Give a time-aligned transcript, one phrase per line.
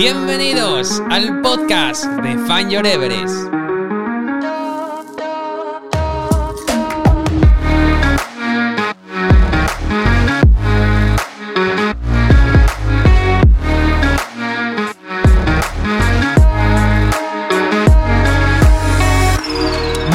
[0.00, 3.52] Bienvenidos al podcast de Fan Your Everest.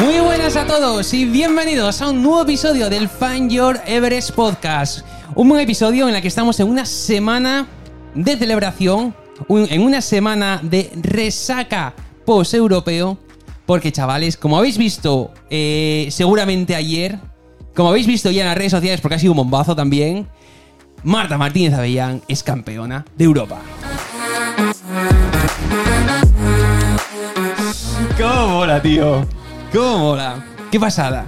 [0.02, 5.06] Muy buenas a todos y bienvenidos a un nuevo episodio del Fan Your Everest Podcast.
[5.36, 7.68] Un buen episodio en el que estamos en una semana
[8.16, 9.14] de celebración,
[9.48, 13.18] un- en una semana de resaca post-europeo,
[13.66, 17.18] porque chavales, como habéis visto eh, seguramente ayer,
[17.74, 20.26] como habéis visto ya en las redes sociales, porque ha sido un bombazo también,
[21.02, 23.60] Marta Martínez Avellán es campeona de Europa.
[28.18, 29.26] ¿Cómo mola, tío?
[29.72, 30.44] ¿Cómo mola?
[30.70, 31.26] Qué pasada.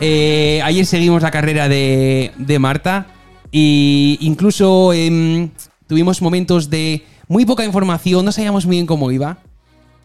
[0.00, 3.06] Eh, ayer seguimos la carrera de, de Marta
[3.50, 5.50] y incluso em,
[5.86, 9.38] tuvimos momentos de muy poca información, no sabíamos muy bien cómo iba.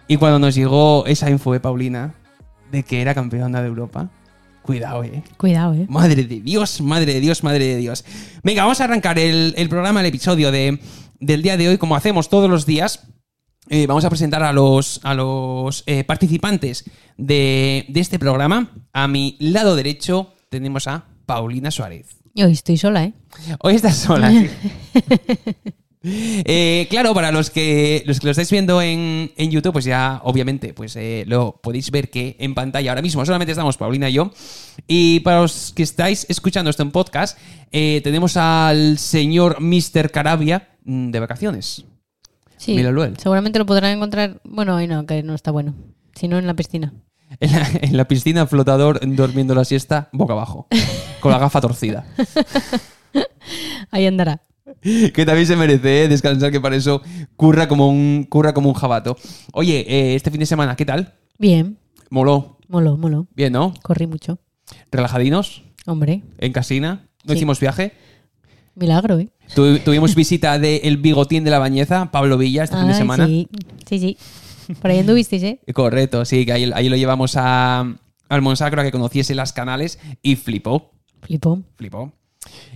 [0.08, 2.14] Y cuando nos llegó esa info de Paulina
[2.72, 4.10] de que era campeona de Europa,
[4.62, 5.24] cuidado, eh.
[5.38, 5.86] Cuidado, eh.
[5.90, 8.04] Madre de Dios, madre de Dios, madre de Dios.
[8.44, 10.80] Venga, vamos a arrancar el, el programa, el episodio de,
[11.20, 13.08] del día de hoy, como hacemos todos los días.
[13.70, 16.84] Eh, vamos a presentar a los, a los eh, participantes
[17.18, 18.72] de, de este programa.
[18.92, 22.08] A mi lado derecho tenemos a Paulina Suárez.
[22.36, 23.14] Yo estoy sola, eh.
[23.60, 24.30] Hoy estás sola.
[24.32, 24.50] sí.
[26.06, 30.20] Eh, claro, para los que, los que lo estáis viendo en, en YouTube, pues ya
[30.24, 34.14] obviamente pues eh, lo podéis ver que en pantalla ahora mismo solamente estamos Paulina y
[34.14, 34.32] yo.
[34.88, 37.38] Y para los que estáis escuchando esto en podcast,
[37.72, 40.12] eh, tenemos al señor Mr.
[40.12, 41.86] Carabia mm, de vacaciones.
[42.58, 42.78] Sí.
[43.18, 44.42] Seguramente lo podrán encontrar.
[44.44, 45.74] Bueno, ahí no, que no está bueno.
[46.16, 46.94] Si no, en la piscina.
[47.40, 50.68] En la, en la piscina flotador durmiendo la siesta boca abajo,
[51.20, 52.06] con la gafa torcida.
[53.92, 54.42] Ahí andará.
[55.14, 56.08] que también se merece ¿eh?
[56.08, 57.02] descansar, que para eso
[57.36, 59.18] curra como un, curra como un jabato.
[59.54, 61.14] Oye, eh, este fin de semana, ¿qué tal?
[61.40, 61.78] Bien.
[62.10, 62.58] Moló.
[62.68, 63.28] Moló, moló.
[63.36, 63.74] Bien, ¿no?
[63.82, 64.40] Corrí mucho.
[64.92, 67.08] Relajadinos, Hombre, en casina.
[67.26, 67.38] No Sí.
[67.38, 67.94] hicimos viaje.
[68.76, 69.30] milagro, eh.
[69.54, 73.28] Tu- tuvimos visita del bigotín de la bañeza, Pablo Villa, este fin de semana.
[73.28, 73.48] Sí,
[73.88, 74.18] sí, sí.
[74.82, 75.60] Por ahí anduvisteis, eh.
[75.74, 77.82] Correcto, sí, que ahí, ahí lo llevamos a,
[78.30, 80.92] al Monsacro a que conociese las canales y flipó.
[81.22, 81.62] Flipó.
[81.76, 82.12] Flipó.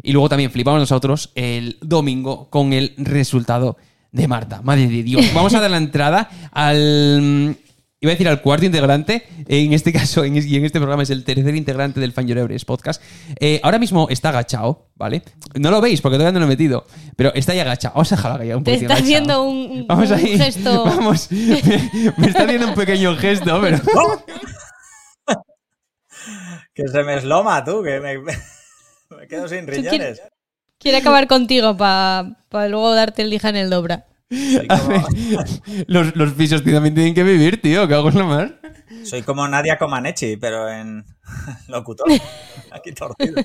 [0.03, 3.77] Y luego también flipamos nosotros el domingo con el resultado
[4.11, 4.61] de Marta.
[4.63, 5.25] Madre de Dios.
[5.33, 7.55] Vamos a dar la entrada al.
[7.99, 11.09] Iba a decir al cuarto integrante, en este caso, en, y en este programa es
[11.09, 13.01] el tercer integrante del Fan Your Everest podcast.
[13.39, 15.23] Eh, ahora mismo está agachado, ¿vale?
[15.55, 16.85] No lo veis porque todavía no lo he metido,
[17.15, 17.95] pero está ahí agachado.
[17.95, 19.03] Vamos a dejarlo ahí un Te poquito está agachado.
[19.03, 20.37] haciendo un, un- Vamos un ahí.
[20.37, 20.85] gesto.
[20.85, 21.31] Vamos.
[21.31, 23.79] Me, me está haciendo un pequeño gesto, pero.
[26.73, 28.17] Que se me esloma, tú, que me,
[29.09, 30.21] me quedo sin riñones.
[30.79, 32.35] Quiere acabar contigo para
[32.69, 34.05] luego darte el lija en el dobra.
[34.29, 35.07] Soy como,
[35.87, 37.87] Los, los pisos también tienen que vivir, tío.
[37.87, 38.59] ¿Qué hago en la mar?
[39.03, 41.05] soy como Nadia Comaneci, pero en
[41.67, 42.07] locutor.
[42.71, 43.41] Aquí torcido.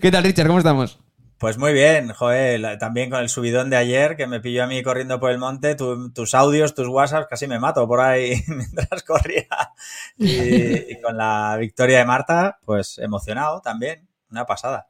[0.00, 0.46] ¿Qué tal, Richard?
[0.46, 1.00] ¿Cómo estamos?
[1.38, 4.66] Pues muy bien, joder, la- también con el subidón de ayer que me pilló a
[4.66, 8.42] mí corriendo por el monte, tu- tus audios, tus WhatsApps, casi me mato por ahí
[8.46, 9.46] mientras corría.
[10.18, 14.88] Y, y con la victoria de Marta, pues emocionado también, una pasada.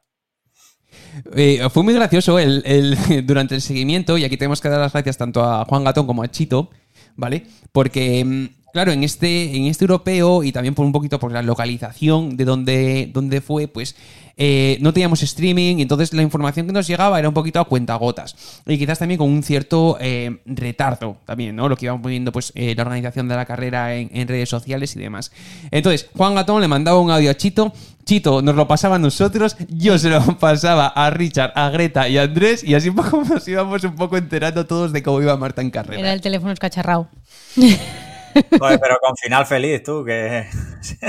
[1.35, 5.17] Eh, fue muy gracioso el, durante el seguimiento, y aquí tenemos que dar las gracias
[5.17, 6.69] tanto a Juan Gatón como a Chito,
[7.15, 7.47] ¿vale?
[7.71, 11.41] Porque, mm, claro, en este, en este europeo y también por un poquito por la
[11.41, 13.95] localización de donde, donde fue, pues
[14.37, 17.65] eh, no teníamos streaming, y entonces la información que nos llegaba era un poquito a
[17.65, 18.35] cuentagotas.
[18.65, 21.69] Y quizás también con un cierto eh, retardo también, ¿no?
[21.69, 24.99] Lo que iban poniendo, pues, eh, la organización de la carrera en, redes sociales y
[24.99, 25.31] demás.
[25.69, 27.73] Entonces, Juan Gatón le mandaba un audio a Chito.
[28.03, 32.17] Chito nos lo pasaba a nosotros, yo se lo pasaba a Richard, a Greta y
[32.17, 35.61] a Andrés, y así poco nos íbamos un poco enterando todos de cómo iba Marta
[35.61, 35.99] en carrera.
[35.99, 37.09] Era el teléfono escacharrado.
[38.59, 40.45] Joder, pero con final feliz, tú, que...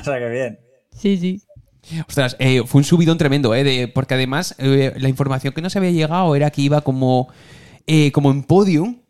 [0.00, 0.58] o sea, que bien.
[0.96, 1.42] Sí, sí.
[2.06, 3.64] Ostras, eh, fue un subidón tremendo, ¿eh?
[3.64, 7.28] de- porque además eh, la información que nos había llegado era que iba como,
[7.86, 9.00] eh, como en podium.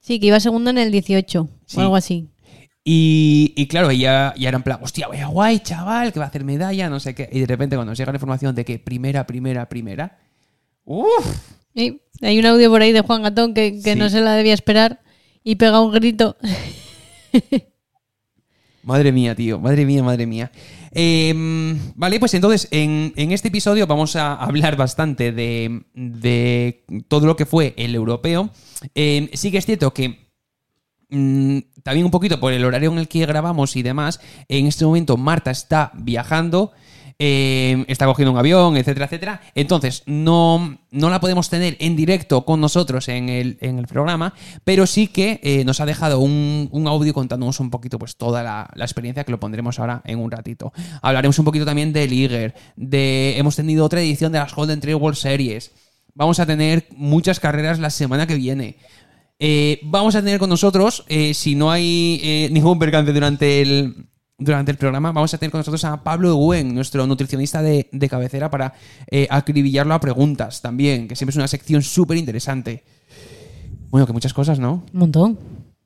[0.00, 1.76] Sí, que iba segundo en el 18 Sí.
[1.78, 2.28] o algo así.
[2.84, 6.28] Y, y claro, ya, ya era en plan, hostia, vaya guay, chaval, que va a
[6.28, 7.28] hacer medalla, no sé qué.
[7.30, 10.18] Y de repente cuando nos llega la información de que primera, primera, primera.
[10.84, 11.26] ¡Uf!
[11.74, 13.98] Sí, hay un audio por ahí de Juan Gatón que, que Sí.
[13.98, 15.00] no se la debía esperar
[15.44, 16.36] y pega un grito.
[18.82, 20.50] Madre mía, tío, madre mía, madre mía.
[20.92, 21.32] Eh,
[21.94, 27.36] vale, pues entonces en, en este episodio vamos a hablar bastante de, de todo lo
[27.36, 28.50] que fue el europeo.
[28.94, 30.30] Eh, sí que es cierto que
[31.10, 34.84] mm, también un poquito por el horario en el que grabamos y demás, en este
[34.84, 36.72] momento Marta está viajando.
[37.22, 39.42] Eh, está cogiendo un avión, etcétera, etcétera.
[39.54, 44.32] Entonces, no, no la podemos tener en directo con nosotros en el, en el programa,
[44.64, 48.42] pero sí que eh, nos ha dejado un, un audio contándonos un poquito pues toda
[48.42, 50.72] la, experiencia que lo pondremos ahora en un ratito.
[51.02, 54.96] Hablaremos un poquito también de Liger, de hemos tenido otra edición de las Golden Trail
[54.96, 55.72] World Series.
[56.14, 58.78] Vamos a tener muchas carreras la semana que viene.
[59.38, 64.09] Eh, vamos a tener con nosotros, si no hay ningún percance durante el,
[64.40, 68.08] durante el programa, vamos a tener con nosotros a Pablo Guen, nuestro nutricionista de, de
[68.08, 68.74] cabecera, para
[69.10, 72.82] eh, acribillarlo a preguntas también, que siempre es una sección súper interesante.
[73.90, 74.84] Bueno, que muchas cosas, ¿no?
[74.92, 75.38] Un montón.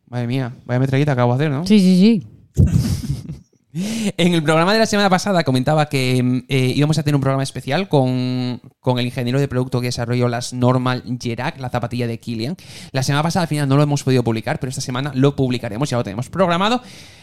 [0.08, 1.66] Madre mía, vaya metralleta acabo de hacer, ¿no?
[1.66, 2.22] Sí, sí,
[2.54, 2.62] sí.
[3.74, 7.20] En el programa de la semana pasada comentaba que mm, eh, íbamos a tener un
[7.20, 12.06] programa especial con, con el ingeniero de producto que desarrolló las Normal Gerac, la zapatilla
[12.06, 12.56] de Kilian.
[12.92, 15.90] La semana pasada al final no lo hemos podido publicar, pero esta semana lo publicaremos,
[15.90, 16.82] ya lo tenemos programado,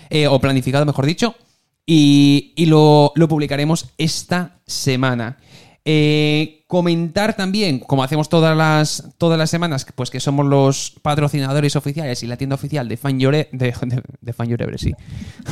[0.10, 1.36] eh, o planificado mejor dicho,
[1.86, 5.38] y, y lo, lo publicaremos esta semana.
[5.86, 11.76] Eh, comentar también, como hacemos todas las, todas las semanas, pues que somos los patrocinadores
[11.76, 14.86] oficiales y la tienda oficial de Fan Your, E- de, de, de Fan Your Everest,
[14.86, 14.94] sí.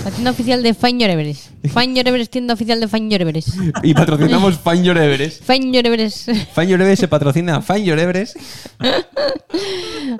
[0.05, 1.49] La tienda oficial de Find Your Everest.
[1.73, 3.49] Find Your Everest, tienda oficial de Find Your Everest.
[3.83, 5.43] Y patrocinamos Fan Your Everest.
[5.43, 6.29] Find Your Everest.
[6.53, 8.37] Fan Your Everest se patrocina a Fan Your Everest.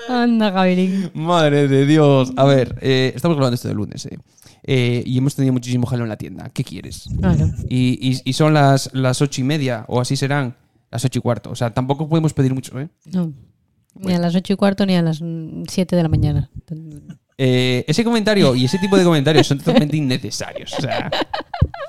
[0.08, 1.10] Anda, Gabriel.
[1.14, 2.32] Madre de Dios.
[2.36, 4.18] A ver, eh, estamos grabando esto de lunes, eh.
[4.62, 6.50] Eh, y hemos tenido muchísimo jaleo en la tienda.
[6.52, 7.08] ¿Qué quieres?
[7.18, 7.50] Claro.
[7.70, 10.54] Y, y- y son las, las ocho y media, o así serán,
[10.90, 11.50] las ocho y cuarto.
[11.50, 12.88] O sea, tampoco podemos pedir mucho, ¿eh?
[13.06, 13.32] No.
[13.94, 15.22] Ni a las ocho y cuarto ni a las
[15.68, 16.50] siete de la mañana.
[17.42, 20.74] Eh, ese comentario y ese tipo de comentarios son totalmente innecesarios.
[20.74, 21.10] O sea,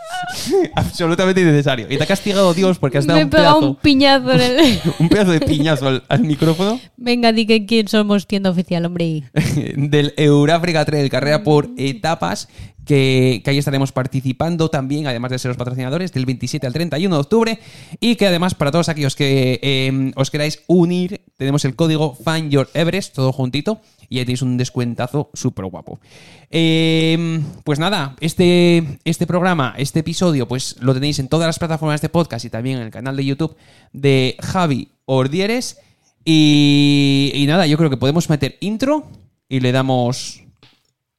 [0.76, 1.88] absolutamente innecesario.
[1.90, 4.32] Y te ha castigado Dios porque has dado Me he un pegado pedazo, un piñazo
[4.32, 4.82] en el...
[5.00, 9.24] un pedazo de piñazo al, al micrófono Venga, di que quién somos tienda oficial, hombre.
[9.76, 12.48] del Euráfrica Trail, carrera por etapas,
[12.86, 17.14] que, que ahí estaremos participando también, además de ser los patrocinadores, del 27 al 31
[17.14, 17.60] de octubre.
[18.00, 22.52] Y que además, para todos aquellos que eh, os queráis unir, tenemos el código Find
[22.52, 26.02] Your Everest, todo juntito, y ahí tenéis un descuentazo súper guapo.
[26.50, 32.02] Eh, pues nada, este, este programa, este episodio, pues lo tenéis en todas las plataformas
[32.02, 33.56] de podcast y también en el canal de YouTube
[33.94, 35.80] de Javi Ordieres.
[36.26, 39.08] Y, y nada, yo creo que podemos meter intro
[39.48, 40.44] y le damos.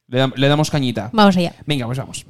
[0.07, 1.09] Le, le damos cañita.
[1.13, 1.55] Vamos allá.
[1.65, 2.27] Venga, pues vamos.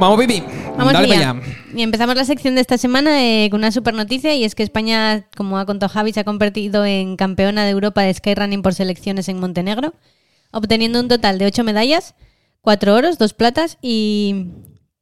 [0.00, 0.42] Vamos, Pipi.
[0.76, 1.34] Vamos Dale allá.
[1.34, 1.54] para allá.
[1.74, 4.62] Y empezamos la sección de esta semana eh, con una super noticia y es que
[4.62, 8.74] España, como ha contado Javi, se ha convertido en campeona de Europa de Skyrunning por
[8.74, 9.94] selecciones en Montenegro,
[10.52, 12.14] obteniendo un total de ocho medallas,
[12.60, 14.46] cuatro oros, dos platas y,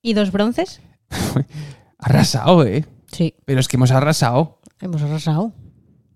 [0.03, 0.81] y dos bronces.
[1.99, 2.85] Arrasado, eh.
[3.13, 4.61] Sí, Pero es que hemos arrasado.
[4.81, 5.53] hemos arrasado.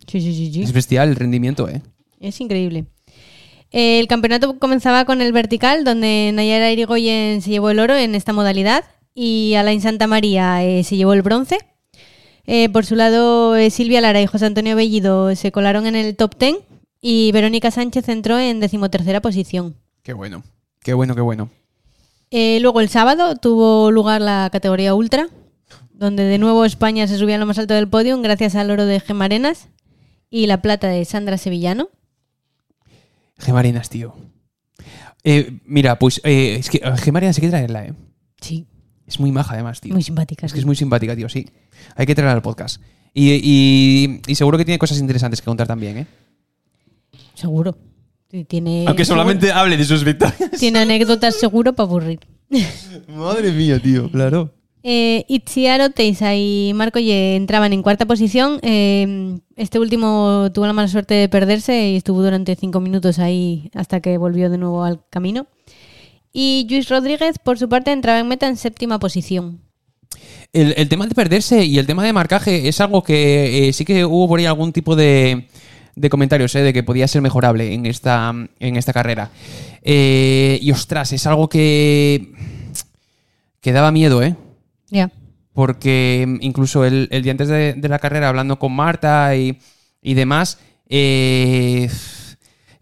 [0.06, 0.62] Sí, sí, sí, sí.
[0.62, 1.82] Es bestial el rendimiento, eh.
[2.18, 2.86] Es increíble.
[3.70, 8.32] El campeonato comenzaba con el vertical, donde Nayara Irigoyen se llevó el oro en esta
[8.32, 8.84] modalidad
[9.14, 11.58] y Alain Santa María eh, se llevó el bronce.
[12.46, 16.16] Eh, por su lado, eh, Silvia Lara y José Antonio Bellido se colaron en el
[16.16, 16.56] top 10
[17.00, 19.76] y Verónica Sánchez entró en decimotercera posición.
[20.02, 20.42] Qué bueno.
[20.82, 21.50] Qué bueno, qué bueno.
[22.32, 25.28] Luego el sábado tuvo lugar la categoría ultra,
[25.92, 28.86] donde de nuevo España se subía a lo más alto del podio gracias al oro
[28.86, 29.68] de Gemarenas
[30.30, 31.90] y la plata de Sandra Sevillano.
[33.40, 34.14] Gemarinas, tío.
[35.24, 37.94] Eh, mira, pues eh, es que eh, Gemarinas hay que traerla, eh.
[38.40, 38.66] Sí,
[39.06, 39.92] Es muy maja, además, tío.
[39.92, 40.46] muy simpática.
[40.46, 41.46] Es que es muy simpática, tío, sí.
[41.96, 42.80] Hay que traerla al podcast.
[43.12, 46.06] Y, y- y seguro que tiene cosas interesantes que contar también, ¿eh?
[47.34, 47.76] Seguro.
[48.46, 50.38] Tiene, Aunque solamente hable de sus victorias.
[50.58, 52.20] tiene anécdotas seguro para aburrir.
[53.08, 54.54] Madre mía, tío, claro.
[54.82, 58.58] Eh, Itziar Oteiza y Marco Ye entraban en cuarta posición.
[58.62, 63.70] Eh, este último tuvo la mala suerte de perderse y estuvo durante cinco minutos ahí
[63.74, 65.46] hasta que volvió de nuevo al camino.
[66.32, 69.60] Y Luis Rodríguez, por su parte, entraba en meta en séptima posición.
[70.52, 74.04] El, tema de perderse y el tema de marcaje es algo que eh, sí que
[74.04, 75.46] hubo por ahí algún tipo de,
[75.94, 76.62] de comentarios, ¿eh?
[76.62, 79.30] de que podía ser mejorable en esta, en esta carrera.
[79.82, 82.32] Eh, y ostras, es algo que,
[83.60, 84.34] que daba miedo, ¿eh?
[85.52, 89.58] Porque incluso el, el día antes de, de la carrera, hablando con Marta y,
[90.00, 91.90] y demás, eh,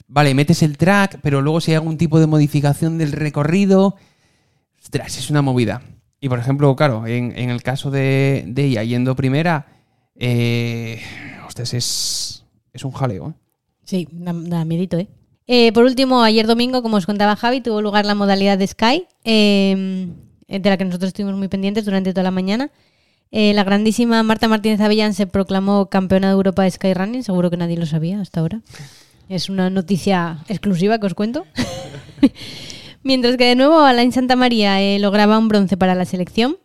[0.06, 3.96] vale, metes el track, pero luego si hay algún tipo de modificación del recorrido,
[4.80, 5.82] ostras, es una movida.
[6.20, 9.66] Y por ejemplo, claro, en, en el caso de, de ella yendo primera,
[10.16, 11.00] eh,
[11.46, 13.30] ostras, es, es un jaleo.
[13.30, 13.32] ¿eh?
[13.84, 15.08] Sí, da, da miedito, ¿eh?
[15.46, 19.06] Eh, Por último, ayer domingo, como os contaba Javi, tuvo lugar la modalidad de Sky,
[19.24, 20.08] eh,
[20.48, 22.70] de la que nosotros estuvimos muy pendientes durante toda la mañana.
[23.30, 27.58] Eh, la grandísima Marta Martínez Avellán se proclamó campeona de Europa de Skyrunning, seguro que
[27.58, 28.62] nadie lo sabía hasta ahora.
[29.28, 31.44] Es una noticia exclusiva que os cuento.
[33.02, 36.56] Mientras que de nuevo Alain Santa María eh, lograba un bronce para la selección.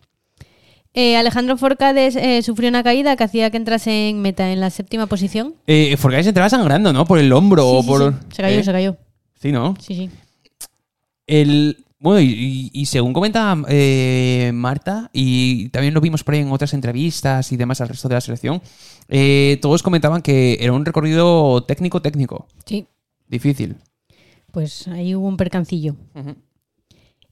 [0.96, 4.70] Eh, Alejandro Forcades eh, sufrió una caída que hacía que entrase en meta en la
[4.70, 5.56] séptima posición.
[5.68, 7.06] Eh, Forcades entraba sangrando, ¿no?
[7.06, 8.14] Por el hombro Sí, o sí, por.
[8.14, 8.20] sí.
[8.36, 8.64] Se cayó, ¿Eh?
[8.64, 8.98] se cayó.
[9.42, 9.76] Sí, ¿no?
[9.80, 10.10] Sí, sí.
[11.28, 11.83] El.
[12.04, 17.50] Bueno, y, según comenta eh, Marta, y también lo vimos por ahí en otras entrevistas
[17.54, 18.62] y demás al resto de la selección,
[19.08, 22.46] eh, todos comentaban que era un recorrido técnico-técnico.
[22.66, 22.88] Sí,
[23.30, 23.78] Difícil.
[24.52, 25.96] pues ahí hubo un percancillo.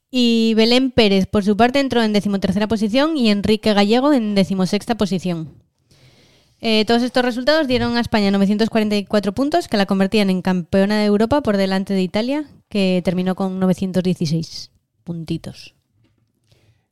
[0.09, 4.95] Y Belén Pérez, por su parte, entró en decimotercera posición y Enrique Gallego en decimosexta
[4.95, 5.60] posición.
[6.61, 11.05] Eh, todos estos resultados dieron a España 944 puntos, que la convertían en campeona de
[11.05, 14.69] Europa por delante de Italia, que terminó con 916
[15.03, 15.73] puntitos.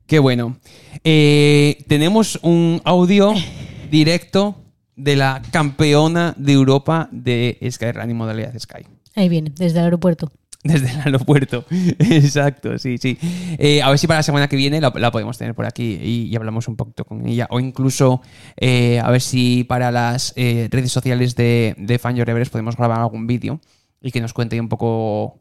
[0.08, 0.58] Qué bueno.
[1.04, 3.34] Eh, tenemos un audio
[3.92, 4.56] directo
[4.96, 8.88] de la campeona de Europa de Skyrunning modalidad Sky.
[9.16, 10.32] Ahí viene, desde el aeropuerto.
[10.62, 11.64] Desde el aeropuerto.
[12.00, 13.18] Exacto, sí, sí.
[13.58, 15.98] Eh, a ver si para la semana que viene la, la podemos tener por aquí
[16.02, 17.48] y, y hablamos un poquito con ella.
[17.50, 18.22] O incluso
[18.58, 22.76] eh, a ver si para las eh, redes sociales de, de Fan Your Everest podemos
[22.76, 23.62] grabar algún vídeo
[24.02, 25.40] y que nos cuente un poco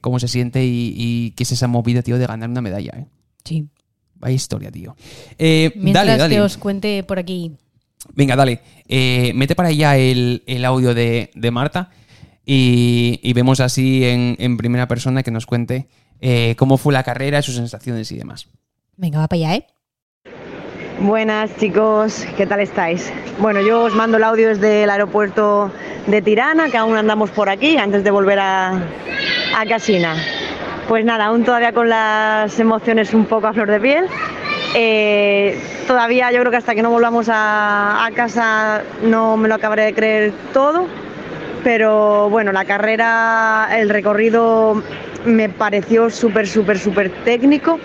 [0.00, 3.06] cómo se siente y, y qué es esa movida, tío, de ganar una medalla.
[3.44, 3.68] Sí.
[4.14, 4.96] Vaya historia, tío.
[5.38, 6.34] Mientras dale, dale.
[6.36, 7.52] que os cuente por aquí.
[8.14, 8.62] Venga, dale.
[9.34, 11.90] Mete para allá el, el audio de, de Marta
[12.52, 15.86] y, y vemos así en, en primera persona que nos cuente
[16.20, 18.48] eh, cómo fue la carrera, sus sensaciones y demás.
[18.96, 19.66] Venga, va para allá, ¿eh?
[20.98, 23.12] Buenas chicos, ¿qué tal estáis?
[23.38, 25.70] Bueno, yo os mando el audio desde el aeropuerto
[26.08, 28.72] de Tirana, que aún andamos por aquí antes de volver a,
[29.56, 30.16] a Casina.
[30.88, 34.06] Pues nada, aún todavía con las emociones un poco a flor de piel.
[34.74, 39.54] Eh, todavía yo creo que hasta que no volvamos a, a casa no me lo
[39.54, 40.88] acabaré de creer todo.
[41.62, 44.82] Pero bueno, la carrera, el recorrido
[45.24, 47.78] me pareció súper, súper, súper técnico.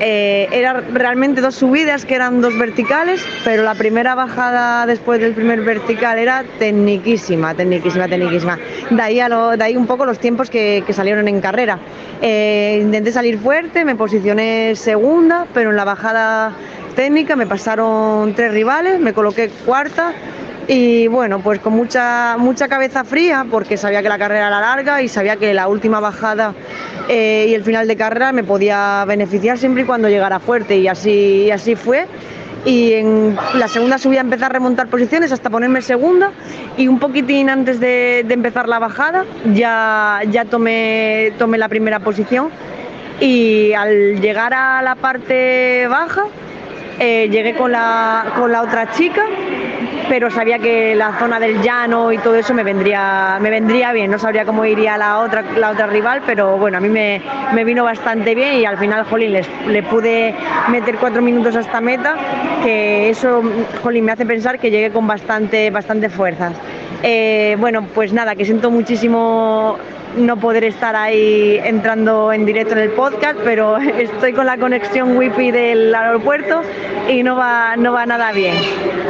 [0.00, 5.34] Eh, eran realmente dos subidas que eran dos verticales, pero la primera bajada después del
[5.34, 8.58] primer vertical era tecniquísima, tecniquísima, tecniquísima.
[8.90, 11.78] De ahí, a lo- de un poco los tiempos que, que salieron en carrera.
[12.20, 16.52] Eh, intenté salir fuerte, me posicioné segunda, pero en la bajada
[16.96, 20.12] técnica me pasaron tres rivales, me coloqué cuarta
[20.66, 25.02] y bueno, pues con mucha, mucha cabeza fría, porque sabía que la carrera era larga
[25.02, 26.54] y sabía que la última bajada
[27.08, 30.88] eh, y el final de carrera me podía beneficiar siempre y cuando llegara fuerte, y
[30.88, 32.06] así, así fue.
[32.64, 36.30] Y en la segunda subida empecé a remontar posiciones hasta ponerme segunda.
[36.78, 42.00] Y un poquitín antes de, de empezar la bajada ya, ya tomé, tomé la primera
[42.00, 42.48] posición.
[43.20, 46.24] Y al llegar a la parte baja
[46.98, 49.22] eh, llegué con la, con la otra chica,
[50.08, 54.10] pero sabía que la zona del llano y todo eso me vendría, me vendría bien.
[54.10, 57.22] No sabría cómo iría la otra, la otra rival, pero bueno, a mí me,
[57.54, 60.34] me vino bastante bien y al final, jolín, les, le pude
[60.68, 62.14] meter cuatro minutos hasta meta,
[62.62, 63.42] que eso,
[63.82, 66.52] jolín, me hace pensar que llegué con bastante, bastante fuerzas.
[67.02, 69.78] Eh, bueno, pues nada, que siento muchísimo
[70.16, 75.16] no poder estar ahí entrando en directo en el podcast, pero estoy con la conexión
[75.16, 76.62] wifi del aeropuerto
[77.10, 78.54] y no va, no va nada bien.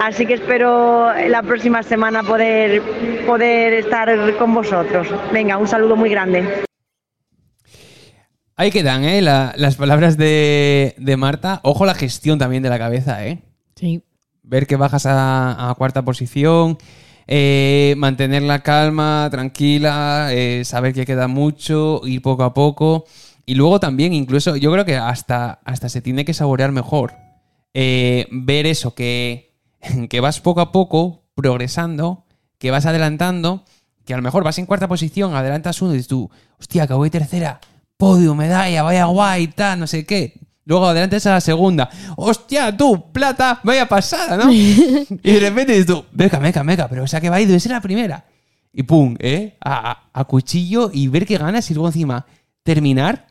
[0.03, 2.83] Así que espero la próxima semana poder,
[3.27, 5.09] poder estar con vosotros.
[5.33, 6.65] Venga, un saludo muy grande.
[8.57, 9.21] Ahí quedan, ¿eh?
[9.21, 11.61] La- las palabras de, de Marta.
[11.65, 13.43] Ojo la gestión también de la cabeza, ¿eh?
[13.75, 14.03] Sí.
[14.43, 16.79] Ver que bajas a, a cuarta posición,
[17.27, 23.05] eh, mantener la calma, tranquila, eh, saber que queda mucho, ir poco a poco.
[23.47, 27.15] Y luego también, incluso, yo creo que hasta, hasta se tiene que saborear mejor.
[27.75, 29.53] eh, ver eso, que,
[30.09, 32.25] que vas poco a poco progresando,
[32.59, 33.65] que vas adelantando,
[34.05, 36.95] que a lo mejor vas en cuarta posición, adelantas uno y dices tú, hostia, que
[36.95, 37.61] voy tercera,
[37.97, 40.35] podio, medalla, vaya guay, tal, no sé qué.
[40.67, 44.51] Luego adelantas a la segunda, hostia, tú, plata, vaya pasada, ¿no?
[44.53, 47.47] y de repente dices tú, meca, meca, meca, pero o sea que va a ir,
[47.49, 48.25] debe ser la primera.
[48.73, 49.57] Y pum, ¿eh?
[49.61, 52.27] A, a- a cuchillo y ver que ganas y luego encima
[52.63, 53.27] terminar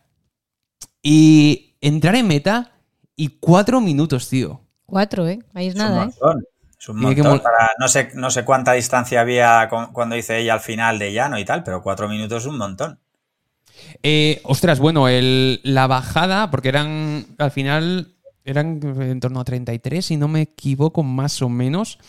[1.02, 2.72] y entrar en meta
[3.16, 4.62] y cuatro minutos, tío.
[4.86, 5.40] Cuatro, ¿eh?
[5.54, 6.06] Ahí es Es un nada, ¿eh?
[6.06, 6.44] montón.
[6.80, 7.42] Es un que montón.
[7.42, 11.14] Para, no, sé, no sé cuánta distancia había con- cuando hice ella al final de
[11.14, 13.00] llano y tal, pero cuatro minutos es un montón.
[14.02, 18.14] Eh, ostras, bueno, la bajada, porque eran, al final,
[18.44, 22.00] eran en torno a 33, si no me equivoco, más o menos.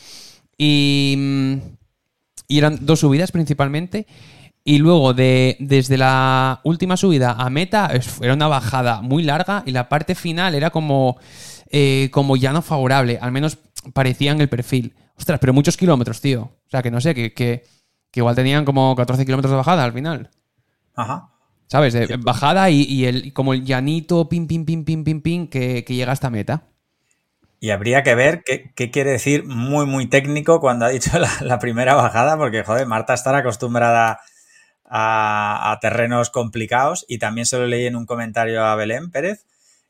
[0.58, 1.54] Y, mm,
[2.48, 4.06] y eran dos subidas principalmente.
[4.64, 7.90] Y luego, de, desde la última subida a meta,
[8.22, 11.18] era una bajada muy larga y la parte final era como
[11.76, 13.58] eh, como ya no favorable, al menos
[13.92, 14.94] parecía en el perfil.
[15.18, 16.42] Ostras, pero muchos kilómetros, tío.
[16.42, 17.64] O sea, que no sé, que, que
[18.14, 20.30] igual tenían como 14 kilómetros de bajada al final.
[20.94, 21.33] Ajá.
[21.74, 21.92] ¿Sabes?
[21.92, 25.84] De bajada y, y el, como el llanito, pim, pim, pim, pim, pim, pim, que,
[25.84, 26.68] que llega hasta meta.
[27.58, 31.28] Y habría que ver qué, qué quiere decir muy, muy técnico cuando ha dicho la,
[31.40, 34.20] la primera bajada, porque, joder, Marta estará acostumbrada
[34.84, 39.44] a, a terrenos complicados y también se lo leí en un comentario a Belén Pérez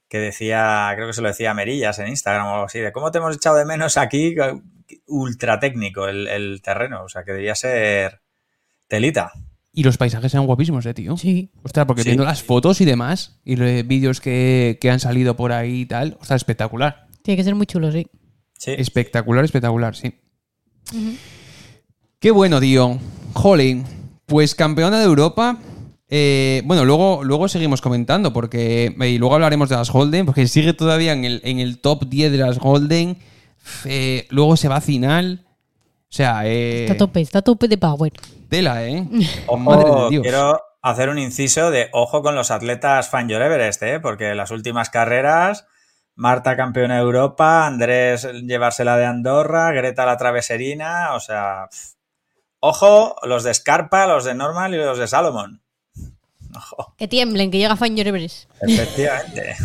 [0.08, 2.92] que decía, creo que se lo decía a Merillas en Instagram o algo así, de
[2.92, 4.34] cómo te hemos echado de menos aquí,
[5.06, 8.22] ultra técnico el, el terreno, o sea que debía ser
[8.88, 9.32] telita.
[9.76, 11.16] Y los paisajes eran guapísimos, eh, tío.
[11.16, 11.50] Sí.
[11.64, 12.10] Ostras, porque Sí.
[12.10, 15.86] viendo las fotos y demás, y los vídeos que, que han salido por ahí y
[15.86, 17.08] tal, ostras, espectacular.
[17.22, 18.06] Tiene que ser muy chulo, sí.
[18.56, 18.70] Sí.
[18.78, 20.12] Espectacular, espectacular, sí.
[22.18, 22.98] Qué bueno, tío.
[23.32, 23.84] Jolín.
[24.26, 25.58] Pues campeona de Europa.
[26.08, 28.94] eh, bueno, luego, luego seguimos comentando, porque.
[29.00, 32.30] Y luego hablaremos de las Golden, porque sigue todavía en el, en el top 10
[32.32, 33.16] de las Golden.
[33.86, 35.44] eh, luego se va a final.
[36.08, 38.12] O sea, eh, Está tope, está tope de power.
[38.56, 39.02] Tela, ¿eh?
[39.58, 40.22] Madre de Ojo, Dios.
[40.22, 44.00] quiero hacer un inciso de ojo con los atletas Fan Your Everest, ¿eh?
[44.00, 45.66] porque las últimas carreras,
[46.14, 51.68] Marta campeona de Europa, Andrés llevársela de Andorra, Greta la traveserina, o sea,
[52.60, 55.60] ojo, los de Scarpa, los de Normal y los de Salomon.
[56.56, 58.48] Ojo, Que tiemblen, que llega Fan Everest.
[58.60, 59.56] efectivamente.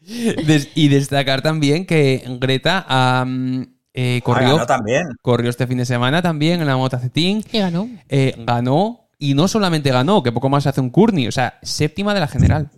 [0.46, 5.02] Des- y destacar también que Greta am, eh, Ah, corrió, ganó también.
[5.22, 7.42] corrió este fin de semana también en la Motacetín.
[7.52, 7.88] Y ganó.
[8.08, 12.14] eh, ganó y no solamente ganó, que poco más hace un Courtney, o sea, séptima
[12.14, 12.70] de la general.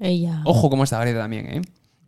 [0.00, 0.42] Ella.
[0.44, 1.62] Ojo cómo está Greta también, ¿eh?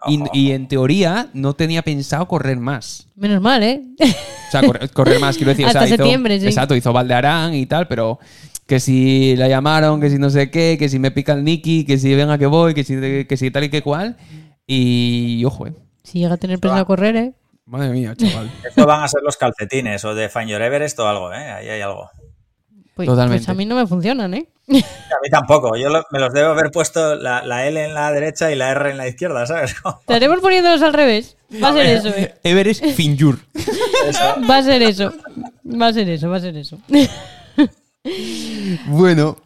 [0.07, 0.31] Y, Ojo.
[0.33, 3.09] y en teoría no tenía pensado correr más.
[3.17, 3.83] Menos mal, ¿eh?
[3.99, 5.67] O sea, correr, correr más, quiero decir.
[5.67, 6.47] o sea, Hasta hizo- septiembre, sí.
[6.47, 8.19] Exacto, hizo Valdearán y tal, pero
[8.67, 11.85] que si la llamaron, que si no sé qué, que si me pica el Nicky,
[11.85, 12.95] que si venga que voy, que si,
[13.27, 14.17] que si tal y que cual.
[14.67, 15.73] Y ojo, ¿eh?
[16.05, 17.33] Si llega a tener prisa a correr, ¿eh?
[17.69, 18.51] Madre mía, chaval.
[18.69, 21.37] Esto van a ser los calcetines o de Fan Your Everest o algo, ¿eh?
[21.51, 22.11] Ahí hay algo.
[22.95, 23.43] Pues, Totalmente.
[23.45, 24.49] pues a mí no me funcionan, ¿eh?
[24.71, 24.73] A
[25.23, 28.51] mí tampoco, yo lo- me los debo haber puesto la, la L en la derecha
[28.51, 29.75] y la R en la izquierda, ¿sabes?
[30.01, 31.37] Estaremos poniéndolos al revés.
[31.63, 32.35] Va a ser eso, ¿eh?
[32.43, 33.39] Everest Finjur.
[34.51, 35.13] Va a ser eso.
[35.81, 36.79] Va a ser eso, va a ser eso.
[38.87, 39.37] Bueno.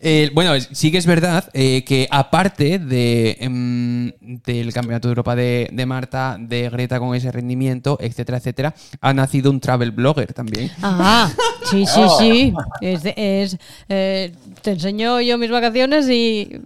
[0.00, 5.36] Eh, bueno, sí que es verdad eh, que aparte de, em, del Campeonato de Europa
[5.36, 10.32] de, de Marta, de Greta con ese rendimiento, etcétera, etcétera, ha nacido un travel blogger
[10.32, 10.70] también.
[10.82, 11.30] Ah,
[11.70, 12.54] sí, sí, sí.
[12.80, 16.50] Es, es, eh, te enseño yo mis vacaciones y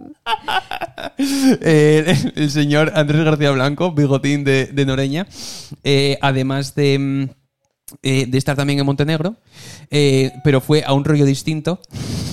[1.17, 5.27] Eh, el, el señor Andrés García Blanco, bigotín de, de Noreña,
[5.83, 7.29] eh, además de,
[8.01, 9.35] eh, de estar también en Montenegro,
[9.91, 11.79] eh, pero fue a un rollo distinto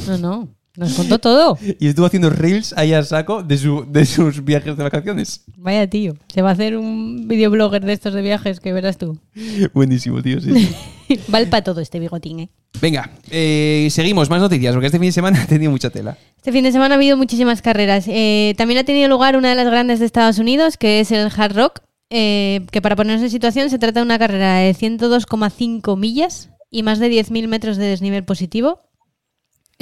[0.06, 0.48] No, no.
[0.76, 1.58] Nos contó todo.
[1.78, 5.44] y estuvo haciendo reels ahí a saco de, su, de sus viajes de vacaciones.
[5.56, 6.14] Vaya tío.
[6.28, 9.18] Se va a hacer un videoblogger de estos de viajes que verás tú.
[9.74, 10.40] Buenísimo, tío.
[10.40, 10.74] sí.
[11.28, 12.50] Vale para todo este bigotín, ¿eh?
[12.80, 16.16] Venga, eh, seguimos, más noticias, porque este fin de semana ha tenido mucha tela.
[16.36, 18.06] Este fin de semana ha habido muchísimas carreras.
[18.08, 21.30] Eh, también ha tenido lugar una de las grandes de Estados Unidos, que es el
[21.36, 21.80] Hard Rock,
[22.10, 26.82] eh, que para ponernos en situación se trata de una carrera de 102,5 millas y
[26.82, 28.80] más de 10.000 metros de desnivel positivo.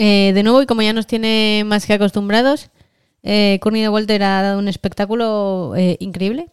[0.02, 2.70] Eh, de nuevo, y como ya nos tiene más que acostumbrados,
[3.22, 6.48] eh, Courtney de Walter ha dado un espectáculo eh, increíble,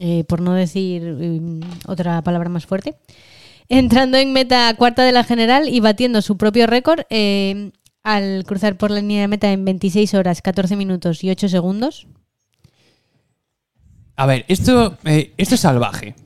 [0.00, 2.96] eh, por no decir mm, otra palabra más fuerte.
[3.68, 7.70] Entrando en meta cuarta de la general y batiendo su propio récord eh,
[8.02, 12.08] al cruzar por la línea de meta en 26 horas, 14 minutos y 8 segundos.
[14.16, 16.16] A ver, esto, esto es salvaje.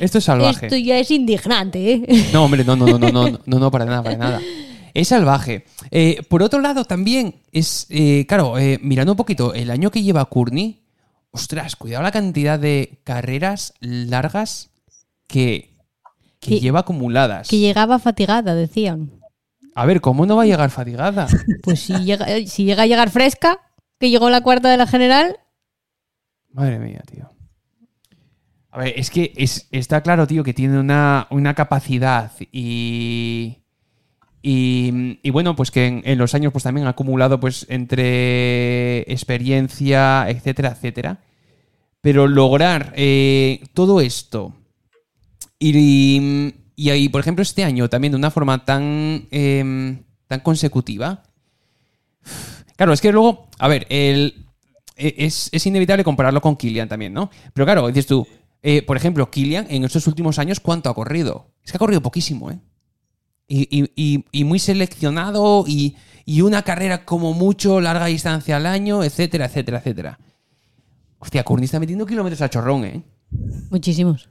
[0.00, 0.64] Esto es salvaje.
[0.64, 2.26] Esto ya es indignante, ¿eh?
[2.32, 4.40] No, hombre, no, no, no, no, no, no, no, para nada, para nada.
[4.94, 5.64] Es salvaje.
[5.90, 10.02] Eh, por otro lado, también es, eh, claro, eh, mirando un poquito el año que
[10.02, 10.82] lleva Courtney,
[11.30, 14.70] ostras, cuidado la cantidad de carreras largas
[15.26, 15.76] que,
[16.40, 17.48] que Que- lleva acumuladas.
[17.48, 19.12] Que llegaba fatigada, decían.
[19.74, 21.26] A ver, ¿cómo no va a llegar fatigada?
[21.62, 23.60] Pues si llega, si llega a llegar fresca,
[24.00, 25.36] que llegó la cuarta de la general,
[26.50, 27.30] Madre mía, tío.
[28.70, 33.57] A ver, es que es- está claro, tío, que tiene una, una capacidad y,
[34.48, 35.18] y.
[35.22, 40.70] y bueno, pues que en, los años pues también ha acumulado pues entre experiencia, etcétera,
[40.70, 41.20] etcétera.
[42.00, 44.54] Pero lograr eh, todo esto
[45.58, 51.24] y, y ahí, por ejemplo, este año también de una forma tan, em, tan consecutiva.
[52.76, 54.46] Claro, es que luego, a ver, el,
[54.96, 57.30] e- es, es inevitable compararlo con Kilian también, ¿no?
[57.52, 58.26] Pero claro, dices tú,
[58.62, 61.50] eh, por ejemplo, Kilian en estos últimos años, ¿cuánto ha corrido?
[61.64, 62.58] Es que ha corrido poquísimo, ¿eh?
[63.48, 68.66] Y, y- y- y muy seleccionado y, y una carrera como mucho, larga distancia al
[68.66, 70.18] año, etcétera, etcétera, etcétera.
[71.18, 73.02] Hostia, Courtney está metiendo kilómetros a chorrón, ¿eh?
[73.70, 74.28] Muchísimos.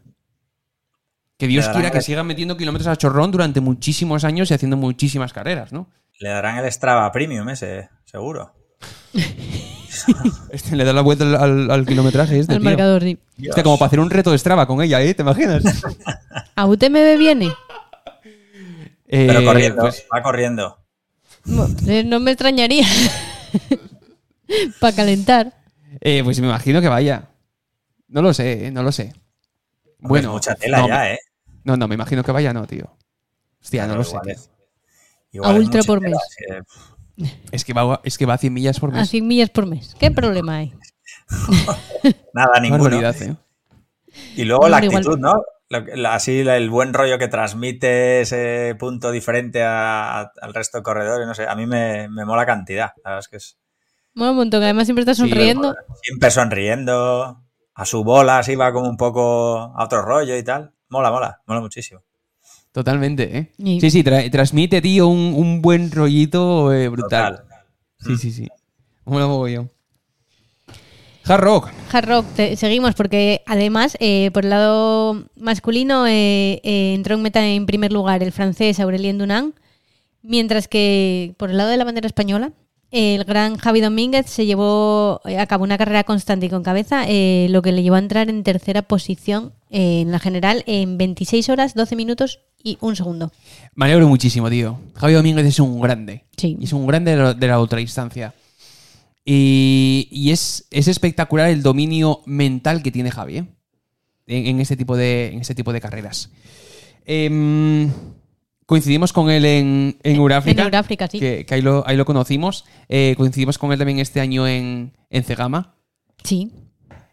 [1.37, 4.77] Que Dios quiera que el- sigan metiendo kilómetros a chorrón durante muchísimos años y haciendo
[4.77, 5.89] muchísimas carreras, ¿no?
[6.19, 8.53] Le darán el Strava Premium ese, seguro.
[10.51, 12.69] Este le da la vuelta al, al- al kilometraje este, Al tío.
[12.69, 13.17] marcador, sí.
[13.49, 15.13] Hostia, como para hacer un reto de Strava con ella, ¿eh?
[15.13, 15.63] ¿Te imaginas?
[16.55, 17.49] ¿A UTMB viene?
[19.09, 20.77] Pero Eh, corriendo, pues, va corriendo.
[21.45, 22.85] Bueno, eh, no me extrañaría.
[24.79, 25.53] Para calentar.
[26.01, 27.29] eh, pues me imagino que vaya.
[28.07, 28.71] No lo sé, ¿eh?
[28.71, 29.13] no lo sé.
[30.01, 31.19] Hombre, Bueno, es mucha tela no, ya, ¿eh?
[31.63, 32.95] No, no, me imagino que vaya, no, tío.
[33.61, 34.11] Hostia, no lo sé.
[34.11, 34.33] igual tío.
[34.33, 34.49] es-
[35.31, 36.17] igual A es ultra por tela,
[37.17, 37.33] mes.
[37.51, 39.09] Es que va, es que va a 100 millas por A mes.
[39.09, 39.95] 100 millas por mes.
[39.99, 40.73] ¿Qué problema hay?
[42.33, 42.83] Nada, ninguno.
[42.83, 43.35] Barbaridad, ¿eh?
[44.35, 45.43] Y luego la igual- actitud, ¿no?
[45.69, 50.77] La- así la- el buen rollo que transmite ese punto diferente a- a- al resto
[50.77, 52.91] de corredores, no sé, a mí me, me mola cantidad.
[53.03, 53.57] La verdad es que es
[54.15, 55.75] Bueno, un montón, que además siempre está Sí, sonriendo.
[56.03, 57.43] siempre sonriendo,
[57.75, 60.71] a su bola así va como un poco a otro rollo y tal.
[60.89, 62.01] Mola, mola, mola muchísimo.
[62.71, 63.51] Totalmente, ¿eh?
[63.57, 67.37] Y- Sí, sí, tra- transmite, tío, un, un buen rollito eh, brutal.
[67.37, 67.47] Total.
[67.99, 68.47] Sí, sí, sí.
[69.03, 69.69] Mola mogollón.
[71.27, 71.69] Hard Rock.
[71.91, 77.21] Hard Rock, te- seguimos porque además, eh, por el lado masculino, eh, eh, entró en
[77.21, 79.55] meta en primer lugar el francés Aurelien Dunant,
[80.21, 82.51] mientras que por el lado de la bandera española,
[82.91, 87.61] el gran Javi Domínguez se llevó a cabo una carrera constante y con cabeza, lo
[87.61, 91.97] que le llevó a entrar en tercera posición en la general en 26 horas, 12
[91.97, 93.33] minutos y un segundo.
[93.75, 94.79] Me alegro muchísimo, tío.
[94.95, 96.23] Javi Domínguez es un grande.
[96.37, 96.57] Sí.
[96.61, 98.33] Es un grande de la, de la ultradistancia.
[99.29, 103.45] Y, y es, es espectacular el dominio mental que tiene Javi, ¿eh?
[104.25, 106.31] En, en este, tipo de, en este tipo de carreras.
[107.05, 107.91] Em,
[108.65, 110.61] coincidimos con él en, en Euráfrica.
[110.61, 111.19] En Euráfrica, sí.
[111.19, 112.63] Que, que ahí, lo, ahí lo conocimos.
[112.87, 115.75] Eh, coincidimos con él también este año en, en Cegama.
[116.23, 116.51] Sí.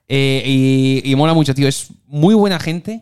[0.07, 1.67] Eh, y, y mola mucho, tío.
[1.67, 3.01] Es muy buena gente.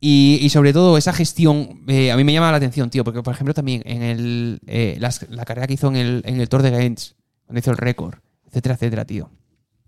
[0.00, 3.22] Y, y sobre todo esa gestión, eh, a mí me llama la atención, tío, porque
[3.22, 4.60] por ejemplo también en el,
[5.00, 7.15] las- la carrera que hizo en el, en el Tour de Gaines,
[7.54, 9.30] hizo el récord, etcétera, etcétera, tío.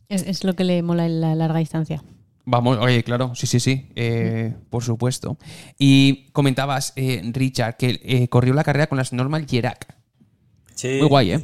[0.09, 2.03] Es, es lo que le mola en la larga distancia.
[2.51, 5.37] Vamos, oye, claro, sí, sí, sí, eh, por supuesto.
[5.79, 9.95] Y comentabas, eh, Richard, que eh, corrió la carrera con las Normal Gerac.
[10.75, 11.43] Sí, Muy guay, ¿eh?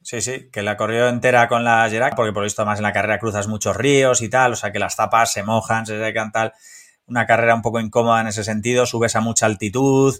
[0.00, 2.84] Sí, sí, que la corrió entera con la Gerac, porque por lo visto más en
[2.84, 6.02] la carrera cruzas muchos ríos y tal, o sea que las tapas se mojan, se
[6.02, 6.54] secan tal.
[7.06, 10.14] Una carrera un poco incómoda en ese sentido, subes a mucha altitud,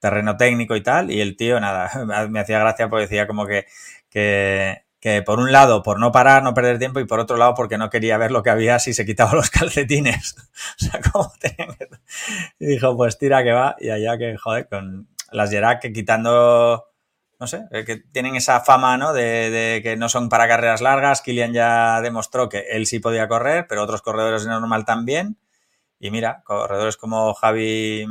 [0.00, 1.90] terreno técnico y tal, y el tío, nada,
[2.28, 3.66] me hacía gracia porque decía como que,
[4.10, 7.54] que, que por un lado, por no parar, no perder tiempo, y por otro lado,
[7.54, 10.36] porque no quería ver lo que había si se quitaba los calcetines.
[10.80, 11.88] o sea, como tenían que...
[12.58, 16.86] Y dijo, pues tira que va, y allá que, joder, con las Gerac que quitando
[17.38, 19.12] no sé, eh, que tienen esa fama, ¿no?
[19.12, 21.20] De, de que no son para carreras largas.
[21.20, 25.38] Kilian ya demostró que él sí podía correr, pero otros corredores normal también.
[25.98, 28.06] Y mira, corredores como Javi,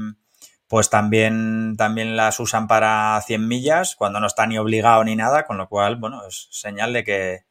[0.67, 5.45] pues también, también las usan para 100 millas cuando no está ni obligado ni nada,
[5.45, 7.45] con lo cual, bueno, es señal de que,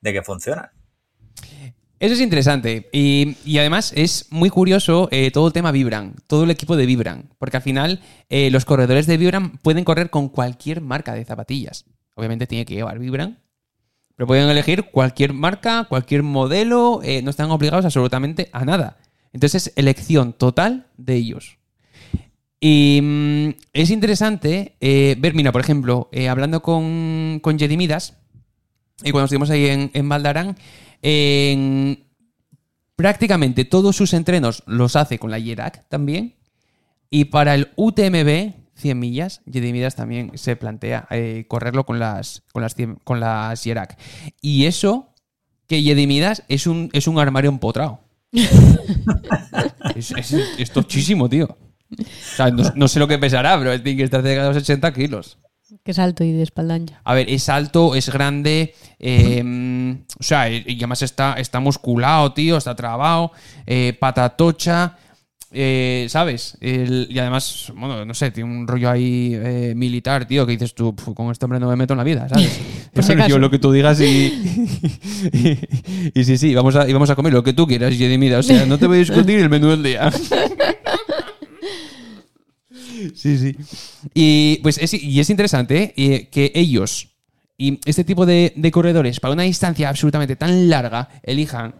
[0.00, 0.70] de que funcionan.
[2.00, 2.88] Eso es interesante.
[2.92, 6.86] Y, y además es muy curioso eh, todo el tema Vibran, todo el equipo de
[6.86, 7.30] Vibran.
[7.38, 11.86] Porque al final eh, los corredores de Vibran pueden correr con cualquier marca de zapatillas.
[12.14, 13.42] Obviamente tiene que llevar Vibran.
[14.16, 17.00] Pero pueden elegir cualquier marca, cualquier modelo.
[17.02, 18.98] eh, no están obligados absolutamente a nada.
[19.32, 21.58] Entonces es elección total de ellos.
[22.66, 28.14] Y mm, es interesante eh, ver, mira, por ejemplo, eh, hablando con, con Jedi Midas,
[29.02, 30.56] y cuando estuvimos ahí en, en Valdarán,
[31.02, 32.06] en
[32.96, 36.36] prácticamente todos sus entrenos los hace con la Yerac también.
[37.10, 42.44] Y para el UTMB 100 millas, Jedi Midas también se plantea eh, correrlo con las,
[42.50, 43.98] con las, 100 con las Yerac.
[44.40, 45.12] Y eso,
[45.66, 48.00] que Jedi Midas es un, es un armario empotrado.
[49.94, 51.58] es, es, es tochísimo, tío.
[52.00, 54.56] O sea, no, no sé lo que pesará, pero tiene que estar cerca de los
[54.62, 55.38] 80 kilos.
[55.84, 57.00] Que es alto y de espalda ancha.
[57.04, 62.56] A ver, es alto, es grande, eh, o sea, y además está, está musculado, tío,
[62.56, 63.32] está trabado,
[63.66, 64.96] eh, patatocha,
[65.56, 66.56] eh, ¿sabes?
[66.60, 70.74] El- y además, bueno, no sé, tiene un rollo ahí eh, militar, tío, que dices
[70.74, 72.60] tú, "Pf, con este hombre no me meto en la vida, ¿sabes?
[72.92, 74.32] Por si Yo lo que tú digas y,
[75.32, 75.58] y,
[76.14, 78.38] y sí, sí, vamos a, y vamos a comer lo que tú quieras, Jedi, mira,
[78.38, 80.10] o sea, no te voy a discutir el menú del día.
[83.14, 83.56] Sí, sí.
[84.14, 87.08] Y pues es, y es interesante eh, que ellos
[87.56, 91.74] y este tipo de, de corredores para una distancia absolutamente tan larga elijan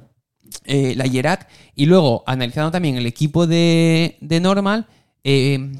[0.64, 4.86] eh, la Yerac y luego analizando también el equipo de, de Normal,
[5.24, 5.72] eh,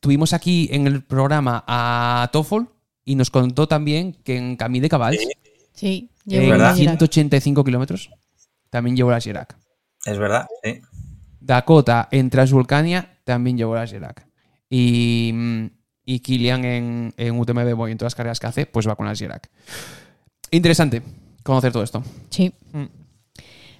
[0.00, 2.68] tuvimos aquí en el programa a Toffol
[3.04, 5.18] y nos contó también que en Camí de Cabals,
[5.74, 6.66] Sí, en llevo ¿verdad?
[6.70, 6.98] una Gerac.
[6.98, 8.10] 185 kilómetros,
[8.70, 9.56] también llevó las Gerac.
[10.04, 10.80] Es verdad, sí.
[11.40, 14.26] Dakota en Transvulcania también llevó las Gerac.
[14.74, 15.34] Y,
[16.06, 19.04] y Kilian en, en UTMB Boy, en todas las carreras que hace, pues va con
[19.04, 19.50] las Gerac.
[20.50, 21.02] Interesante
[21.42, 22.02] conocer todo esto.
[22.30, 22.54] Sí.
[22.72, 23.01] Mm.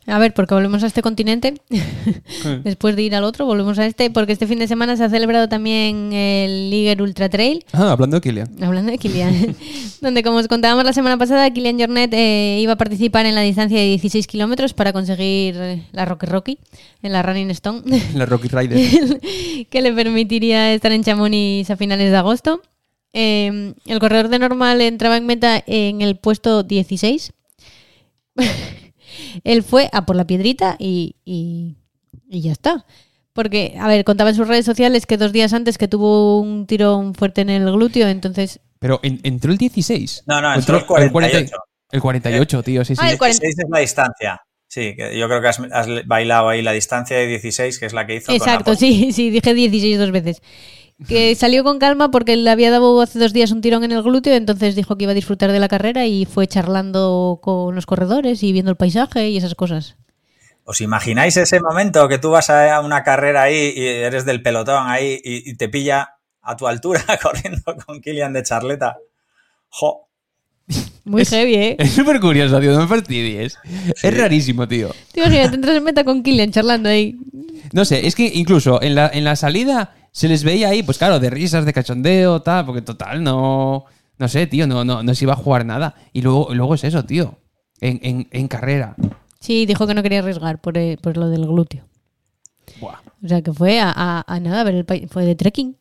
[0.07, 1.55] A ver, porque volvemos a este continente.
[2.65, 5.09] Después de ir al otro, volvemos a este, porque este fin de semana se ha
[5.09, 7.65] celebrado también el Liger Ultra Trail.
[7.73, 8.49] Ah, hablando de Kilian.
[8.63, 9.55] Hablando de Kilian,
[10.01, 13.43] donde como os contábamos la semana pasada, Kilian Jornet eh, iba a participar en la
[13.43, 15.55] distancia de 16 kilómetros para conseguir
[15.93, 16.59] la Rocky Rocky
[17.03, 17.83] en la Running Stone,
[18.15, 19.21] La Rocky Rider.
[19.71, 22.61] que le permitiría estar en Chamonix a finales de agosto.
[23.13, 27.33] Eh, el corredor de normal entraba en meta en el puesto 16.
[29.45, 31.77] Él fue a por la piedrita y, y-
[32.29, 32.85] y ya está.
[33.33, 36.67] Porque, a ver, contaba en sus redes sociales que dos días antes que tuvo un
[36.67, 40.25] tirón fuerte en el glúteo, entonces Pero en- entró el 16.
[40.27, 41.57] No, no, ¿O entró el 48.
[41.91, 43.01] El 48, tío, sí, sí.
[43.03, 43.41] Ah, el 40.
[43.43, 44.41] 16 es la distancia.
[44.69, 47.93] Sí, que yo creo que has, has bailado ahí la distancia de 16, que es
[47.93, 50.41] la que hizo Exacto, sí, sí, dije 16 dos veces.
[51.09, 54.03] Que salió con calma porque le había dado hace dos días un tirón en el
[54.03, 57.87] glúteo, entonces dijo que iba a disfrutar de la carrera y fue charlando con los
[57.87, 59.97] corredores y viendo el paisaje y esas cosas.
[60.65, 64.87] ¿Os imagináis ese momento que tú vas a una carrera ahí y eres del pelotón
[64.89, 66.11] ahí y, y te pilla
[66.41, 68.97] a tu altura corriendo con Kilian de charleta?
[69.69, 70.09] ¡Jo!
[71.05, 71.77] Muy Es- heavy, ¿eh?
[71.81, 73.59] Es súper curioso, tío, no me fastidies.
[74.01, 74.95] Es rarísimo, tío.
[75.13, 77.17] Te imaginas, te entras en meta con Killian charlando ahí.
[77.73, 80.99] No sé, es que incluso en la, en la salida se les veía ahí, pues
[80.99, 83.85] claro, de risas, de cachondeo, tal, porque total, no.
[84.19, 85.95] No sé, tío, no, no, no se iba a jugar nada.
[86.13, 87.39] Y luego, luego es eso, tío.
[87.81, 88.95] En, en, en carrera.
[89.41, 91.85] Sí, dijo que no quería arriesgar por, eh, por lo del glúteo.
[92.81, 93.01] Buah.
[93.25, 95.77] O sea, que fue a, a- a nada, a ver el fue de trekking.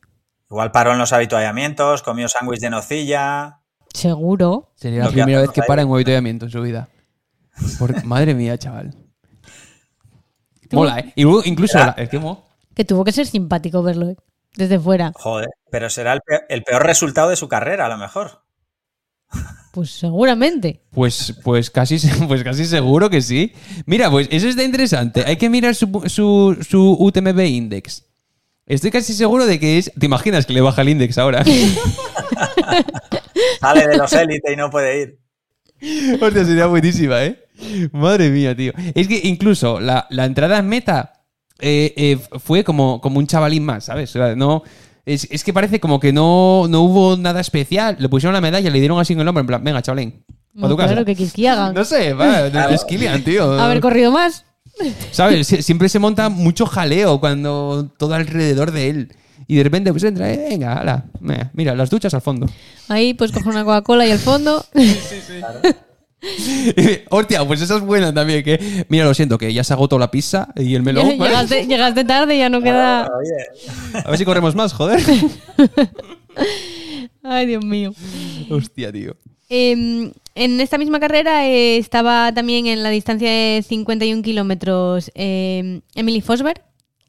[0.50, 3.60] Igual paró en los habituallamientos, comió sándwich de nocilla.
[3.94, 4.72] Seguro.
[4.76, 6.90] Sería la primera vez que para en un avituallamiento en su vida.
[7.78, 8.96] Por- madre mía, chaval.
[10.72, 11.14] Mola, ¿eh?
[11.16, 12.44] Y luego incluso la- el que mo-
[12.82, 14.16] Que tuvo que ser simpático verlo eh,
[14.56, 15.12] desde fuera.
[15.14, 18.42] Joder, pero será el peor, el peor resultado de su carrera, a lo mejor.
[19.72, 20.82] Pues seguramente.
[20.90, 23.54] Pues, pues, casi, pues casi seguro que sí.
[23.86, 25.24] Mira, pues eso está interesante.
[25.28, 28.04] Hay que mirar su, su, su UTMB Index.
[28.66, 29.92] Estoy casi seguro de que es.
[29.94, 31.46] ¿Te imaginas que le baja el index ahora?
[33.62, 35.20] Sale de los élites y no puede ir.
[36.20, 37.46] Hostia, sería buenísima, ¿eh?
[37.92, 38.74] Madre mía, tío.
[38.96, 41.21] Es que incluso la, la entrada en meta
[41.62, 44.10] eh, eh, fue como, como un chavalín más, ¿sabes?
[44.12, 44.64] O sea, no,
[45.06, 47.96] es, es que parece como que no, no hubo nada especial.
[48.00, 50.24] Le pusieron la medalla, le dieron así en el hombro, en plan, venga, chavalín.
[50.60, 50.90] pa' tu casa".
[50.94, 51.16] claro, que.
[51.74, 53.60] No sé, va, es Kilian, tío.
[53.60, 54.46] Haber corrido más.
[55.12, 55.52] ¿Sabes?
[55.52, 59.16] Sie- Siempre se monta mucho jaleo cuando todo alrededor de él.
[59.48, 61.06] Y de repente, pues entra, eh, venga, ala,
[61.54, 62.48] mira, las duchas al fondo.
[62.88, 64.64] Ahí pues coge una Coca-Cola y al fondo.
[67.10, 68.44] Hostia, pues esa es buena también.
[68.44, 71.06] Que, mira, lo siento, que ya se agotó la pizza y el melón.
[71.18, 71.32] ¿vale?
[71.32, 73.10] llegaste, llegaste tarde y ya no queda.
[73.20, 75.02] Oye, A ver si corremos más, joder.
[77.24, 77.94] Ay, Dios mío.
[78.50, 79.16] Hostia, tío.
[79.50, 85.82] Eh, en esta misma carrera eh, estaba también en la distancia de 51 kilómetros eh,
[85.94, 86.62] Emily Fosberg,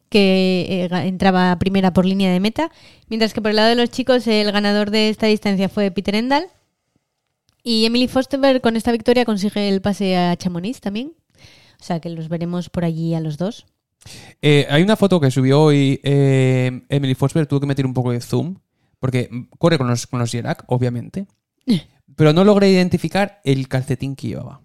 [0.09, 2.73] que eh, entraba primera por línea de meta,
[3.09, 6.17] mientras que por el lado de los chicos el ganador de esta distancia fue Peter
[6.17, 6.49] Endal.
[7.63, 11.13] Y Emily Fosberg con esta victoria consigue el pase a Chamonix también.
[11.81, 13.67] O sea que los veremos por allí a los dos.
[14.41, 18.11] Eh, hay una foto que subió hoy eh, Emily Fosberg, tuvo que meter un poco
[18.11, 18.57] de zoom,
[18.99, 21.27] porque corre con los, con los Gerac, obviamente,
[22.17, 24.61] pero no logré identificar el calcetín que llevaba.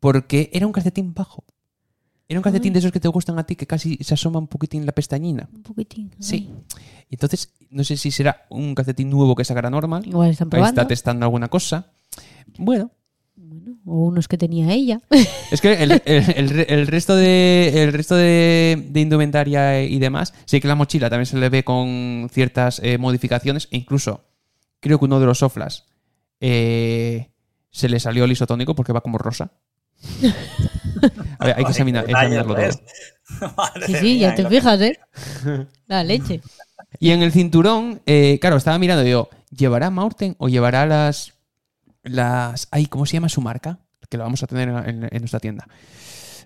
[0.00, 1.44] Porque era un calcetín bajo.
[2.30, 4.46] Era un calcetín de esos que te gustan a ti, que casi se asoma un
[4.46, 5.48] poquitín la pestañina.
[5.52, 6.12] Un poquitín.
[6.20, 6.48] Sí.
[7.10, 10.06] Entonces, no sé si será un calcetín nuevo que sacará normal.
[10.06, 10.80] Igual están probando.
[10.80, 11.90] está testando alguna cosa.
[12.56, 12.92] Bueno,
[13.84, 15.00] O unos que tenía ella.
[15.50, 16.00] Es que el, el-
[16.36, 20.76] el re- el resto de el resto de, de indumentaria y demás, sí que la
[20.76, 23.66] mochila también se le ve con ciertas eh, modificaciones.
[23.72, 24.22] E incluso
[24.78, 25.86] creo que uno de los soflas
[26.40, 27.30] eh,
[27.70, 29.50] se le salió el isotónico porque va como rosa.
[31.38, 32.64] A ver, hay que examinar- examinarlo todo.
[33.86, 34.98] Sí, sí, ya te lo- fijas, ¿eh?
[35.86, 36.40] La leche.
[36.98, 41.32] Y en el cinturón, eh, claro, estaba mirando y digo, ¿llevará Maurten o llevará las
[42.02, 43.78] las ay, ¿cómo se llama su marca?
[44.08, 45.66] Que la vamos a tener en, nuestra tienda.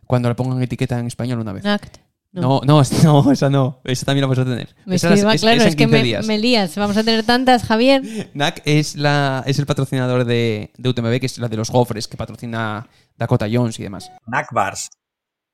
[0.06, 1.64] Cuando le pongan etiqueta en español una vez.
[1.64, 1.96] Nact.
[2.32, 3.80] No, no, no, esa no.
[3.84, 4.74] Esa también la vamos a tener.
[4.84, 6.26] Me Esa escriba- es, claro, esa es que 15 me, días.
[6.26, 6.76] me lías.
[6.76, 8.30] Vamos a tener tantas, Javier.
[8.34, 12.06] NAC es, la, es el patrocinador de, de UTMB, que es la de los gofres,
[12.08, 14.10] que patrocina Dakota Jones y demás.
[14.26, 14.90] Nakbars.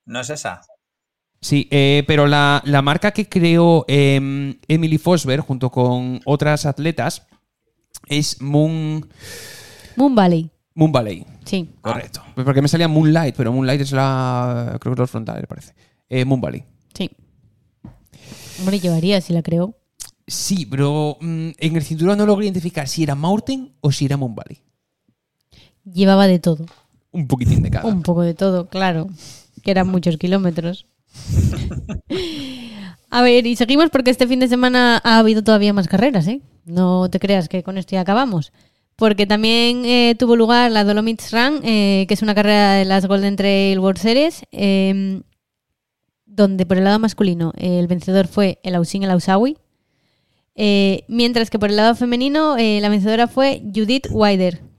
[0.05, 0.63] ¿No es esa?
[1.41, 7.27] Sí, eh, pero la, la marca que creó em, Emily Fosberg junto con otras atletas
[8.07, 9.09] es Moon,
[9.97, 10.51] Moon Valley.
[10.75, 11.27] Moon Valley.
[11.45, 11.69] Sí.
[11.81, 12.23] Correcto.
[12.35, 14.77] Pues Porque me salía Moonlight, pero Moonlight es la.
[14.81, 15.75] Creo que los frontales, parece.
[16.09, 16.65] Eh, Moon Valley.
[16.95, 17.11] Sí.
[18.59, 19.77] Hombre, llevaría si la creo.
[20.27, 24.17] Sí, pero mm, en el cinturón no logré identificar si era Mountain o si era
[24.17, 24.63] Moon Valley.
[25.85, 26.67] Llevaba de todo.
[27.13, 27.89] Un poquitín de cada.
[27.89, 29.09] Un poco de todo, claro.
[29.63, 30.87] Que eran muchos kilómetros.
[33.11, 36.41] A ver, y seguimos porque este fin de semana ha habido todavía más carreras, ¿eh?
[36.65, 38.53] No te creas que con esto ya acabamos.
[38.95, 43.07] Porque también eh, tuvo lugar la Dolomites Run, eh, que es una carrera de las
[43.07, 45.23] Golden Trail World Series, eh,
[46.27, 49.57] donde por el lado masculino el vencedor fue el Ausin El Ausawi,
[50.55, 54.70] eh, mientras que por el lado femenino la vencedora fue Judith Wider.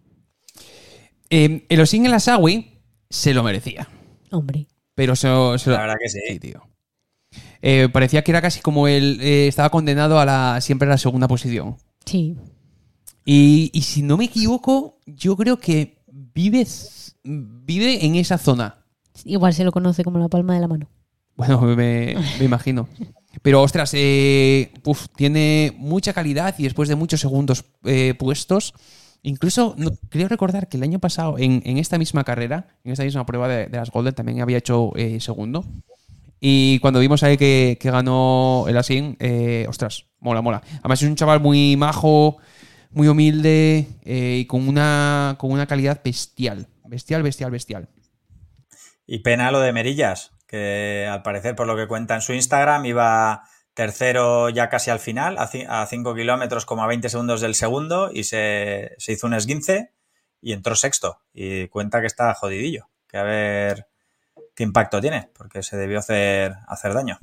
[1.31, 3.87] Eh, el Osin en la Sawi se lo merecía.
[4.31, 4.67] Hombre.
[4.93, 6.39] Pero se, se lo- La verdad que sí.
[6.39, 6.61] tío.
[7.61, 10.97] Eh, parecía que era casi como él eh, estaba condenado a la siempre a la
[10.97, 11.77] segunda posición.
[12.05, 12.35] Sí.
[13.25, 16.67] Y, y si no me equivoco, yo creo que vive,
[17.23, 18.83] vive en esa zona.
[19.25, 20.89] Igual se lo conoce como la palma de la mano.
[21.35, 22.89] Bueno, me, me imagino.
[23.41, 28.73] Pero ostras, eh, uf, tiene mucha calidad y después de muchos segundos eh, puestos,
[29.23, 33.03] incluso no, creo recordar que el año pasado en, en esta misma carrera, en esta
[33.03, 35.65] misma prueba de, las Golden, también había hecho eh, segundo.
[36.39, 40.61] Y cuando vimos ahí que, que ganó el Asin, eh, ostras, mola, mola.
[40.79, 42.37] Además es un chaval muy majo,
[42.91, 46.67] muy humilde eh, y con una, con una calidad bestial.
[46.85, 47.89] Bestial, bestial, bestial.
[49.05, 52.85] Y pena lo de Merillas, que al parecer, por lo que cuenta en su Instagram,
[52.85, 58.11] iba tercero ya casi al final, a 5 kilómetros como a 20 segundos del segundo,
[58.13, 59.93] y se, se hizo un esguince
[60.41, 61.19] y entró sexto.
[61.33, 63.87] Y cuenta que está jodidillo, que a ver
[64.55, 67.19] qué impacto tiene, porque se debió hacer, hacer daño.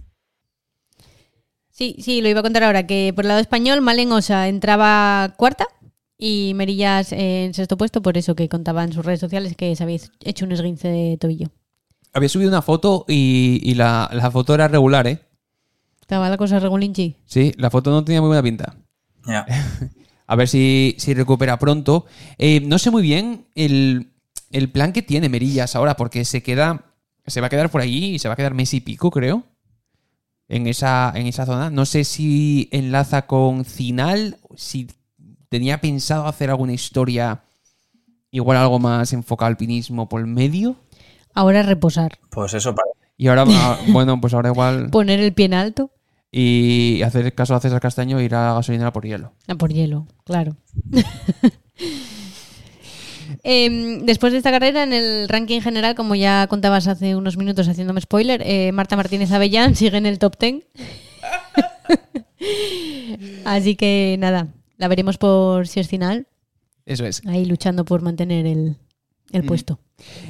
[1.70, 5.34] Sí, sí, lo iba a contar ahora, que por el lado español Malen Osa entraba
[5.36, 5.66] cuarta
[6.16, 9.84] y Merillas en sexto puesto, por eso que contaba en sus redes sociales que se
[9.84, 11.48] había hecho un esguince de tobillo.
[12.12, 15.27] Había subido una foto y, y la, la foto era regular, ¿eh?
[16.08, 17.16] Estaba la cosa regulinchi.
[17.26, 18.76] Sí, la foto no tenía muy buena pinta.
[19.26, 19.44] Ya.
[20.26, 22.06] A ver si, si recupera pronto.
[22.38, 24.14] Eh, no sé muy bien el,
[24.50, 26.94] el plan que tiene Merillas ahora, porque se queda.
[27.26, 29.42] Se va a quedar por allí y se va a quedar mes y pico, creo.
[30.48, 31.68] En esa, en esa zona.
[31.68, 34.88] No sé si enlaza con Cinal, si
[35.50, 37.42] tenía pensado hacer alguna historia.
[38.30, 40.76] Igual algo más enfocado al alpinismo por el medio.
[41.34, 42.18] Ahora reposar.
[42.30, 42.96] Pues eso parece.
[43.18, 44.88] Y ahora, ah, bueno, pues ahora igual.
[44.88, 45.90] Poner el pie en alto.
[46.30, 49.32] Y hacer caso a César Castaño e ir a gasolinera por hielo.
[49.46, 50.56] Ah, por hielo, claro.
[53.44, 57.68] Em, después de esta carrera, en el ranking general, como ya contabas hace unos minutos
[57.68, 60.64] haciéndome spoiler, eh, Marta Martínez Avellán sigue en el top 10.
[63.44, 66.26] Así que nada, la veremos por si es final,
[66.86, 67.22] Eso es.
[67.26, 68.76] ahí luchando por mantener el,
[69.32, 69.78] el puesto.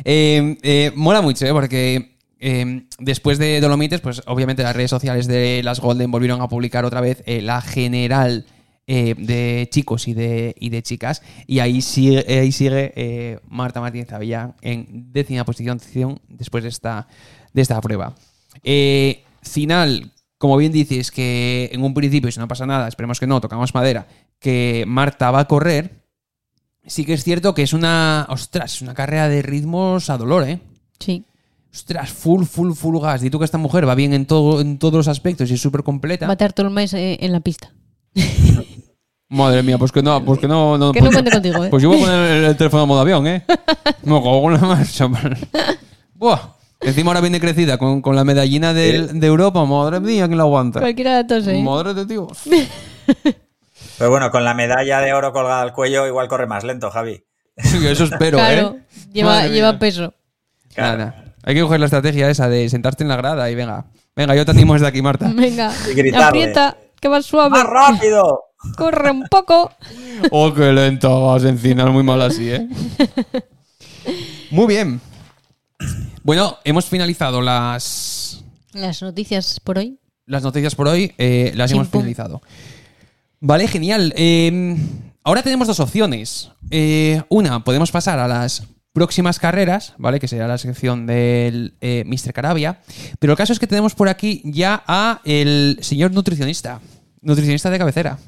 [0.05, 1.53] Eh, eh, mola mucho, ¿eh?
[1.53, 6.49] Porque eh, después de Dolomites, pues obviamente las redes sociales de las Golden volvieron a
[6.49, 8.47] publicar otra vez eh, la general
[8.87, 11.23] eh, de chicos y de, y de chicas.
[11.47, 15.81] Y ahí sigue, ahí sigue eh, Marta Martínez Avellán en décima posición
[16.29, 17.09] después de esta,
[17.53, 18.15] de esta prueba.
[19.43, 23.41] Final, como bien dices, que en un principio, si no pasa nada, esperemos que no,
[23.41, 24.07] tocamos madera,
[24.39, 25.99] que Marta va a correr.
[26.87, 28.27] Sí que es cierto que es una.
[28.31, 30.61] Ostras, es una carrera de ritmos a dolor, ¿eh?
[30.99, 31.25] Sí.
[31.73, 33.23] Ostras, full, full, full gas.
[33.23, 35.61] Y tú que esta mujer va bien en, todo, en todos los aspectos y es
[35.61, 36.27] súper completa.
[36.27, 37.73] Va a estar todo el mes eh, en la pista.
[39.31, 40.79] Madre mía, pues que no, pues que no.
[40.79, 41.69] no Que no pues, cuente contigo, ¿eh?
[41.69, 43.45] pues yo voy a poner el, el teléfono en modo avión, ¿eh?
[44.03, 45.07] No, con una marcha.
[46.15, 46.39] Buah.
[46.81, 49.65] Encima ahora viene crecida con, con la medallina del- de Europa.
[49.67, 50.81] Madre mía, ¿quién la aguanta?
[50.81, 51.61] Cualquiera de todos, ¿eh?
[51.63, 52.39] Madre de Dios.
[53.99, 57.25] Pero bueno, con la medalla de oro colgada al cuello, igual corre más lento, Javi.
[57.57, 58.83] Eso espero, Claro, ¿eh?
[59.13, 60.15] lleva, lleva peso.
[60.73, 60.99] Claro.
[60.99, 61.28] Nada.
[61.49, 63.87] Hay que coger la estrategia esa de sentarte en la grada y venga.
[64.15, 65.33] Venga, yo te animo desde aquí, Marta.
[65.35, 66.27] Venga, Y gritarle.
[66.27, 67.49] aprieta, que vas suave.
[67.51, 68.41] ¡Más rápido!
[68.77, 69.73] Corre un poco.
[70.31, 72.69] Oh, qué lento vas encinar, muy mal así, ¿eh?
[74.51, 75.01] Muy bien.
[76.23, 79.99] Bueno, hemos finalizado las, Las noticias por hoy.
[80.27, 82.43] las noticias por hoy, eh, las hemos finalizado.
[83.41, 84.13] Vale, genial.
[84.17, 84.77] Eh,
[85.25, 86.51] ahora tenemos dos opciones.
[86.71, 90.19] Eh, una, podemos pasar a las próximas carreras, ¿vale?
[90.19, 92.33] Que será la sección del eh, Mr.
[92.33, 92.81] Carabia.
[93.19, 96.81] Pero el caso es que tenemos por aquí ya a el señor nutricionista.
[97.21, 98.19] Nutricionista de cabecera.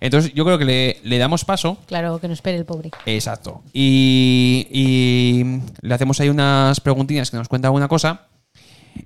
[0.00, 1.76] Entonces, yo creo que le, le damos paso.
[1.86, 2.90] Claro, que no espere el pobre.
[3.04, 3.62] Exacto.
[3.74, 8.28] Y, y le hacemos ahí unas preguntinas que nos cuenta alguna cosa.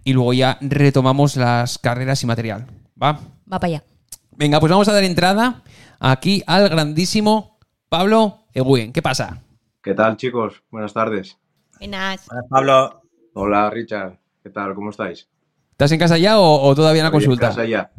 [0.05, 2.67] Y luego ya retomamos las carreras y material.
[3.03, 3.13] ¿Va?
[3.53, 3.85] Va para allá.
[4.37, 5.63] Venga, pues vamos a dar entrada
[5.99, 7.59] aquí al grandísimo
[7.89, 8.93] Pablo Egüen.
[8.93, 9.43] ¿Qué pasa?
[9.89, 10.63] ¿Qué tal, chicos?
[10.71, 11.39] Buenas tardes.
[11.79, 12.27] Buenas.
[12.27, 13.01] Buenas, Pablo.
[13.33, 14.19] Hola, Richard.
[14.43, 14.75] ¿Qué tal?
[14.75, 15.27] ¿Cómo estáis?
[15.71, 17.49] ¿Estás en casa ya o, o todavía en la Estoy en consulta?
[17.49, 17.91] casa ya.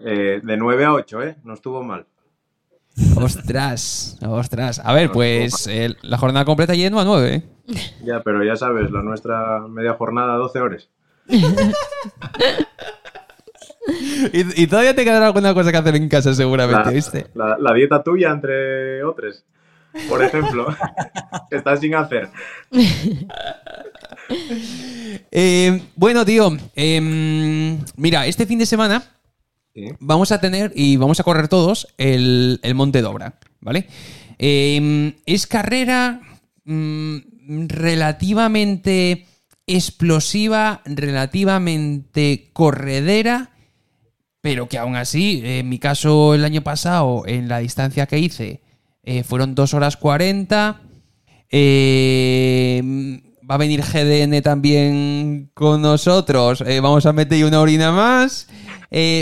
[0.00, 1.36] Eh, de 9 a 8, ¿eh?
[1.44, 2.06] No estuvo mal.
[3.14, 4.80] Ostras, ostras.
[4.84, 7.32] A ver, pues eh, la jornada completa yendo a 9.
[7.36, 7.42] ¿eh?
[8.04, 10.90] Ya, pero ya sabes, la nuestra media jornada 12 horas.
[14.32, 17.26] Y, y todavía te quedará alguna cosa que hacer en casa, seguramente, La, ¿viste?
[17.34, 19.44] la- la dieta tuya, entre otras.
[20.08, 20.66] Por ejemplo,
[21.50, 22.30] que estás sin hacer.
[25.30, 29.02] Eh, bueno, tío, em, mira, este fin de semana
[29.74, 29.88] Sí.
[29.98, 33.86] vamos a tener y vamos a correr todos el, el Monte Dobra, ¿vale?
[34.38, 36.20] Em, es carrera
[36.64, 37.18] mm,
[37.66, 39.26] relativamente
[39.66, 43.50] explosiva, relativamente corredera,
[44.40, 48.60] pero que aún así, en mi caso el año pasado, en la distancia que hice,
[49.04, 50.80] eh, fueron 2 horas 40.
[51.50, 56.62] Eh, va a venir GDN también con nosotros.
[56.66, 58.48] Eh, vamos a meter una orina más.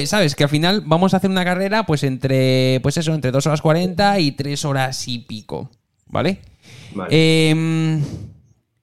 [0.04, 3.46] Sabes que al final vamos a hacer una carrera, pues entre, pues eso, entre 2
[3.46, 5.70] horas 40 y 3 horas y pico.
[6.06, 6.40] ¿Vale?
[6.94, 7.08] Vale.
[7.10, 8.00] Eh,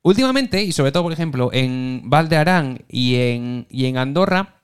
[0.02, 4.64] últimamente, y sobre todo, por ejemplo, en Val de Arán y en, y en Andorra,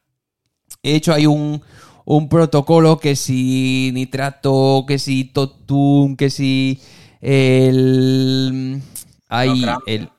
[0.81, 1.61] he hecho ahí un,
[2.05, 6.79] un protocolo que si nitrato, que si totum, que si
[7.21, 8.81] el...
[9.27, 10.09] Hay No el...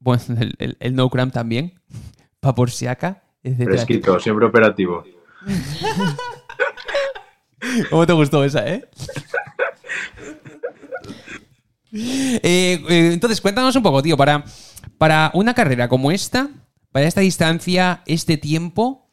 [0.00, 1.80] Bueno, el, el- el no cramp también,
[2.40, 3.22] pa por si acá.
[3.42, 5.04] Fresquito, siempre operativo.
[7.90, 8.88] ¿Cómo te gustó esa, eh?
[11.90, 14.44] Eh, eh, entonces, cuéntanos un poco, tío, para,
[14.98, 16.50] para una carrera como esta,
[16.92, 19.07] para esta distancia, este tiempo,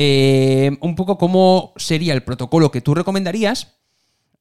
[0.00, 3.76] eh, un poco cómo sería el protocolo que tú recomendarías.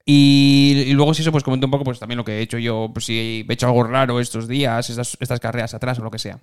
[0.06, 2.92] Y, luego, si eso, pues comenta un poco, pues también lo que he hecho yo,
[2.94, 6.20] pues si he hecho algo raro estos días, estas, estas carreras atrás o lo que
[6.20, 6.40] sea.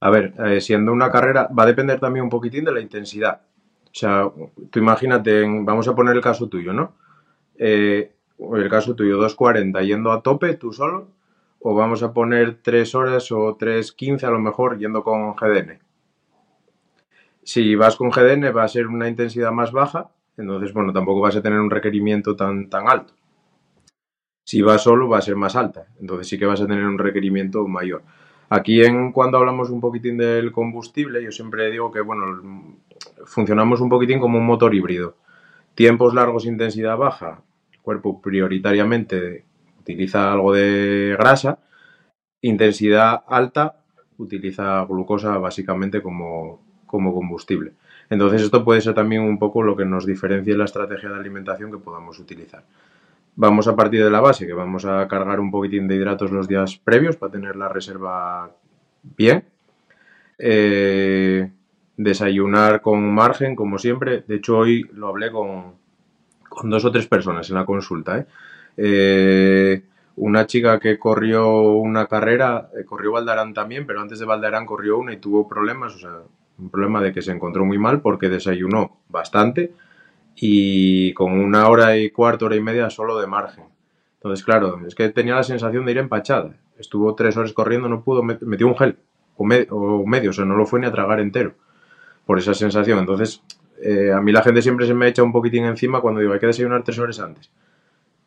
[0.00, 3.42] A ver, eh, siendo una carrera, va a depender también un poquitín de la intensidad.
[3.84, 4.28] O sea,
[4.70, 6.96] tú imagínate, vamos a poner el caso tuyo, ¿no?
[7.56, 11.12] Eh, el caso tuyo, 2.40 yendo a tope tú solo,
[11.60, 15.85] o vamos a poner 3 horas o 3.15 a lo mejor yendo con GDN.
[17.46, 21.36] Si vas con GDN va a ser una intensidad más baja, entonces, bueno, tampoco vas
[21.36, 23.14] a tener un requerimiento tan, tan alto.
[24.44, 26.98] Si vas solo va a ser más alta, entonces sí que vas a tener un
[26.98, 28.02] requerimiento mayor.
[28.48, 32.74] Aquí en cuando hablamos un poquitín del combustible, yo siempre digo que bueno,
[33.26, 35.16] funcionamos un poquitín como un motor híbrido.
[35.76, 37.42] Tiempos largos, intensidad baja,
[37.80, 39.44] cuerpo prioritariamente
[39.78, 41.60] utiliza algo de grasa,
[42.40, 43.84] intensidad alta
[44.18, 46.65] utiliza glucosa básicamente como,
[46.96, 47.72] como combustible.
[48.08, 51.70] Entonces esto puede ser también un poco lo que nos diferencia la estrategia de alimentación
[51.70, 52.62] que podamos utilizar.
[53.34, 56.48] Vamos a partir de la base, que vamos a cargar un poquitín de hidratos los
[56.48, 58.50] días previos para tener la reserva
[59.02, 59.44] bien.
[60.38, 61.50] Eh,
[61.98, 64.24] desayunar con margen, como siempre.
[64.26, 65.74] De hecho, hoy lo hablé con,
[66.64, 68.18] dos o tres personas en la consulta.
[68.18, 68.26] ¿eh?
[68.78, 69.82] Eh,
[70.16, 75.12] una chica que corrió una carrera, corrió Valdarán también, pero antes de Valdarán corrió una
[75.12, 76.20] y tuvo problemas, o sea,
[76.58, 79.72] un problema de que se encontró muy mal porque desayunó bastante
[80.34, 83.64] y con una hora y cuarto, hora y media solo de margen.
[84.14, 86.54] Entonces, claro, es que tenía la sensación de ir empachada.
[86.78, 88.96] Estuvo tres horas corriendo, no pudo, met- metió un gel
[89.36, 89.44] o
[90.06, 91.54] medio, o sea, no lo fue ni a tragar entero
[92.24, 92.98] por esa sensación.
[92.98, 93.42] Entonces,
[93.82, 96.40] eh, a mí la gente siempre se me echa un poquitín encima cuando digo hay
[96.40, 97.50] que desayunar tres horas antes.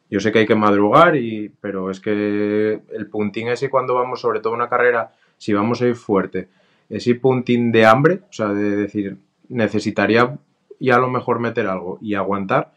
[0.10, 4.22] Yo sé que hay que madrugar, y, pero es que el puntín ese cuando vamos,
[4.22, 6.48] sobre todo una carrera, si vamos a ir fuerte,
[6.90, 9.18] ese puntín de hambre, o sea, de decir,
[9.48, 10.38] necesitaría
[10.80, 12.72] ya a lo mejor meter algo y aguantar,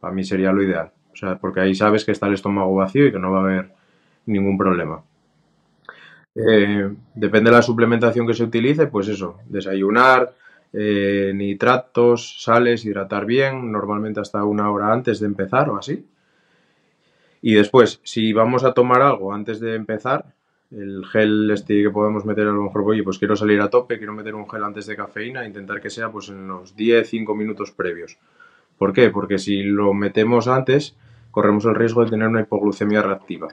[0.00, 0.92] para mí sería lo ideal.
[1.12, 3.42] O sea, porque ahí sabes que está el estómago vacío y que no va a
[3.42, 3.70] haber
[4.26, 5.02] ningún problema.
[6.34, 10.34] Eh, depende de la suplementación que se utilice, pues eso, desayunar,
[10.72, 16.06] eh, nitratos, sales, hidratar bien, normalmente hasta una hora antes de empezar o así.
[17.40, 20.35] Y después, si vamos a tomar algo antes de empezar,
[20.70, 23.98] el gel este que podemos meter a lo mejor, oye, pues quiero salir a tope,
[23.98, 27.70] quiero meter un gel antes de cafeína, intentar que sea pues en los 10-5 minutos
[27.70, 28.18] previos.
[28.78, 29.10] ¿Por qué?
[29.10, 30.96] Porque si lo metemos antes,
[31.30, 33.48] corremos el riesgo de tener una hipoglucemia reactiva.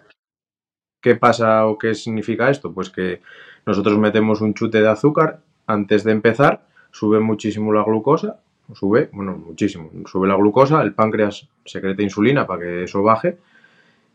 [1.01, 2.73] ¿Qué pasa o qué significa esto?
[2.73, 3.21] Pues que
[3.65, 8.39] nosotros metemos un chute de azúcar antes de empezar, sube muchísimo la glucosa,
[8.73, 13.37] sube, bueno, muchísimo, sube la glucosa, el páncreas secreta insulina para que eso baje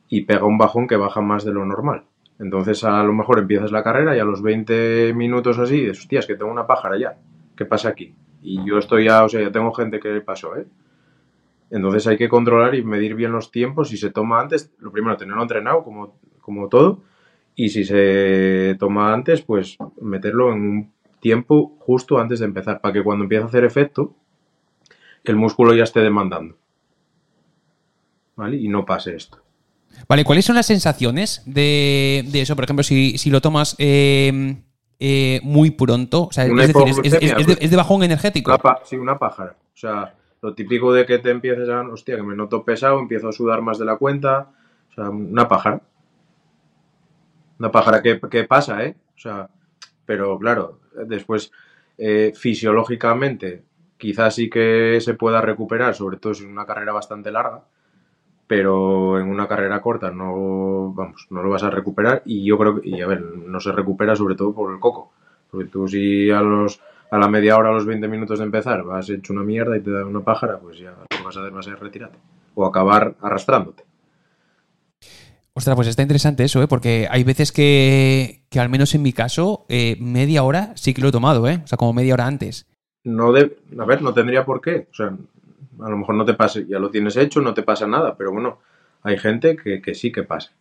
[0.08, 2.04] y pega un bajón que baja más de lo normal.
[2.38, 6.20] Entonces a lo mejor empiezas la carrera y a los 20 minutos así, dices, hostia,
[6.20, 7.18] es que tengo una pájara ya,
[7.56, 8.14] ¿qué pasa aquí?
[8.42, 10.66] Y yo estoy ya, o sea, ya tengo gente que pasó, ¿eh?
[11.70, 13.90] Entonces hay que controlar y medir bien los tiempos.
[13.90, 17.02] Si se toma antes, lo primero, tenerlo entrenado, como, como todo.
[17.54, 22.94] Y si se toma antes, pues meterlo en un tiempo justo antes de empezar, para
[22.94, 24.14] que cuando empiece a hacer efecto,
[25.24, 26.56] el músculo ya esté demandando.
[28.36, 28.56] ¿Vale?
[28.56, 29.42] Y no pase esto.
[30.08, 32.54] Vale, ¿cuáles son las sensaciones de, de eso?
[32.54, 34.56] Por ejemplo, si, si lo tomas eh,
[35.00, 37.64] eh, muy pronto, o sea, Una es decir, es, es- hipoglucemia, es de, pues.
[37.64, 38.50] es de bajón energético.
[38.50, 39.56] Una pa- sí, una pájara.
[39.74, 43.28] O sea, lo típico de que te empieces a, hostia, que me noto pesado, empiezo
[43.28, 44.48] a sudar más de la cuenta.
[44.90, 45.80] O sea, una pájara.
[47.58, 48.96] Una pájara que, que pasa, ¿eh?
[49.16, 49.48] O sea,
[50.06, 51.50] pero claro, después
[51.98, 53.64] eh, fisiológicamente
[53.96, 57.64] quizás sí que se pueda recuperar, sobre todo si es una carrera bastante larga,
[58.48, 62.80] pero en una carrera corta no, vamos, no lo vas a recuperar y yo creo
[62.80, 65.12] que, y a ver, no se recupera sobre todo por el coco,
[65.50, 66.80] porque tú si a los
[67.10, 69.80] a la media hora, a los 20 minutos de empezar, vas hecho una mierda y
[69.80, 72.18] te da una pájara, pues ya lo que vas a hacer va a ser retirarte
[72.54, 73.84] o acabar arrastrándote.
[75.52, 76.68] Ostras, pues está interesante eso, ¿eh?
[76.68, 81.02] Porque hay veces que, que al menos en mi caso, eh, media hora sí que
[81.02, 81.60] lo he tomado, ¿eh?
[81.64, 82.66] O sea, como media hora antes.
[83.04, 85.16] No de, a ver, no tendría por qué, o sea,
[85.82, 88.32] a lo mejor no te pase, ya lo tienes hecho, no te pasa nada, pero
[88.32, 88.58] bueno,
[89.02, 90.52] hay gente que, que sí que pasa.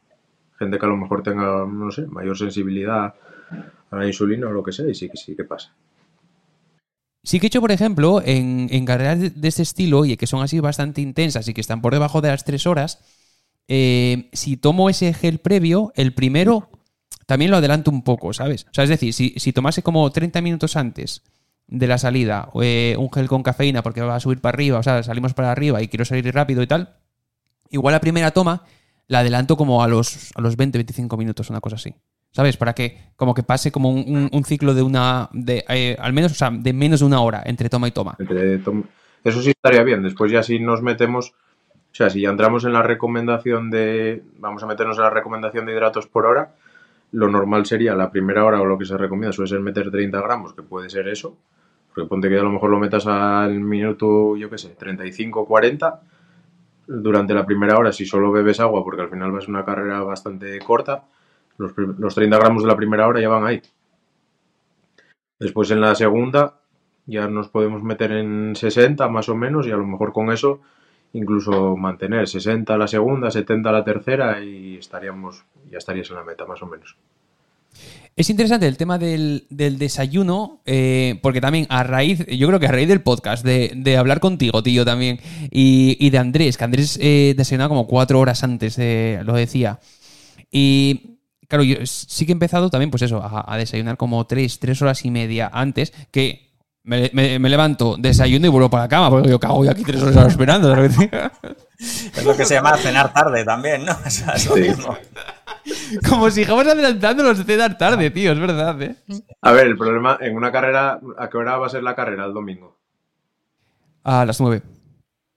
[0.58, 3.14] Gente que a lo mejor tenga, no sé, mayor sensibilidad
[3.92, 5.74] a la insulina o lo que sea, y sí que sí que pasa.
[7.24, 10.28] Sí que he hecho, por ejemplo, en, en carreras de, de este estilo y que
[10.28, 13.00] son así bastante intensas y que están por debajo de las tres horas,
[13.68, 16.70] eh, si tomo ese gel previo, el primero
[17.26, 18.66] también lo adelanto un poco, ¿sabes?
[18.70, 21.22] O sea, es decir, si, si tomase como 30 minutos antes
[21.68, 24.84] de la salida eh, un gel con cafeína porque va a subir para arriba, o
[24.84, 26.96] sea, salimos para arriba y quiero salir rápido y tal,
[27.70, 28.64] igual la primera toma
[29.08, 31.94] la adelanto como a los, a los 20-25 minutos, una cosa así.
[32.32, 32.58] ¿Sabes?
[32.58, 35.30] Para que como que pase como un, ciclo de una.
[35.32, 38.16] de eh, al menos, o sea, de menos de una hora entre toma y toma.
[38.20, 38.56] Entre
[39.24, 40.04] Eso sí estaría bien.
[40.04, 44.62] Después ya si nos metemos, o sea, si ya entramos en la recomendación de, vamos
[44.62, 46.54] a meternos en la recomendación de hidratos por hora,
[47.12, 50.22] lo normal sería la primera hora o lo que se recomienda suele ser meter 30
[50.22, 51.38] gramos, que puede ser eso.
[51.98, 56.02] Porque ponte que a lo mejor lo metas al minuto, yo qué sé, 35, 40.
[56.86, 60.60] Durante la primera hora, si solo bebes agua, porque al final vas una carrera bastante
[60.60, 61.06] corta,
[61.58, 63.64] los, los 30 gramos de la primera hora ya van ahí.
[65.40, 66.60] Después en la segunda
[67.08, 70.62] ya nos podemos meter en 60 más o menos y a lo mejor con eso
[71.14, 76.46] incluso mantener 60 la segunda, 70 la tercera y estaríamos ya estarías en la meta
[76.46, 76.96] más o menos.
[78.18, 82.66] Es interesante el tema del, del desayuno, eh, porque también a raíz, yo creo que
[82.66, 85.20] a raíz del podcast, de, de hablar contigo, tío, también,
[85.52, 89.80] y, y de Andrés, que Andrés eh, desayunaba como cuatro horas antes, de, lo decía.
[90.50, 94.58] Y claro, yo sí que he empezado también, pues eso, a, a desayunar como tres,
[94.60, 96.50] tres horas y media antes, que
[96.84, 99.84] me, me- me levanto, desayuno y vuelvo para la cama, porque yo cago yo aquí
[99.84, 100.74] tres horas esperando.
[100.74, 100.96] ¿sabes?
[101.80, 103.92] Es lo que se llama cenar tarde también, ¿no?
[104.06, 104.62] O sea, es lo Sí.
[104.62, 104.98] mismo.
[106.10, 108.96] Como si íbamos adelantando los de cenar tarde, tío, es verdad, ¿eh?
[109.42, 112.26] A ver, el problema en una carrera, ¿a qué hora va a ser la carrera
[112.26, 112.78] el domingo?
[114.04, 114.62] A las nueve,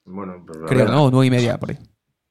[0.05, 1.11] Bueno, pues creo, ver, ¿no?
[1.11, 1.79] Nueve y media, por ahí.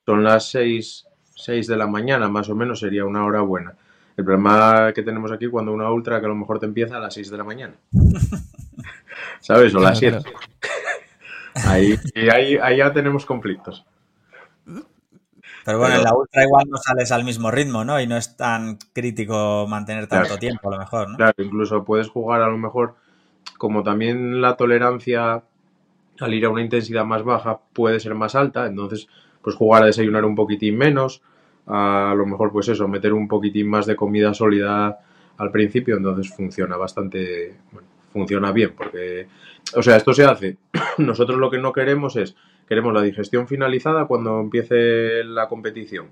[0.06, 1.06] son las 6,
[1.36, 3.76] 6 de la mañana, más o menos sería una hora buena.
[4.16, 7.00] El problema que tenemos aquí cuando una ultra que a lo mejor te empieza a
[7.00, 7.74] las 6 de la mañana.
[9.40, 9.74] ¿Sabes?
[9.76, 10.34] O las Claro, 7.
[11.68, 13.86] Ahí, y ahí, ahí ya tenemos conflictos.
[15.66, 18.00] Pero bueno, Pero- en la ultra igual no sales al mismo ritmo, ¿no?
[18.02, 20.40] Y no es tan crítico mantener tanto Claro.
[20.40, 21.18] tiempo, a lo mejor, ¿no?
[21.18, 22.96] Claro, incluso puedes jugar a lo mejor,
[23.58, 25.44] como también la tolerancia
[26.20, 29.08] al ir a una intensidad más baja puede ser más alta, entonces
[29.42, 31.22] pues jugar a desayunar un poquitín menos,
[31.66, 35.00] a lo mejor pues eso, meter un poquitín más de comida sólida
[35.38, 39.28] al principio, entonces funciona bastante, bueno, funciona bien, porque,
[39.78, 40.58] o sea, esto se hace,
[40.98, 42.36] nosotros lo que no queremos es,
[42.70, 46.10] queremos la digestión finalizada cuando empiece la competición.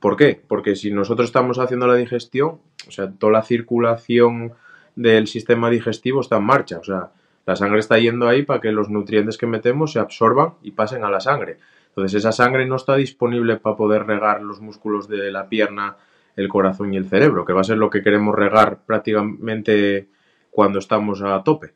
[0.00, 0.42] ¿Por qué?
[0.48, 2.58] Porque si nosotros estamos haciendo la digestión,
[2.88, 4.54] o sea, toda la circulación
[4.96, 6.78] del sistema digestivo está en marcha.
[6.78, 7.12] O sea,
[7.46, 11.04] la sangre está yendo ahí para que los nutrientes que metemos se absorban y pasen
[11.04, 11.58] a la sangre.
[11.88, 15.96] Entonces, esa sangre no está disponible para poder regar los músculos de la pierna,
[16.34, 20.08] el corazón y el cerebro, que va a ser lo que queremos regar prácticamente
[20.50, 21.74] cuando estamos a tope.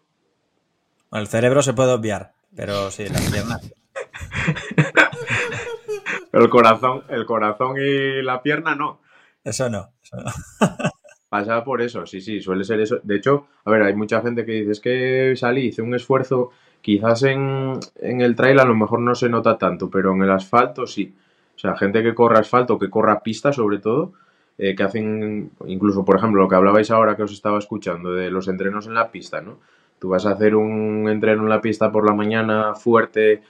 [1.12, 3.84] El cerebro se puede obviar, pero sí, las piernas.
[6.35, 8.99] Pero el corazón, el corazón y la pierna no.
[9.45, 9.91] Eso no.
[10.03, 10.32] Eso no.
[11.28, 12.99] Pasa por eso, sí, sí, suele ser eso.
[13.05, 16.51] De hecho, a ver, hay mucha gente que dice, es que salí, hice un esfuerzo,
[16.80, 20.30] quizás en, en el trail a lo mejor no se nota tanto, pero en el
[20.32, 21.14] asfalto sí.
[21.55, 24.14] O sea, gente que corra asfalto, que corra pista sobre todo,
[24.59, 28.32] eh, que hacen, incluso por ejemplo, lo que hablabais ahora que os estaba escuchando, de
[28.32, 29.61] los entrenos en la pista, ¿no?
[30.01, 33.43] Tú vas a hacer un entreno en la pista por la mañana fuerte,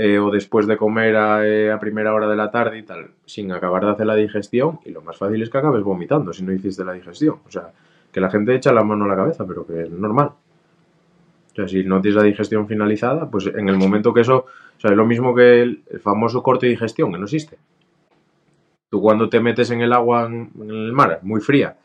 [0.00, 3.10] eh, o después de comer a, eh, a primera hora de la tarde y tal,
[3.26, 6.44] sin acabar de hacer la digestión, y lo más fácil es que acabes vomitando si
[6.44, 7.38] no hiciste la digestión.
[7.44, 7.72] O sea,
[8.12, 10.28] que la gente echa la mano a la cabeza, pero que es normal.
[11.50, 14.80] O sea, si no tienes la digestión finalizada, pues en el momento que eso, o
[14.80, 17.58] sea, es lo mismo que el, famoso corte de digestión, que no existe.
[18.90, 21.76] Tú cuando te metes en el agua en, el mar, muy fría,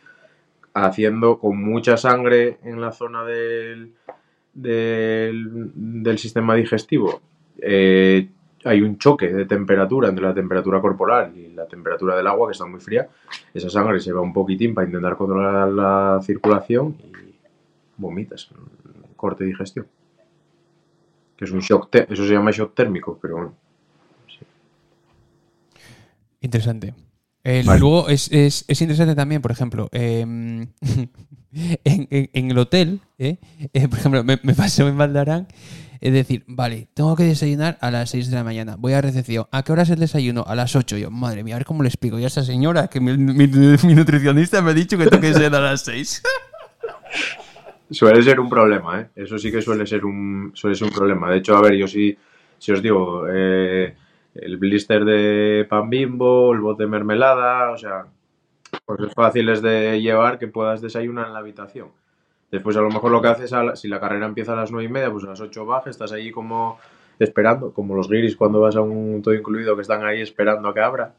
[0.76, 3.94] haciendo con mucha sangre en la zona del,
[4.54, 7.20] del sistema digestivo,
[7.62, 8.30] eh,
[8.66, 12.54] hay un choque de temperatura entre la temperatura corporal y la temperatura del agua, que
[12.54, 13.08] está muy fría,
[13.54, 17.36] esa sangre se va un poquitín para intentar controlar la circulación y
[17.98, 18.50] vomitas,
[19.16, 19.86] corte de digestión.
[21.36, 23.54] Que es un shock, te- eso se llama shock térmico, pero bueno.
[26.42, 26.94] Interesante.
[27.44, 27.80] Eh, Vale.
[27.80, 30.62] Luego es, es- es interesante también, por ejemplo, em,
[31.84, 33.38] en, en- en el hotel, ¿eh?
[33.74, 35.48] Eh, por ejemplo, me, me pasó en Valdarán,
[36.04, 39.46] es decir, vale, tengo que desayunar a las 6 de la mañana, voy a recepción,
[39.54, 40.44] ¿a qué hora es el desayuno?
[40.46, 40.98] A las 8.
[40.98, 44.62] Yo, madre mía, a ver cómo le explico yo a esta señora que mi, nutricionista
[44.62, 46.24] me ha dicho que tengo que desayunar a las 6.
[47.92, 49.10] Suele ser un problema, ¿eh?
[49.16, 51.32] Eso sí que suele ser un, suele ser un problema.
[51.32, 52.18] De hecho, a ver, yo sí,
[52.58, 53.96] si os digo, eh,
[54.36, 58.08] el blister de pan bimbo, el bote de mermelada, o sea,
[58.84, 61.90] cosas fáciles de llevar que puedas desayunar en la habitación.
[62.54, 64.92] Después, a lo mejor lo que haces, si la carrera empieza a las nueve y
[64.92, 66.78] media, pues a las 8 bajas, estás ahí como
[67.18, 70.74] esperando, como los guiris cuando vas a un todo incluido que están ahí esperando a
[70.76, 71.16] que abra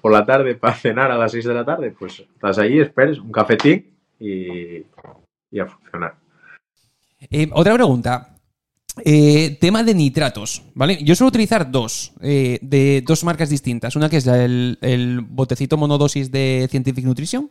[0.00, 3.18] por la tarde para cenar a las 6 de la tarde, pues estás ahí, esperes
[3.18, 3.84] un cafetín
[4.20, 4.86] y,
[5.50, 6.14] y a funcionar.
[7.18, 8.36] Eh, otra pregunta.
[9.04, 10.98] Eh, tema de nitratos, ¿vale?
[11.02, 13.96] Yo suelo utilizar dos, eh, de dos marcas distintas.
[13.96, 17.50] Una que es el, el botecito monodosis de Scientific Nutrition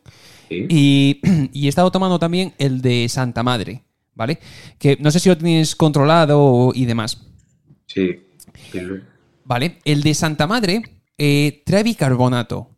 [0.50, 0.66] ¿Sí?
[0.70, 1.22] y,
[1.54, 3.84] y he estado tomando también el de Santa Madre,
[4.16, 4.40] ¿vale?
[4.78, 7.26] Que no sé si lo tienes controlado y demás.
[7.88, 8.20] Sí.
[8.72, 8.80] sí,
[9.46, 9.80] ¿Vale?
[9.86, 10.84] El de Santa Madre
[11.18, 12.70] eh, trae bicarbonato.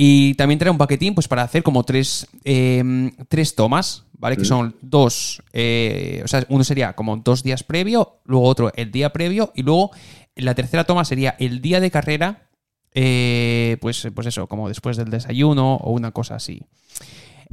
[0.00, 4.36] Y también trae un paquetín pues para hacer como tres, eh, tres tomas, ¿vale?
[4.36, 8.92] Que son dos, eh, o sea, uno sería como dos días previo, luego otro el
[8.92, 9.90] día previo y luego
[10.36, 12.48] la tercera toma sería el día de carrera,
[12.94, 16.62] eh, pues, pues eso, como después del desayuno o una cosa así.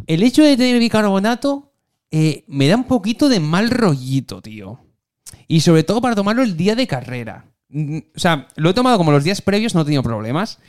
[0.06, 1.72] El hecho de tener bicarbonato
[2.12, 4.82] eh, me da un poquito de mal rollito, tío.
[5.48, 7.46] Y sobre todo para tomarlo el día de carrera.
[7.70, 10.60] Mm, O sea, lo he tomado como los días previos, no he tenido problemas.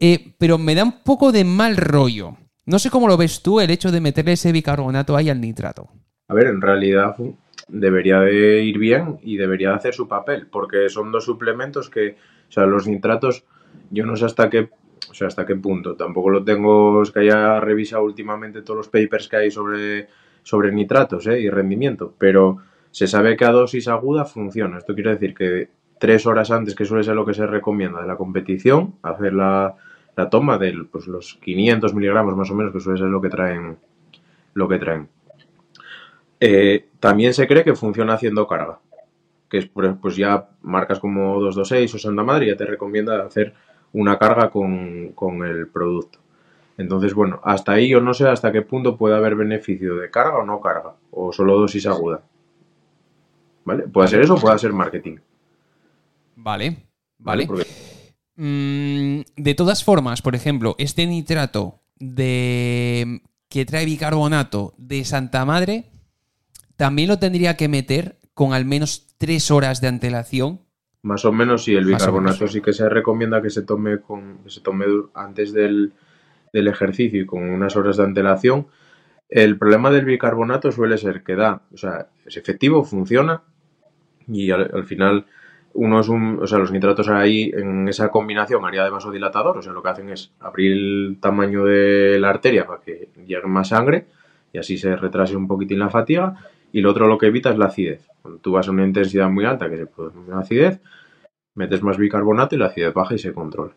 [0.00, 2.36] Eh, pero me da un poco de mal rollo.
[2.66, 5.88] No sé cómo lo ves tú el hecho de meterle ese bicarbonato ahí al nitrato.
[6.28, 7.16] A ver, en realidad
[7.68, 12.16] debería de ir bien y debería de hacer su papel, porque son dos suplementos que,
[12.48, 13.44] o sea, los nitratos,
[13.90, 14.68] yo no sé hasta qué,
[15.10, 15.96] o sea, hasta qué punto.
[15.96, 20.08] Tampoco lo tengo, es que haya revisado últimamente todos los papers que hay sobre,
[20.42, 21.40] sobre nitratos ¿eh?
[21.40, 22.58] y rendimiento, pero
[22.90, 24.78] se sabe que a dosis aguda funciona.
[24.78, 28.06] Esto quiere decir que tres horas antes, que suele ser lo que se recomienda de
[28.06, 29.74] la competición, hacer la,
[30.18, 33.28] la toma de pues, los 500 miligramos más o menos, que suele ser lo que
[33.28, 33.78] traen.
[34.54, 35.08] Lo que traen.
[36.40, 38.80] Eh, también se cree que funciona haciendo carga,
[39.48, 43.54] que es pues ya marcas como 226 o Santa Madre ya te recomienda hacer
[43.92, 46.18] una carga con, con el producto.
[46.78, 50.38] Entonces, bueno, hasta ahí yo no sé hasta qué punto puede haber beneficio de carga
[50.38, 52.22] o no carga, o solo dosis aguda.
[53.64, 53.86] ¿Vale?
[53.86, 55.18] Puede ser eso o puede ser marketing.
[56.34, 56.76] Vale,
[57.18, 57.46] vale.
[58.40, 65.86] Mm, de todas formas, por ejemplo, este nitrato de que trae bicarbonato de Santa Madre
[66.76, 70.60] también lo tendría que meter con al menos tres horas de antelación.
[71.02, 74.50] Más o menos, sí, el bicarbonato sí que se recomienda que se tome con que
[74.50, 74.84] se tome
[75.14, 75.92] antes del,
[76.52, 78.68] del ejercicio y con unas horas de antelación.
[79.28, 83.42] El problema del bicarbonato suele ser que da, o sea, es efectivo, funciona
[84.28, 85.26] y al, al final
[85.74, 89.62] uno es un, o sea, los nitratos ahí en esa combinación haría de vasodilatador, o
[89.62, 93.68] sea, lo que hacen es abrir el tamaño de la arteria para que llegue más
[93.68, 94.06] sangre
[94.52, 96.36] y así se retrase un poquitín la fatiga
[96.72, 98.08] y lo otro lo que evita es la acidez.
[98.22, 100.80] Cuando tú vas a una intensidad muy alta que se produce una acidez,
[101.54, 103.72] metes más bicarbonato y la acidez baja y se controla.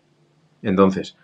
[0.61, 1.17] Entonces,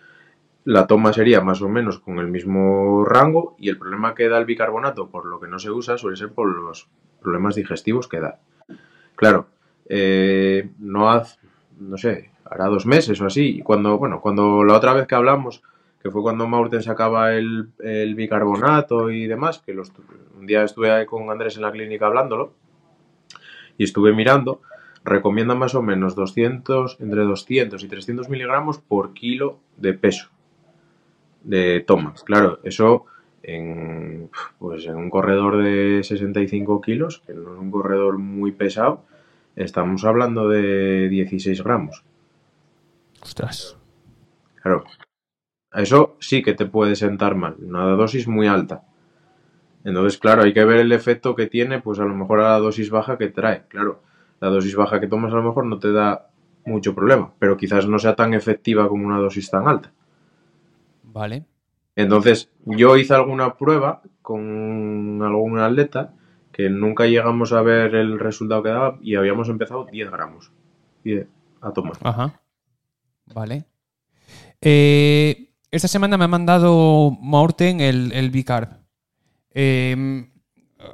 [0.63, 4.37] la toma sería más o menos con el mismo rango y el problema que da
[4.37, 6.89] el bicarbonato, por lo que no se usa, suele ser por los
[7.21, 8.39] problemas digestivos que da.
[9.15, 9.47] Claro,
[9.89, 11.39] eh, no haz,
[11.79, 15.15] no sé, hará dos meses o así, y cuando, bueno, cuando la otra vez que
[15.15, 15.63] hablamos,
[16.01, 17.69] que fue cuando Maurten sacaba el,
[18.15, 19.91] bicarbonato y demás, que los,
[20.37, 22.53] un día estuve con Andrés en la clínica hablándolo,
[23.77, 24.61] y estuve mirando,
[25.03, 30.29] recomienda más o menos 200, entre 200 y 300 miligramos por kilo de peso
[31.43, 32.23] de tomas.
[32.23, 33.05] Claro, eso
[33.43, 34.29] en,
[34.59, 39.05] pues en un corredor de 65 kilos, que no es un corredor muy pesado,
[39.57, 42.03] estamos hablando de 16 gramos.
[43.21, 43.77] Ostras.
[44.61, 44.85] Claro.
[45.73, 47.55] Eso sí que te puede sentar mal.
[47.59, 48.83] Una dosis muy alta.
[49.83, 52.59] Entonces, claro, hay que ver el efecto que tiene, pues a lo mejor a la
[52.59, 53.63] dosis baja que trae.
[53.67, 54.01] Claro,
[54.39, 56.29] la dosis baja que tomas a lo mejor no te da
[56.65, 59.91] mucho problema, pero quizás no sea tan efectiva como una dosis tan alta.
[61.03, 61.45] Vale.
[61.95, 66.13] Entonces, yo hice alguna prueba con algún atleta
[66.57, 70.51] que nunca llegamos a ver el resultado que daba y habíamos empezado 10 gramos
[71.03, 71.27] 10
[71.61, 71.93] a tomar.
[72.01, 72.41] Ajá.
[73.31, 73.65] Vale.
[74.59, 78.69] Eh, esta semana me ha mandado Morten el, el Bicarb.
[79.53, 80.25] Eh,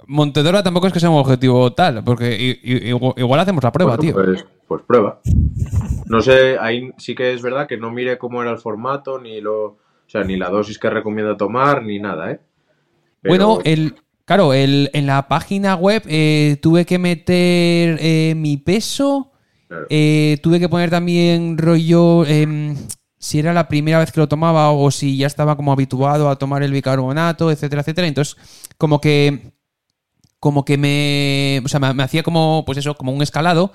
[0.07, 4.13] Montedora tampoco es que sea un objetivo tal, porque igual, igual hacemos la prueba, Bueno,
[4.13, 4.21] tío.
[4.21, 5.21] Pues, pues prueba.
[6.07, 9.39] No sé, ahí sí que es verdad que no mire cómo era el formato, ni
[9.39, 12.39] lo, o sea, ni la dosis que recomienda tomar, ni nada, ¿eh?
[13.21, 13.95] Pero- Bueno, el,
[14.25, 19.31] claro, el, en la página web eh, tuve que meter eh, mi peso.
[19.67, 19.87] Claro.
[19.89, 22.75] eh, tuve que poner también rollo em,
[23.17, 26.35] si era la primera vez que lo tomaba o si ya estaba como habituado a
[26.35, 28.07] tomar el bicarbonato, etcétera, etcétera.
[28.07, 28.37] Entonces,
[28.77, 29.53] como que
[30.39, 33.71] como que me, o sea, me, me hacía como, pues eso, como un escalado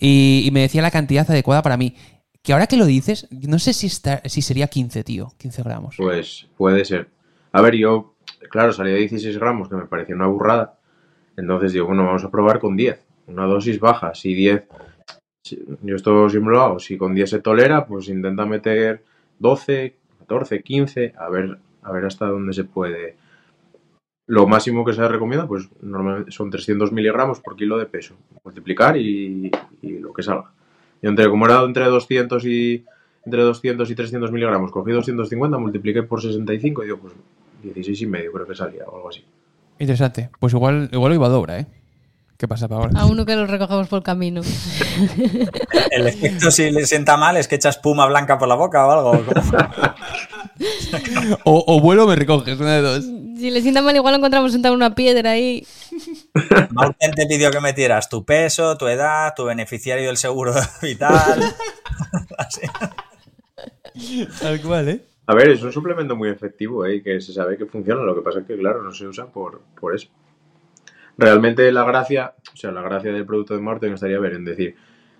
[0.00, 1.94] y, y me decía la cantidad adecuada para mí.
[2.42, 5.96] Que ahora que lo dices, no sé si, está, si sería 15, tío, 15 gramos.
[5.98, 7.10] Pues puede ser.
[7.52, 8.15] A ver, yo,
[8.50, 10.78] claro, salí de 16 gramos, que me parecía una burrada.
[11.36, 13.04] Entonces digo, bueno, vamos a probar con 10.
[13.26, 14.14] Una dosis baja.
[14.14, 14.64] Si 10,
[15.44, 16.78] si- yo esto siempre lo hago.
[16.78, 19.04] Si con 10 se tolera, pues intenta meter
[19.38, 23.16] 12, 14, 15, a ver, a ver hasta dónde se puede.
[24.28, 28.16] Lo máximo que se recomienda, pues normalmente son 300 miligramos por kilo de peso.
[28.44, 29.50] Multiplicar y,
[29.82, 30.50] y lo que salga.
[31.00, 32.84] Yo entre, como era entre 200 y
[33.24, 37.14] entre 200 y 300 miligramos, cogí 250, multipliqué por 65 y digo, pues
[37.62, 39.24] 16 y medio creo que salía o algo así.
[39.78, 40.30] Interesante.
[40.40, 41.66] Pues igual, igual lo iba a dobra, ¿eh?
[42.38, 43.00] ¿Qué pasa ahora?
[43.00, 44.42] A uno que lo recogemos por el camino.
[45.90, 48.90] El efecto si le sienta mal es que echas espuma blanca por la boca o
[48.90, 49.24] algo.
[51.44, 53.04] O, o vuelo o me recoges, una de dos.
[53.38, 55.66] Si le sienta mal, igual lo encontramos sentado en una piedra ahí.
[56.70, 61.54] Mauten te pidió que metieras tu peso, tu edad, tu beneficiario del seguro vital.
[62.38, 62.62] Así.
[64.40, 65.04] Tal cual, ¿eh?
[65.28, 67.02] A ver, es un suplemento muy efectivo, ¿eh?
[67.02, 69.60] que se sabe que funciona, lo que pasa es que, claro, no se usa por,
[69.78, 70.08] por eso.
[71.18, 74.76] Realmente la gracia, o sea, la gracia del producto de Morten estaría ver en decir,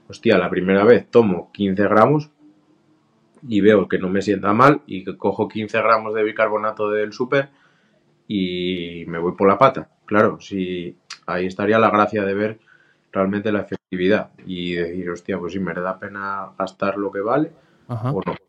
[0.08, 2.30] hostia, la primera vez tomo 15 gramos
[3.48, 7.12] y veo que no me sienta mal y que cojo 15 gramos de bicarbonato del
[7.12, 7.48] súper
[8.28, 9.88] y me voy por la pata.
[10.04, 10.96] Claro, si
[11.26, 12.58] ahí estaría la gracia de ver
[13.10, 17.50] realmente la efectividad y decir, hostia, pues sí, me da pena gastar lo que vale
[17.88, 18.12] Ajá.
[18.12, 18.45] o no.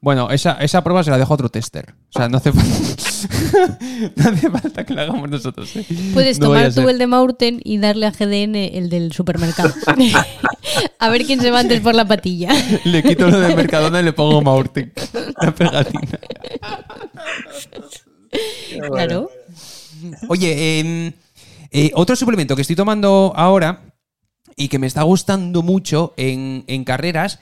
[0.00, 1.94] Bueno, esa, esa prueba se la dejo a otro tester.
[2.14, 3.78] O sea, no hace falta,
[4.16, 5.74] no hace falta que la hagamos nosotros.
[5.76, 5.84] ¿eh?
[6.14, 9.72] Puedes No tomar tú el de Maurten y darle a GDN el del supermercado.
[10.98, 12.50] a ver quién se va antes por la patilla.
[12.84, 14.92] Le quito lo de Mercadona y le pongo Maurten.
[15.40, 16.18] La pegatina.
[18.90, 19.30] Claro.
[20.28, 21.12] Oye, em,
[21.70, 23.82] eh, otro suplemento que estoy tomando ahora
[24.56, 27.40] y que me está gustando mucho en, en carreras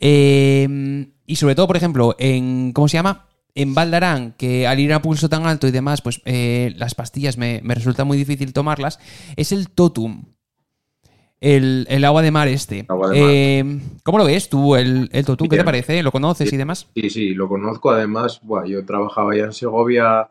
[0.00, 3.26] em, y sobre todo, por ejemplo, en, ¿cómo se llama?
[3.54, 7.38] En Valdarán, que al ir a pulso tan alto y demás, pues eh, las pastillas
[7.38, 8.98] me, me resulta muy difícil tomarlas,
[9.36, 10.24] es el Totum.
[11.40, 12.86] El, el agua de mar este.
[12.88, 13.30] Agua de mar.
[13.30, 15.48] Em, ¿Cómo lo ves tú, el, el Totum?
[15.48, 16.02] ¿Qué te parece?
[16.02, 16.88] ¿Lo conoces y demás?
[16.94, 17.90] Sí, sí, lo conozco.
[17.90, 20.30] Además, buah, yo trabajaba ya en Segovia,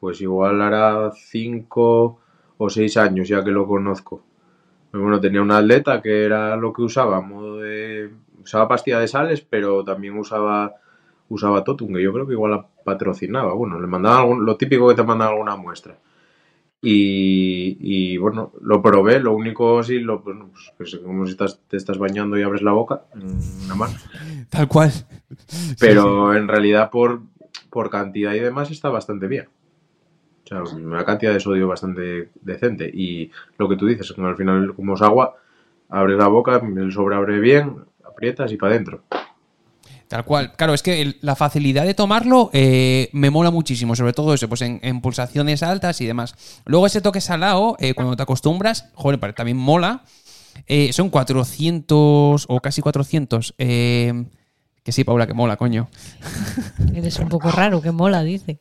[0.00, 2.20] pues igual hará cinco
[2.58, 4.24] o seis años ya que lo conozco.
[4.92, 8.10] Bueno, tenía una atleta que era lo que usaba, a modo de...
[8.46, 10.72] Usaba pastilla de sales, pero también usaba
[11.28, 13.52] usaba Totum, que yo creo que igual la patrocinaba.
[13.54, 15.98] Bueno, le mandaban algún- lo típico que te mandan alguna muestra.
[16.80, 20.36] Y, y, bueno, lo probé, lo único sí, lo, pues,
[20.76, 24.08] pues, como si estás, te estás bañando y abres la boca, mm, nada más.
[24.48, 24.92] Tal cual.
[25.80, 27.22] Pero en realidad por,
[27.70, 29.48] por cantidad y demás está bastante bien.
[30.44, 32.88] O sea, una cantidad de sodio bastante decente.
[32.94, 35.34] Y lo que tú dices, como al final como es agua,
[35.88, 37.84] abres la boca, el sobre abre bien,
[38.16, 39.04] aprietas y para adentro.
[40.08, 40.52] Tal cual.
[40.56, 44.48] Claro, es que el- la facilidad de tomarlo eh, me mola muchísimo, sobre todo eso,
[44.48, 46.34] pues en, en pulsaciones altas y demás.
[46.64, 50.04] Luego ese toque salado, eh, cuando te acostumbras, joder, también mola.
[50.66, 53.54] Eh, son 400 o casi 400.
[53.58, 54.24] eh,
[54.84, 55.88] que sí, Paula, que mola, coño.
[56.94, 58.60] Eres un poco raro, que mola, dice.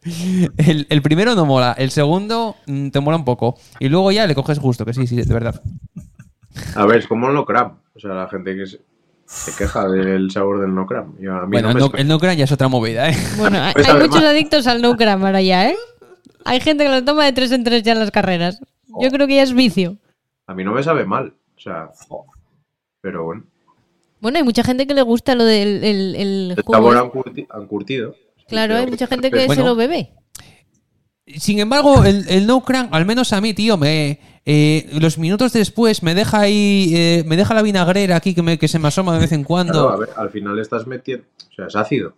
[0.58, 3.60] El, el primero no mola, el segundo mm, te mola un poco.
[3.80, 5.62] Y luego ya le coges gusto, que sí, sí, de verdad.
[6.76, 7.78] A ver, es como el Nocram.
[7.96, 8.80] O sea, la gente que se,
[9.36, 11.14] se queja del sabor del Nocram.
[11.20, 13.16] Y a mí Bueno, no el no, no crean ya es otra movida, ¿eh?
[13.38, 15.76] Bueno, hay, Pues hay muchos adictos al no gram ahora ya, ¿eh?
[16.46, 18.60] Hay gente que lo toma de tres en tres ya en las carreras.
[19.02, 19.98] Yo creo que ya es vicio.
[20.48, 21.34] A mí no me sabe mal.
[21.58, 21.90] O sea,
[23.02, 23.44] pero bueno.
[24.22, 26.74] Bueno, hay mucha gente que le gusta lo del el, el El jugo.
[26.74, 28.16] sabor han, curti- han curtido.
[28.48, 29.56] Claro, hay mucha gente que Bueno.
[29.56, 30.12] se lo bebe.
[31.28, 35.54] Sin embargo, el, el no crank, al menos a mí, tío, me eh, los minutos
[35.54, 38.88] después me deja ahí, eh, me deja la vinagrera aquí que, me, que se me
[38.88, 39.98] asoma de vez en Claro, a cuando.
[40.00, 41.26] ver, al final estás metiendo.
[41.50, 42.14] O sea, es ácido.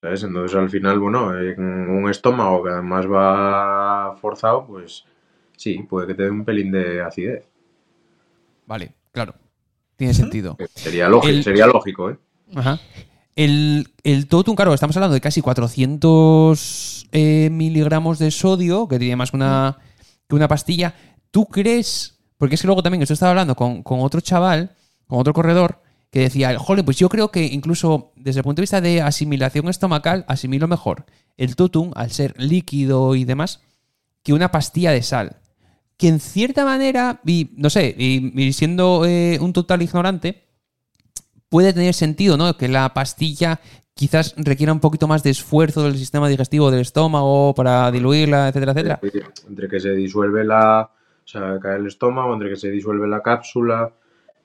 [0.00, 0.22] ¿Sabes?
[0.22, 5.04] Entonces al final, bueno, en un estómago que además va forzado, pues
[5.56, 7.44] sí, puede que te dé un pelín de acidez.
[8.66, 9.34] Vale, claro.
[9.96, 10.56] Tiene sentido.
[10.56, 12.18] Que Sería lógico, El- sería lógico, ¿eh?
[12.54, 12.78] Ajá.
[13.34, 19.16] El, el Totum, claro, estamos hablando de casi 400 eh, miligramos de sodio, que tiene
[19.16, 19.78] más que una,
[20.28, 20.94] que una pastilla.
[21.30, 22.18] ¿Tú crees?
[22.36, 24.76] Porque es que luego también esto estaba hablando con, otro chaval,
[25.06, 28.64] con otro corredor, que decía, joder, pues yo creo que incluso desde el punto de
[28.64, 31.06] vista de asimilación estomacal, asimilo mejor
[31.36, 33.60] el Totum, al ser líquido y demás,
[34.22, 35.36] que una pastilla de sal.
[35.96, 40.47] Que en cierta manera, y no sé, y, y siendo eh, un total ignorante,
[41.48, 42.56] puede tener sentido, ¿no?
[42.56, 43.60] Que la pastilla
[43.94, 48.72] quizás requiera un poquito más de esfuerzo del sistema digestivo del estómago para diluirla, etcétera,
[48.72, 49.00] etcétera.
[49.48, 50.82] Entre que se disuelve la.
[50.82, 53.92] O sea, cae el estómago, entre que se disuelve la cápsula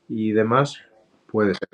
[0.09, 0.79] y demás,
[1.27, 1.69] puede ser.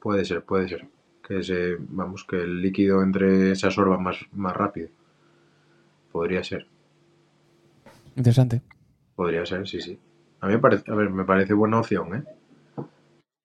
[0.00, 0.88] Puede ser, puede ser.
[1.26, 1.76] Que se.
[1.78, 4.88] Vamos, que el líquido entre se absorba más, más rápido.
[6.12, 6.66] Podría ser.
[8.16, 8.62] Interesante.
[9.14, 9.98] Podría ser, sí, sí.
[10.40, 12.24] A mí me parece, a ver, me parece buena opción, ¿eh?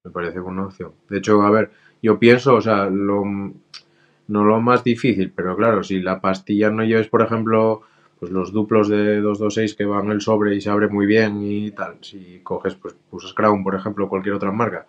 [0.05, 0.91] Me parece buena opción.
[1.09, 5.83] De hecho, a ver, yo pienso, o sea, lo, no lo más difícil, pero claro,
[5.83, 7.81] si la pastilla no lleves, por ejemplo,
[8.19, 11.71] pues los duplos de 226 que van el sobre y se abre muy bien y
[11.71, 14.85] tal, si coges, pues usas Crown, por ejemplo, cualquier otra marca,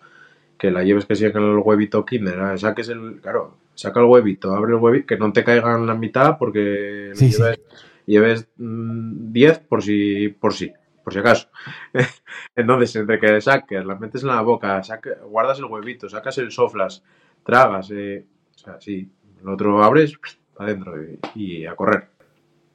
[0.57, 4.05] que la lleves que sea en el huevito Kinder, ah, saques el, claro, saca el
[4.05, 7.37] huevito, abre el huevito, que no te caiga en la mitad porque Sí, sí.
[7.41, 7.59] lleves,
[8.05, 10.71] lleves mm, 10 por si, por si,
[11.07, 11.47] por si acaso.
[12.57, 14.81] Entonces, entre que saques, la metes en la boca,
[15.29, 17.01] guardas el huevito, sacas el soflas,
[17.45, 19.09] tragas, eh, o sea, sí,
[19.41, 20.19] el otro abres,
[20.59, 22.09] adentro y, y a correr.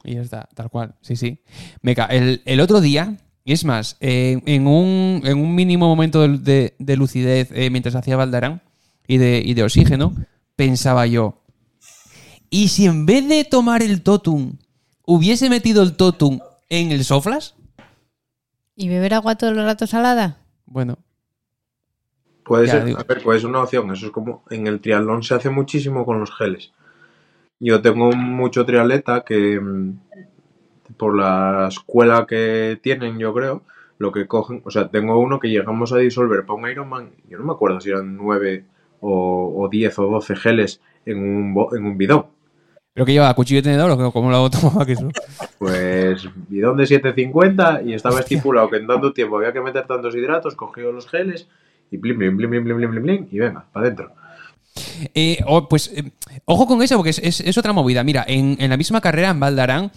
[0.03, 0.95] Y ya está, tal cual.
[1.01, 1.41] Sí, sí.
[1.83, 6.27] Meca, el, el otro día, y es más, eh, en, un, en un mínimo momento
[6.27, 8.63] de lucidez eh, mientras hacía Valdarán
[9.07, 10.11] y de, y de oxígeno,
[10.55, 11.43] pensaba yo,
[12.49, 14.57] ¿y si en vez de tomar el totum,
[15.05, 17.53] hubiese metido el totum en el soflas?
[18.75, 20.45] ¿Y beber agua todo el rato salada?
[20.67, 20.99] Bueno,
[22.45, 23.91] Puede Ya, ser, a ver, puede ser una opción.
[23.91, 26.71] Eso es como en el triatlón se hace muchísimo con los geles.
[27.59, 29.99] Yo tengo mucho triatleta que mm,
[30.97, 33.63] por la escuela que tienen, yo creo,
[33.97, 37.37] lo que cogen, o sea, tengo uno que llegamos a disolver para un Ironman, yo
[37.37, 38.65] no me acuerdo si eran 9
[39.01, 42.27] o, o 10 o 12 geles en un, bo- en un bidón.
[42.93, 43.33] ¿Pero que lleva?
[43.33, 44.95] ¿Cuchillo pues, y tenedor o cómo lo tomaba que?
[45.57, 50.15] Pues bidón de 750 y estaba estipulado que en tanto tiempo había que meter tantos
[50.15, 51.47] hidratos, cogió los geles
[51.89, 54.13] y blim, blim, blim, blim, blim, blim, blim y venga, para adentro.
[55.13, 56.11] Eh, pues eh,
[56.45, 58.03] ojo con eso porque es, otra movida.
[58.03, 59.91] Mira, en, la misma carrera en Valdarán,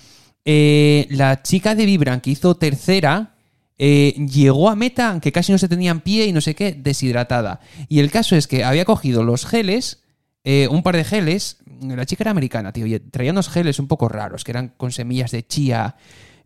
[0.45, 3.33] eh, la chica de Vibran que hizo tercera,
[3.79, 7.61] llegó a meta, que casi no se tenía en pie y no sé qué, deshidratada.
[7.89, 10.03] Y el caso es que había cogido los geles
[10.47, 11.59] eh, un par de geles.
[11.83, 14.93] La chica era americana, tío, y traía unos geles un poco raros, que eran con
[14.93, 15.97] semillas de chía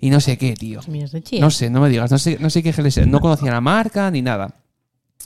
[0.01, 0.81] y no sé qué, tío.
[0.83, 1.41] Semillas de chía.
[1.41, 3.11] No sé, no me digas, no sé, no sé qué geles eran.
[3.11, 4.57] No conocía la marca ni nada.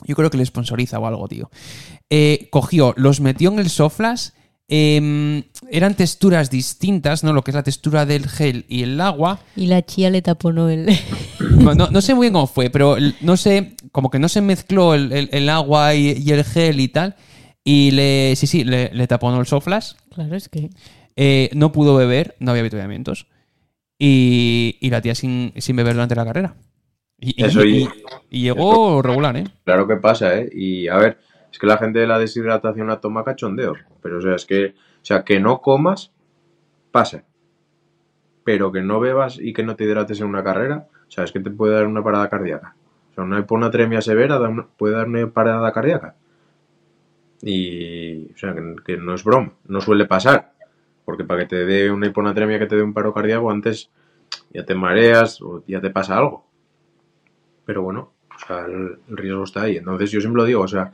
[0.05, 1.49] Yo creo que le sponsoriza o algo, tío.
[2.09, 4.33] Eh, cogió, los metió en el Soflas.
[4.67, 7.33] em, eran texturas distintas, ¿no?
[7.33, 9.39] Lo que es la textura del gel y el agua.
[9.55, 10.87] Y la chía le taponó el...
[11.59, 14.41] No, no- no sé muy bien cómo fue, pero no sé, como que no se
[14.41, 17.15] mezcló el, el- el agua y, y el gel y tal.
[17.65, 19.97] Y le, sí, sí, le, le taponó el Soflas.
[20.13, 20.69] claro, es que...
[21.17, 23.27] Eh, no pudo beber, no había avituallamientos.
[23.97, 26.55] Y, y la tía sin, sin beber durante la carrera.
[27.19, 27.89] Y, y- Eso y- y-
[28.29, 29.45] y llegó regular, ¿eh?
[29.63, 30.49] Claro que pasa, ¿eh?
[30.53, 31.17] Y a ver,
[31.51, 33.75] es que la gente de la deshidratación la toma cachondeo.
[34.01, 36.11] Pero o sea, es que, o sea, que no comas,
[36.91, 37.23] pasa.
[38.43, 41.31] Pero que no bebas y que no te hidrates en una carrera, o sea, es
[41.31, 42.75] que te puede dar una parada cardíaca.
[43.11, 46.15] O sea, una hiponatremia severa da una- puede dar una parada cardíaca.
[47.41, 48.55] Y, o sea,
[48.85, 50.53] que, no es broma, no suele pasar.
[51.03, 53.91] Porque para que te dé una hiponatremia que te dé un paro cardíaco, antes
[54.51, 56.45] ya te mareas o ya te pasa algo.
[57.65, 59.77] Pero bueno, o sea, el, el riesgo está ahí.
[59.77, 60.91] Entonces yo siempre lo digo, o sea,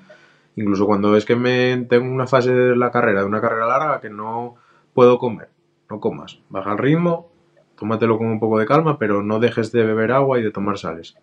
[0.55, 4.01] incluso cuando es que me tengo una fase de la carrera, de una carrera larga,
[4.01, 4.55] que no
[4.93, 5.49] puedo comer,
[5.89, 6.39] no comas.
[6.49, 7.31] Baja el ritmo,
[7.77, 10.77] tómatelo con un poco de calma, pero no dejes de beber agua y de tomar
[10.77, 11.15] sales.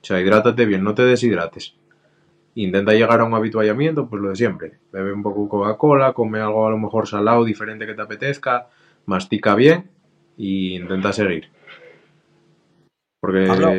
[0.00, 1.74] O sea, hidrátate bien, no te deshidrates.
[2.60, 4.80] Intenta llegar a un habituallamiento, pues lo de siempre.
[4.90, 8.66] Bebe un poco Coca-Cola, come algo a lo mejor salado, diferente que te apetezca,
[9.06, 9.92] mastica bien
[10.36, 11.52] y intenta seguir.
[13.20, 13.46] Porque...
[13.46, 13.74] Pablo.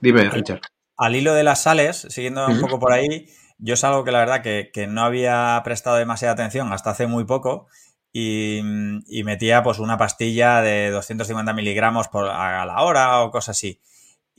[0.00, 0.60] Dime, Richard.
[0.96, 4.18] al hilo de las sales, siguiendo un poco por ahí, yo es algo que la
[4.18, 7.68] verdad que, que no había prestado demasiada atención hasta hace muy poco
[8.12, 8.60] y,
[9.06, 13.80] y metía pues una pastilla de 250 miligramos por, a la hora o cosas así.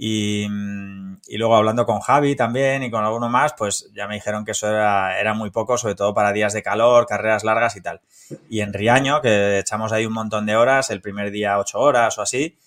[0.01, 0.47] Y,
[1.27, 4.51] y luego hablando con Javi también y con alguno más, pues ya me dijeron que
[4.51, 7.99] eso era, era muy poco, sobre todo para días de calor, carreras largas y tal.
[8.49, 12.17] Y en Riaño, que echamos ahí un montón de horas, el primer día 8 horas
[12.17, 12.57] o así,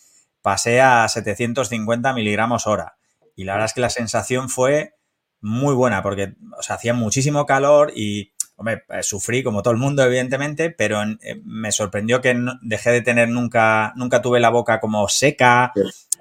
[0.43, 2.99] pasé a 750 miligramos hora.
[3.35, 4.97] Y la verdad es que la sensación fue
[5.41, 10.05] muy buena porque o hacía muchísimo calor y hombre, eh, sufrí como todo el mundo,
[10.05, 15.09] evidentemente, pero eh, me sorprendió que dejé de tener nunca, nunca tuve la boca como
[15.09, 15.73] seca,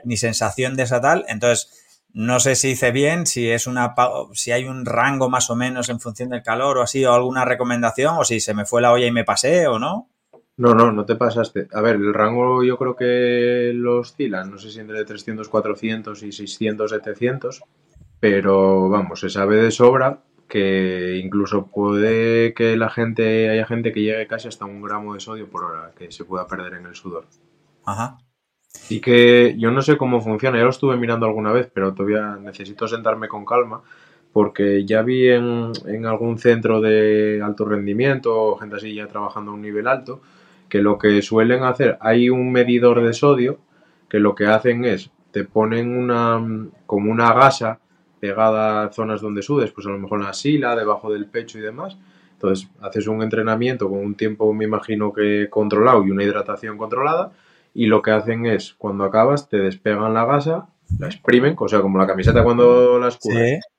[0.04, 1.26] ni sensación de esa tal.
[1.28, 1.82] Entonces,
[2.14, 3.94] no sé si hice bien, si es una
[4.34, 7.46] si hay un rango más o menos en función del calor o así, o alguna
[7.46, 10.10] recomendación, o si se me fue la olla y me pasé o no.
[10.58, 11.68] No, no, no te pasaste.
[11.74, 16.22] A ver, el rango yo creo que lo oscila, no sé si entre 300, 400
[16.24, 17.64] y 600, 700,
[18.20, 20.22] pero vamos, se sabe de sobra
[20.52, 25.22] que incluso puede que la gente, haya gente que llegue casi hasta un gramo de
[25.22, 27.26] sodio por hora que se pueda perder en el sudor.
[27.86, 28.18] Ajá.
[28.90, 32.38] Y que yo no sé cómo funciona, ya lo estuve mirando alguna vez, pero todavía
[32.42, 33.82] necesito sentarme con calma
[34.34, 35.74] porque ya vi en,
[36.06, 40.22] algún centro de alto rendimiento, gente así ya trabajando a un nivel alto,
[40.70, 43.60] que lo que suelen hacer, hay un medidor de sodio
[44.10, 46.42] que lo que hacen es, te ponen una,
[46.86, 47.80] como una gasa
[48.20, 51.58] pegada a zonas donde sudes, pues a lo mejor en la sila, debajo del pecho
[51.58, 51.98] y demás.
[52.34, 57.32] Entonces haces un entrenamiento con un tiempo, me imagino que controlado y una hidratación controlada.
[57.74, 60.68] Y lo que hacen es, cuando acabas, te despegan la gasa,
[61.00, 63.70] la exprimen, o sea, como la camiseta cuando la escurres, Sí.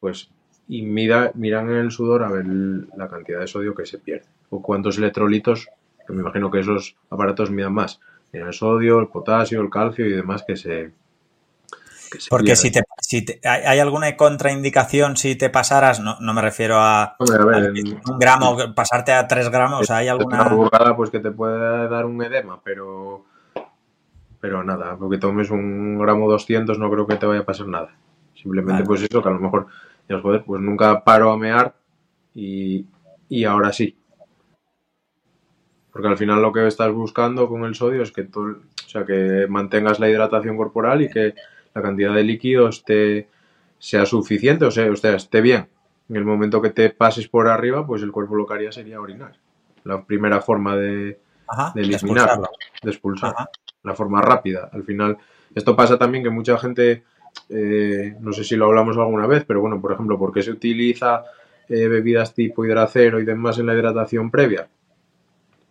[0.00, 0.30] pues,
[0.68, 4.26] y mira, miran en el sudor a ver la cantidad de sodio que se pierde.
[4.50, 5.68] O cuántos electrolitos,
[6.06, 8.00] que me imagino que esos aparatos midan más.
[8.32, 10.92] Miran el sodio, el potasio, el calcio y demás que se,
[12.10, 12.56] que se Porque pierden.
[12.56, 16.76] si, te, si te- hay, hay alguna contraindicación si te pasaras, no, no me refiero
[16.78, 20.38] a, Hombre, a ver, a en- un gramo, pasarte a tres gramos, ¿hay Es una
[20.38, 20.54] alguna...?
[20.56, 23.24] burrada pues que te puede dar un edema, pero
[24.42, 27.94] pero nada, porque tomes un gramo 200 no creo que te vaya a pasar nada.
[28.34, 28.86] Simplemente Vale.
[28.86, 29.68] pues eso, que a lo mejor
[30.08, 31.76] digas, joder, pues nunca paro a mear
[32.34, 32.84] y,
[33.28, 33.96] y ahora sí.
[35.92, 38.40] Porque al final lo que estás buscando con el sodio es que tú,
[38.84, 41.36] o sea, que mantengas la hidratación corporal y que
[41.72, 43.28] la cantidad de líquido esté,
[43.78, 45.68] sea suficiente, o sea, o sea, esté bien.
[46.08, 49.00] En el momento que te pases por arriba, pues el cuerpo lo que haría sería
[49.00, 49.36] orinar.
[49.84, 52.48] La primera forma de, Ajá, de de eliminar, expulsarlo.
[52.82, 53.48] de expulsar, Ajá.
[53.82, 54.68] La forma rápida.
[54.72, 55.18] Al final,
[55.54, 57.04] esto pasa también que mucha gente,
[57.48, 60.50] eh, no sé si lo hablamos alguna vez, pero bueno, por ejemplo, ¿por qué se
[60.50, 61.24] utiliza
[61.68, 64.68] eh, bebidas tipo hidracero y demás en la hidratación previa?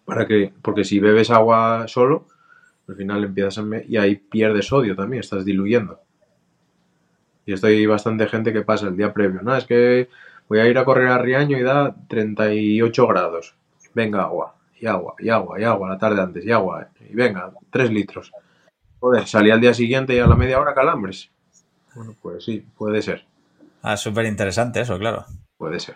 [0.06, 2.28] Para que, porque si bebes agua solo,
[2.88, 6.00] al final empiezas a y ahí pierdes sodio también, estás diluyendo.
[7.46, 9.42] Y esto hay bastante gente que pasa el día previo.
[9.42, 10.10] Nada, es que
[10.48, 13.56] voy a ir a correr a Riaño y da 38 grados.
[13.94, 17.52] Venga, agua, y agua, y agua, y agua, la tarde antes, y agua, y venga,
[17.70, 18.32] 3 litros.
[19.00, 21.30] Joder, salí al día siguiente y a la media hora calambres.
[21.96, 23.26] Bueno, pues sí, puede ser,
[23.84, 25.26] Ah, súper interesante eso, claro.
[25.58, 25.96] puede ser.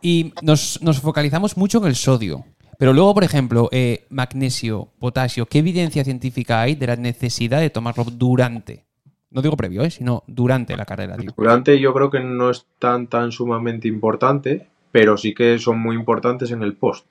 [0.00, 2.44] Y nos, nos focalizamos mucho en el sodio.
[2.78, 7.70] Pero luego, por ejemplo, eh, magnesio, potasio, ¿qué evidencia científica hay de la necesidad de
[7.70, 8.84] tomarlo durante?
[9.30, 9.90] No digo previo, ¿eh?
[9.90, 11.32] sino durante la carrera, digo.
[11.36, 15.96] Durante yo creo que no es tan, tan sumamente importante, pero sí que son muy
[15.96, 17.06] importantes en el post.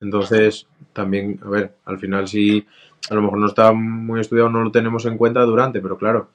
[0.00, 2.66] Entonces, también, a ver, al final si
[3.10, 6.30] a lo mejor no está muy estudiado, no lo tenemos en cuenta durante, pero claro,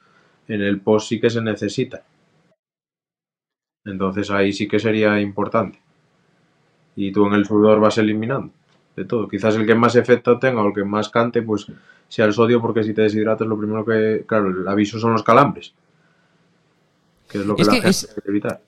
[0.47, 2.03] en el post sí que se necesita.
[3.85, 5.79] Entonces ahí sí que sería importante.
[6.95, 8.51] Y tú en el sudor vas eliminando
[8.95, 9.27] de todo.
[9.27, 11.67] Quizás el que más efecto tenga o el que más cante, pues
[12.07, 15.23] sea el sodio, porque si te deshidratas, lo primero que, claro, el aviso son los
[15.23, 15.73] calambres.
[17.27, 18.61] Que es lo que Es la que gente es- quiere evitar.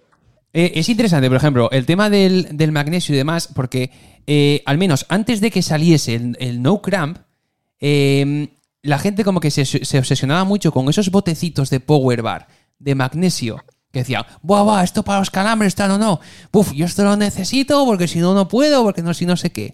[0.54, 3.92] Eh, es interesante, por ejemplo, el tema del, del magnesio y demás, porque
[4.26, 7.20] eh, al menos antes de que saliese el, el no cramp,
[7.80, 8.50] eh,
[8.82, 12.48] la gente como que se, se obsesionaba mucho con esos botecitos de Power Bar
[12.80, 13.64] de magnesio.
[13.92, 16.20] Que decían, buah, buah, esto para los calambres, tal o no.
[16.52, 19.52] Uf, yo esto lo necesito porque si no, no puedo, porque no, si no sé
[19.52, 19.74] qué.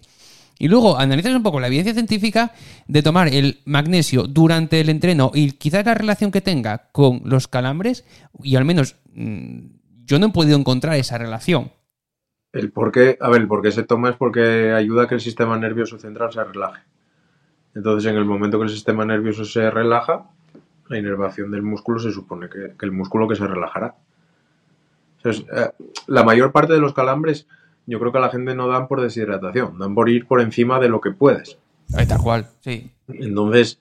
[0.58, 2.52] Y luego analizas un poco la evidencia científica
[2.86, 7.48] de tomar el magnesio durante el entreno y quizás la relación que tenga con los
[7.48, 8.04] calambres,
[8.42, 9.58] y al menos mm,
[10.04, 11.72] yo no he podido encontrar esa relación.
[12.52, 15.16] El por qué, a ver, el por qué se toma es porque ayuda a que
[15.16, 16.82] el sistema nervioso central se relaje.
[17.74, 20.30] Entonces, en el momento que el sistema nervioso se relaja,
[20.88, 23.96] la inervación del músculo se supone que, que el músculo que se relajará.
[25.16, 25.70] Entonces, eh,
[26.06, 27.48] la mayor parte de los calambres,
[27.86, 30.78] yo creo que a la gente no dan por deshidratación, dan por ir por encima
[30.78, 31.58] de lo que puedes.
[31.94, 32.92] Ahí tal cual, sí.
[33.08, 33.80] Entonces,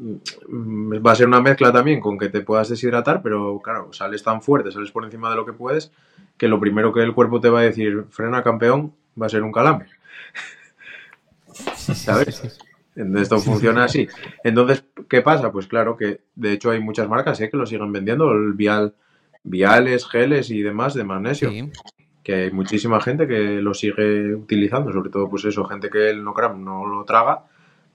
[0.00, 4.40] va a ser una mezcla también con que te puedas deshidratar, pero claro, sales tan
[4.42, 5.92] fuerte, sales por encima de lo que puedes,
[6.38, 9.42] que lo primero que el cuerpo te va a decir, frena campeón, va a ser
[9.42, 9.88] un calambre.
[11.76, 12.58] ¿Sabes?
[12.94, 14.08] Esto funciona así.
[14.42, 15.52] Entonces, ¿qué pasa?
[15.52, 17.50] Pues claro que de hecho hay muchas marcas ¿eh?
[17.50, 18.94] que lo siguen vendiendo, el vial,
[19.42, 21.50] viales, geles y demás de magnesio.
[21.50, 21.70] Sí.
[22.22, 26.22] Que hay muchísima gente que lo sigue utilizando, sobre todo pues eso, gente que el
[26.22, 27.44] Nocram no lo traga,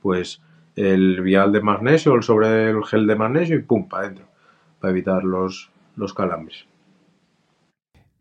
[0.02, 0.42] pues
[0.76, 4.26] el vial de magnesio, el sobre el gel de magnesio y pum, para adentro,
[4.80, 6.66] para evitar los, los calambres.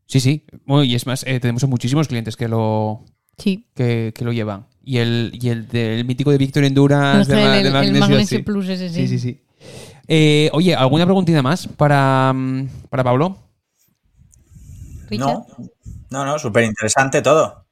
[0.07, 0.44] Sí, sí.
[0.66, 3.05] Bueno, y es más, eh, tenemos a muchísimos clientes que lo,
[3.38, 3.66] Sí.
[3.74, 4.66] que, que lo llevan.
[4.84, 7.72] Y el, y el del mítico de Victor Endurance El, de, ma- el- de el
[7.74, 8.44] magnesio, Magnesio sí.
[8.44, 9.07] Plus ese sí.
[9.07, 9.40] Sí, sí, sí.
[10.07, 13.38] Eh, oye, ¿alguna preguntita más para, mm, para Pablo?
[15.09, 15.26] Richard.
[15.26, 15.46] No,
[16.11, 17.66] no, no, súper interesante todo.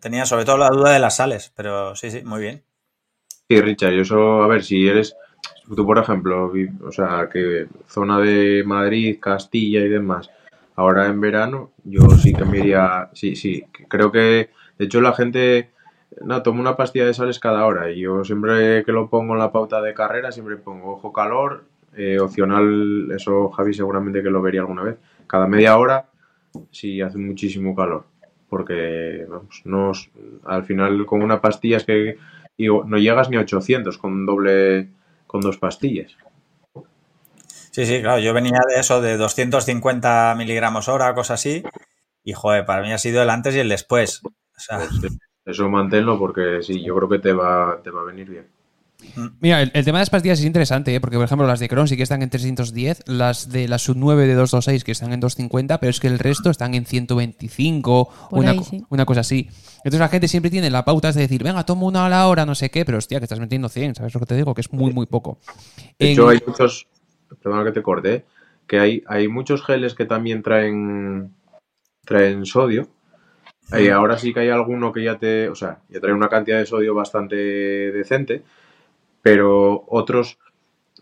[0.00, 2.64] Tenía sobre todo la duda de las sales, pero sí, sí, muy bien.
[3.46, 5.14] Sí, Richard, y eso, a ver, si eres,
[5.76, 6.50] tú por ejemplo,
[6.82, 10.30] o sea, que zona de Madrid, Castilla y demás,
[10.76, 15.12] ahora en verano, yo sí que me iría, sí, sí, creo que, de hecho la
[15.12, 15.68] gente,
[16.22, 19.40] no, toma una pastilla de sales cada hora y yo siempre que lo pongo en
[19.40, 21.64] la pauta de carrera, siempre pongo ojo calor,
[21.98, 26.06] eh, opcional, eso Javi seguramente que lo vería alguna vez, cada media hora,
[26.70, 28.06] si hace muchísimo calor,
[28.48, 29.92] porque, vamos, no,
[30.44, 32.16] al final con una pastilla es que
[32.56, 34.90] y no llegas ni a 800 con doble
[35.26, 36.16] con dos pastillas.
[37.70, 41.64] Sí, sí, claro, yo venía de eso, de 250 miligramos hora, cosas así,
[42.22, 44.22] y joder, para mí ha sido el antes y el después.
[44.24, 44.30] O
[44.60, 48.30] sea, Pues, eso manténlo porque sí, yo creo que te va, te va a venir
[48.30, 48.53] bien.
[49.40, 51.00] Mira, el, el tema de las pastillas es interesante, ¿eh?
[51.00, 53.96] porque por ejemplo las de Crohn sí que están en 310, las de la sub
[53.98, 58.08] 9 de 226 que están en 250, pero es que el resto están en 125,
[58.30, 58.84] Por una, ahí, co- sí.
[58.88, 59.48] una cosa así.
[59.78, 62.46] Entonces la gente siempre tiene la pauta de decir, venga, tomo una a la hora,
[62.46, 64.54] no sé qué, pero hostia, que estás metiendo 100, ¿sabes lo que te digo?
[64.54, 65.38] Que es muy, muy poco.
[65.98, 66.86] De En- hecho, hay muchos,
[67.42, 68.24] perdona que te corte, ¿eh?
[68.66, 71.34] que hay, hay muchos geles que también traen,
[72.04, 72.88] traen sodio.
[73.76, 76.58] Y ahora sí que hay alguno que ya te, o sea, ya trae una cantidad
[76.58, 78.42] de sodio bastante decente,
[79.24, 80.38] pero otros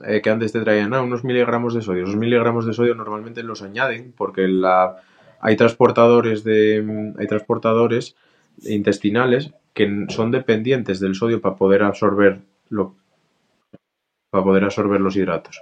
[0.06, 2.04] eh, que antes te traían ah, unos miligramos de sodio.
[2.04, 5.02] Esos miligramos de sodio normalmente los añaden porque la,
[5.40, 8.14] hay transportadores de, hay transportadores
[8.62, 12.94] intestinales que son dependientes del sodio para poder absorber lo,
[14.30, 15.60] para poder absorber los hidratos.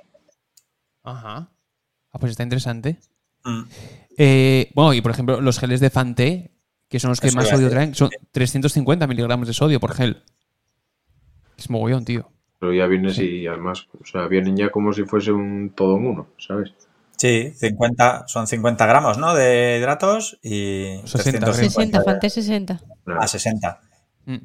[1.03, 1.49] Ajá.
[2.13, 2.99] Ah, pues está interesante.
[3.43, 3.63] mm,
[4.19, 6.51] Eh, bueno, y por ejemplo, los geles de Fante,
[6.91, 10.23] que son los que Eso más sodio traen, son 350 miligramos de sodio por gel.
[11.57, 12.31] Es mogollón, tío.
[12.61, 16.07] Pero ya vienes y además, o sea, vienen ya como si fuese un todo en
[16.07, 16.73] uno, ¿sabes?
[17.21, 19.35] sí, 50, son 50 gramos, ¿no?
[19.35, 22.81] De hidratos y 60, 350 60, Fante 60.
[23.19, 23.81] a 60.
[24.25, 24.37] Mm.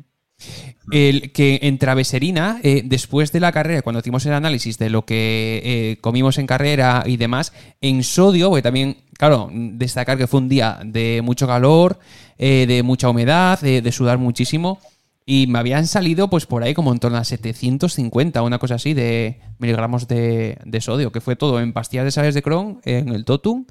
[0.92, 5.06] El que en traveserina, eh, después de la carrera, cuando hicimos el análisis de lo
[5.06, 10.42] que eh, comimos en carrera y demás, en sodio, porque también, claro, destacar que fue
[10.42, 11.98] un día de mucho calor,
[12.38, 14.80] eh, de mucha humedad, de, de sudar muchísimo,
[15.26, 18.94] y me habían salido pues por ahí como en torno a 750, una cosa así,
[18.94, 23.10] de miligramos de, de sodio, que fue todo en pastillas de sales de Crohn, en
[23.10, 23.66] el Totum,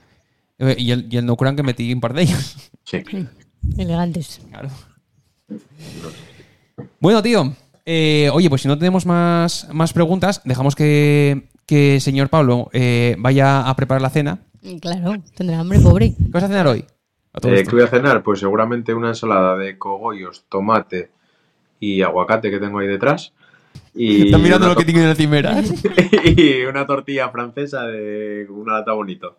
[0.59, 2.71] eh, y el, y el Nocran que metí un par de ellos.
[2.85, 3.03] Sí.
[3.79, 4.41] Elegantes.
[4.51, 4.69] Claro.
[7.01, 7.55] Bueno, tío.
[7.87, 13.17] eh, oye, pues si no tenemos más, más preguntas, dejamos que, que señor Pablo eh,
[13.19, 14.41] vaya a preparar la cena.
[14.81, 16.15] Claro, tendrá hambre, pobre.
[16.17, 16.85] ¿Qué vas a cenar hoy?
[17.33, 17.65] A Eh.
[17.65, 18.23] ¿Qué voy a cenar?
[18.23, 21.11] Pues seguramente una ensalada de cogollos, tomate
[21.81, 23.33] y aguacate que tengo ahí detrás.
[23.95, 25.55] Y Están mirando lo que tiene en la cimera.
[25.63, 25.89] to-
[26.25, 29.39] y una tortilla francesa de con una lata bonito.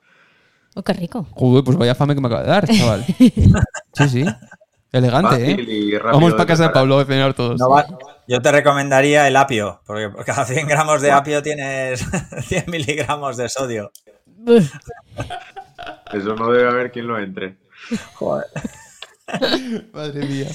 [0.76, 1.26] Oh, qué rico.
[1.32, 3.06] Joder, pues vaya fame que me acaba de dar, chaval.
[3.06, 4.26] Sí, sí.
[4.92, 5.74] Elegante, Fácil ¿eh?
[5.74, 6.70] y rápido Vamos para casa de.
[6.70, 7.60] Pablo a cenar todos.
[7.60, 7.86] No va-
[8.28, 12.06] yo te recomendaría el apio, porque por cada 100 gramos de apio tienes
[12.48, 13.92] 100 miligramos de sodio.
[16.14, 17.56] Eso no debe haber quien lo entre.
[18.16, 18.48] Joder.
[19.94, 20.48] Madre mía.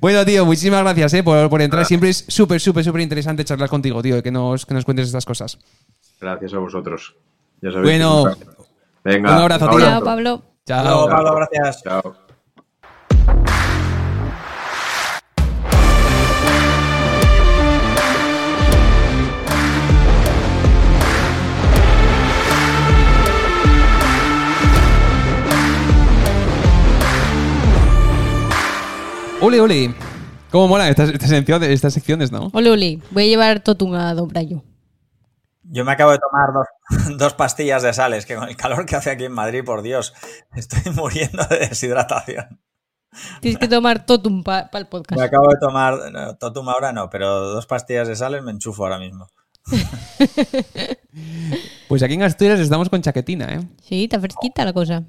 [0.00, 1.84] Bueno, tío, muchísimas gracias eh, por, por entrar.
[1.84, 5.24] Siempre es súper, súper, súper interesante charlar contigo, tío, que nos, que nos cuentes estas
[5.24, 5.58] cosas.
[6.20, 7.16] Gracias a vosotros.
[7.60, 8.36] Ya sabéis Bueno.
[8.36, 8.46] que
[9.04, 9.80] Venga, un abrazo, tío.
[9.80, 10.42] Chao, Pablo.
[10.66, 11.08] Chao.
[11.08, 11.82] Pablo, gracias.
[11.82, 12.14] Chao.
[29.44, 29.94] Ole, ole.
[30.50, 32.48] ¿Cómo mola estas, estas, secciones, estas secciones, no?
[32.54, 32.98] Ole, ole.
[33.10, 34.64] Voy a llevar Totun a Don Brayo.
[35.64, 38.96] Yo me acabo de tomar dos, dos pastillas de sales, que con el calor que
[38.96, 40.14] hace aquí en Madrid, por Dios,
[40.54, 42.58] estoy muriendo de deshidratación.
[43.42, 45.20] Tienes que tomar Totum para el podcast.
[45.20, 48.84] Me acabo de tomar, no, Totum ahora no, pero dos pastillas de sales me enchufo
[48.84, 49.26] ahora mismo.
[51.86, 53.60] Pues aquí en Asturias estamos con chaquetina, ¿eh?
[53.80, 55.04] Sí, está fresquita la cosa.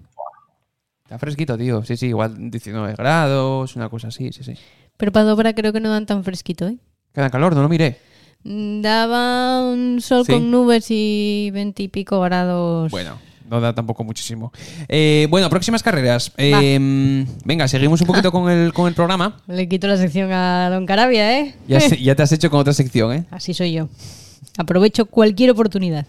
[1.06, 1.84] Está fresquito, tío.
[1.84, 4.54] Sí, sí, igual 19 grados, una cosa así, sí, sí.
[4.98, 6.78] Pero para Dobra creo que no dan tan fresquito, ¿eh?
[7.14, 7.98] Queda calor, no lo miré.
[8.44, 10.32] Mm, Daba un sol Sí.
[10.34, 12.90] con nubes y veinte y pico grados.
[12.90, 14.52] Bueno, no da tampoco muchísimo.
[14.88, 16.32] Eh, bueno, próximas carreras.
[16.38, 19.38] Eh, venga, seguimos un poquito con el, con el programa.
[19.48, 21.54] Le quito la sección a Don Carabia, ¿eh?
[21.68, 23.26] Ya, ya te has hecho con otra sección, ¿eh?
[23.30, 23.90] Así soy yo.
[24.58, 26.08] Aprovecho cualquier oportunidad.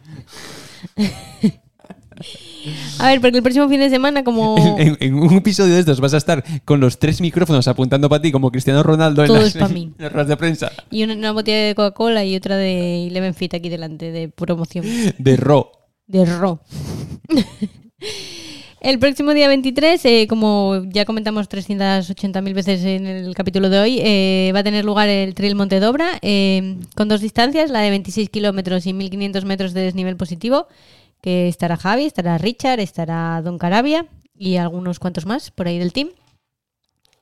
[2.98, 6.00] a ver, porque el próximo fin de semana, como En, en un episodio de estos
[6.00, 9.38] vas a estar con los tres micrófonos apuntando para ti como Cristiano Ronaldo en Todo
[9.38, 9.92] las, es pa' mí.
[9.98, 10.72] en las ruedas de prensa.
[10.90, 14.84] y una, una botella de Coca-Cola y otra de Eleven Fit aquí delante de promoción
[15.18, 15.72] De Ro.
[16.06, 16.60] de Ro.
[18.80, 23.98] El próximo día 23, eh, como ya comentamos 380.000 veces en el capítulo de hoy,
[24.00, 27.90] eh, va a tener lugar el Trail Monte Dobra eh, con dos distancias, la de
[27.90, 30.68] 26 kilómetros y 1.500 metros de desnivel positivo,
[31.20, 34.06] que estará Javi, estará Richard, estará Don Carabia
[34.36, 36.08] y algunos cuantos más por ahí del team.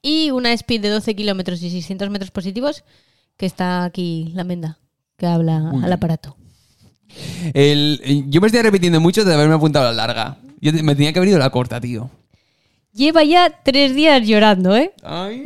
[0.03, 2.85] Y una speed de 12 kilómetros y 600 metros positivos,
[3.37, 4.79] que está aquí la menda,
[5.17, 6.37] que habla Muy al aparato.
[7.53, 10.37] El- yo me estoy arrepintiendo mucho de haberme apuntado a la larga.
[10.61, 12.11] Yo te- me tenía que haber ido a la corta, tío.
[12.93, 14.93] Lleva ya tres días llorando, ¿eh?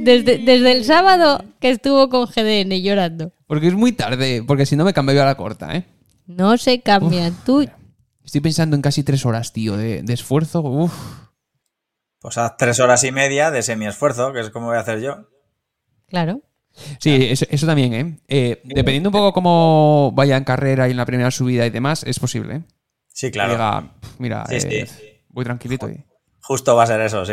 [0.00, 3.32] Desde, desde el sábado que estuvo con GDN llorando.
[3.46, 5.84] Porque es muy tarde, porque si no me cambio a la corta, ¿eh?
[6.26, 7.32] No se cambia.
[7.46, 7.66] Tú,
[8.28, 10.60] Estoy pensando en casi tres horas, tío, de, de esfuerzo.
[10.60, 10.92] Uf.
[12.20, 15.30] Pues haz tres horas y media de semi-esfuerzo, que es como voy a hacer yo.
[16.08, 16.42] claro.
[17.00, 18.18] Sí, eso, eso también, ¿eh?
[18.28, 22.04] Eh, Dependiendo un poco cómo vaya en carrera y en la primera subida y demás,
[22.04, 22.62] es posible, ¿eh?
[23.08, 23.52] Sí, claro.
[23.52, 25.04] diga, "Pf, mira, Sí, eh, sí.
[25.30, 25.88] voy tranquilito.
[25.88, 26.04] y-
[26.42, 27.32] Justo va a ser eso, sí.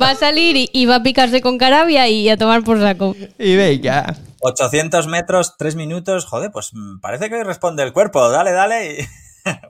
[0.00, 3.16] Va a salir y, y va a picarse con carabia y a tomar por saco.
[3.38, 4.14] Y venga.
[4.40, 6.24] 800 metros, 3 minutos.
[6.26, 8.28] Joder, pues mm, parece que hoy responde el cuerpo.
[8.28, 9.00] Dale, dale.
[9.00, 9.06] Y...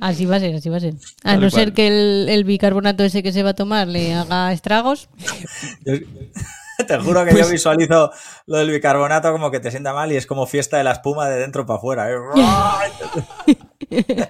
[0.00, 0.94] Así va a ser, así va a ser.
[1.22, 1.50] A Tal no cual.
[1.52, 5.08] ser que el, el bicarbonato ese que se va a tomar le haga estragos.
[6.86, 8.10] Te juro que Pues- yo visualizo
[8.46, 11.26] lo del bicarbonato como que te sienta mal y es como fiesta de la espuma
[11.28, 12.10] de dentro para afuera.
[12.10, 12.16] ¿eh?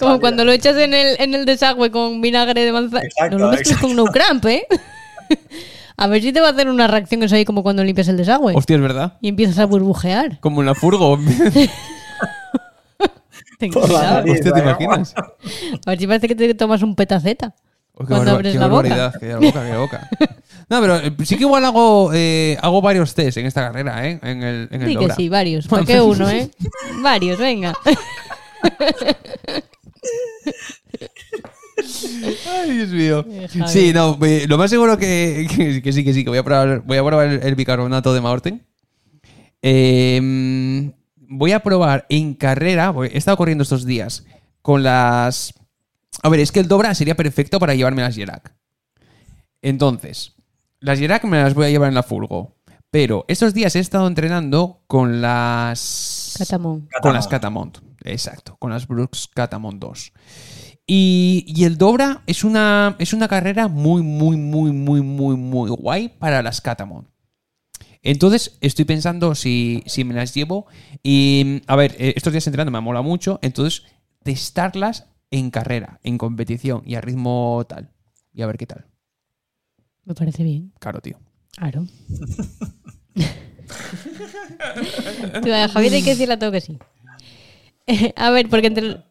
[0.00, 3.04] Como cuando lo echas en el, en el desagüe con vinagre de manzana.
[3.04, 4.66] Exacto, no lo mezcles con no cramp, ¿eh?
[5.96, 8.16] A ver si te va a hacer una reacción eso ahí como cuando limpias el
[8.16, 8.54] desagüe.
[8.56, 9.18] Hostia, es verdad.
[9.20, 10.40] Y empiezas a burbujear.
[10.40, 11.18] Como en la furgo.
[13.72, 14.32] Por la nariz.
[14.34, 15.14] Hostia, ¿te imaginas?
[15.16, 17.54] A ver si parece que te tomas un petaceta.
[17.94, 18.88] Oh, qué Cuando abres qué la boca.
[18.88, 20.08] barbaridad, Qué boca, qué boca.
[20.68, 24.18] No, pero eh, sí que igual hago, eh, hago varios test en esta carrera, ¿eh?
[24.22, 25.14] En el, en el Sí que Dobra.
[25.14, 25.68] sí, varios.
[25.68, 26.50] ¿Para qué uno, eh?
[27.02, 27.74] Varios, venga.
[32.24, 33.26] Ay, Dios mío.
[33.28, 33.48] Eh.
[33.66, 36.42] Sí, no, eh, lo más seguro que, que- que sí, que sí, que voy a
[36.44, 38.66] probar, voy a probar el, el bicarbonato de Maorten.
[39.62, 44.24] Eh, voy a probar en carrera, porque he estado corriendo estos días
[44.60, 45.54] con las...
[46.22, 48.54] A ver, es que el Dobra sería perfecto para llevarme las Yerak.
[49.62, 50.34] Entonces,
[50.80, 52.56] las Yerak me las voy a llevar en la furgo.
[52.90, 56.34] Pero estos días he estado entrenando con las...
[56.36, 56.88] Catamón.
[57.00, 57.78] Con las Catamont.
[58.04, 60.12] Exacto, con las Brooks Catamont 2.
[60.94, 65.70] Y, y el Dobra es una, es una carrera muy, muy, muy, muy, muy, muy
[65.70, 67.08] guay para las Catamont.
[68.02, 70.66] Entonces estoy pensando si, si me las llevo.
[71.02, 73.38] Y a ver, eh, estos días entrenando me mola mucho.
[73.40, 73.84] Entonces,
[74.22, 77.88] testarlas en carrera, en competición y a ritmo tal.
[78.34, 78.84] Y a ver qué tal.
[80.04, 80.74] Me parece bien.
[80.78, 81.18] Claro, tío.
[81.56, 81.86] Claro.
[85.72, 86.78] Javier hay que decirle a todo que sí.
[88.16, 89.10] A ver, porque entre...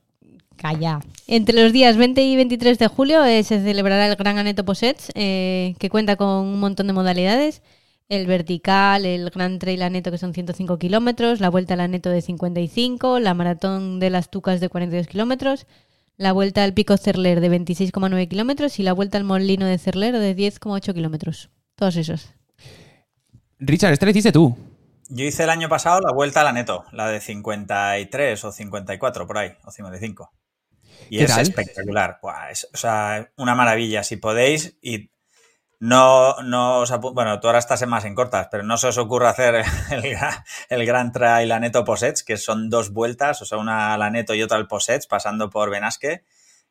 [0.62, 1.00] Calla.
[1.26, 5.12] Entre los días 20 y 23 de julio eh, se celebrará el Gran Aneto Posets,
[5.16, 7.64] eh, que cuenta con un montón de modalidades.
[8.10, 12.22] El vertical, el Gran Trail Aneto, que son 105 kilómetros, la Vuelta al Aneto de
[12.22, 15.66] 55, la Maratón de las Tucas de 42 kilómetros,
[16.16, 20.16] la Vuelta al Pico Cerler de 26,9 kilómetros y la Vuelta al Molino de Cerler
[20.20, 21.50] de 10,8 kilómetros.
[21.76, 22.36] Todos esos.
[23.58, 24.56] Richard, esta la hiciste tú.
[25.10, 29.28] Yo hice el año pasado la vuelta a la neto, la de 53 o 54
[29.28, 30.32] por ahí, o 55.
[31.12, 31.42] Y ¿Qué es tal?
[31.42, 32.20] espectacular.
[32.22, 34.04] Buah, es, o sea, una maravilla.
[34.04, 35.12] Si podéis, y
[35.80, 38.98] no, no os bueno, tú ahora estás en más en cortas, pero no se os
[38.98, 39.66] ocurra hacer el,
[40.04, 44.36] gra- el Gran Trail Aneto Posets, que son dos vueltas, o sea, una al Aneto
[44.36, 46.24] y otra al Posets, pasando por Benasque,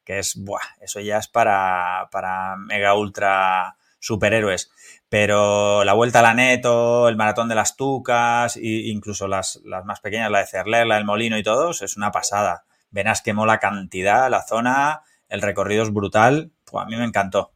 [0.05, 4.71] que es, buah, eso ya es para, para mega ultra superhéroes.
[5.09, 8.61] Pero la vuelta al Aneto, el maratón de las Tucas, e
[8.91, 12.11] incluso las, las más pequeñas, la de Cerler, la del Molino y todos, es una
[12.13, 12.65] pasada.
[12.91, 16.51] Verás que mola cantidad, la zona, el recorrido es brutal.
[16.65, 17.53] Pues a mí me encantó.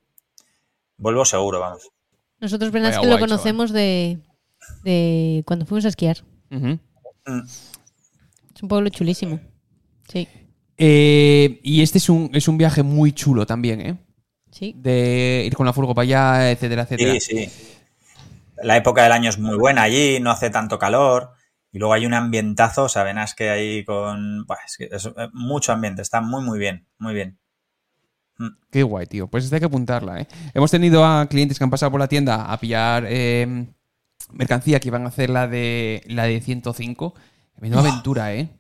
[0.97, 1.91] Vuelvo seguro, vamos.
[2.41, 4.19] Nosotros verás que lo conocemos de,
[4.83, 6.19] de cuando fuimos a esquiar.
[6.51, 6.75] Mm.
[7.27, 9.41] Es un pueblo chulísimo.
[10.09, 10.29] Sí,
[10.77, 13.97] Eh, y este es un, es un viaje muy chulo también, ¿eh?
[14.51, 14.75] sí.
[14.77, 17.15] De ir con la furgo para allá, etcétera, etcétera.
[17.15, 17.51] Sí, sí.
[18.63, 21.31] La época del año es muy buena allí, no hace tanto calor.
[21.75, 24.47] Y luego hay un ambientazo, saben, es que ahí con.
[24.65, 27.37] Es que es, eh, mucho ambiente, está muy, muy bien, muy bien.
[28.71, 29.27] Qué guay, tío.
[29.27, 30.29] Pues esta hay que apuntarla, ¿eh?
[30.55, 33.67] Hemos tenido a clientes que han pasado por la tienda a pillar eh,
[34.33, 37.13] mercancía que iban a hacer la de la de 105.
[37.59, 38.51] Menuda aventura, ¿eh?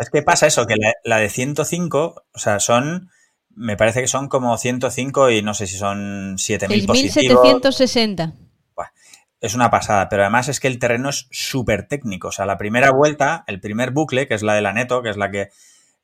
[0.00, 3.10] Es que pasa eso, que la, la de 105, o sea, son.
[3.56, 7.44] Me parece que son como 105 y no sé si son 7.000 positivos.
[7.44, 8.49] 6.760.
[9.40, 12.28] Es una pasada, pero además es que el terreno es súper técnico.
[12.28, 15.10] O sea, la primera vuelta, el primer bucle, que es la de la Neto, que
[15.10, 15.50] es la que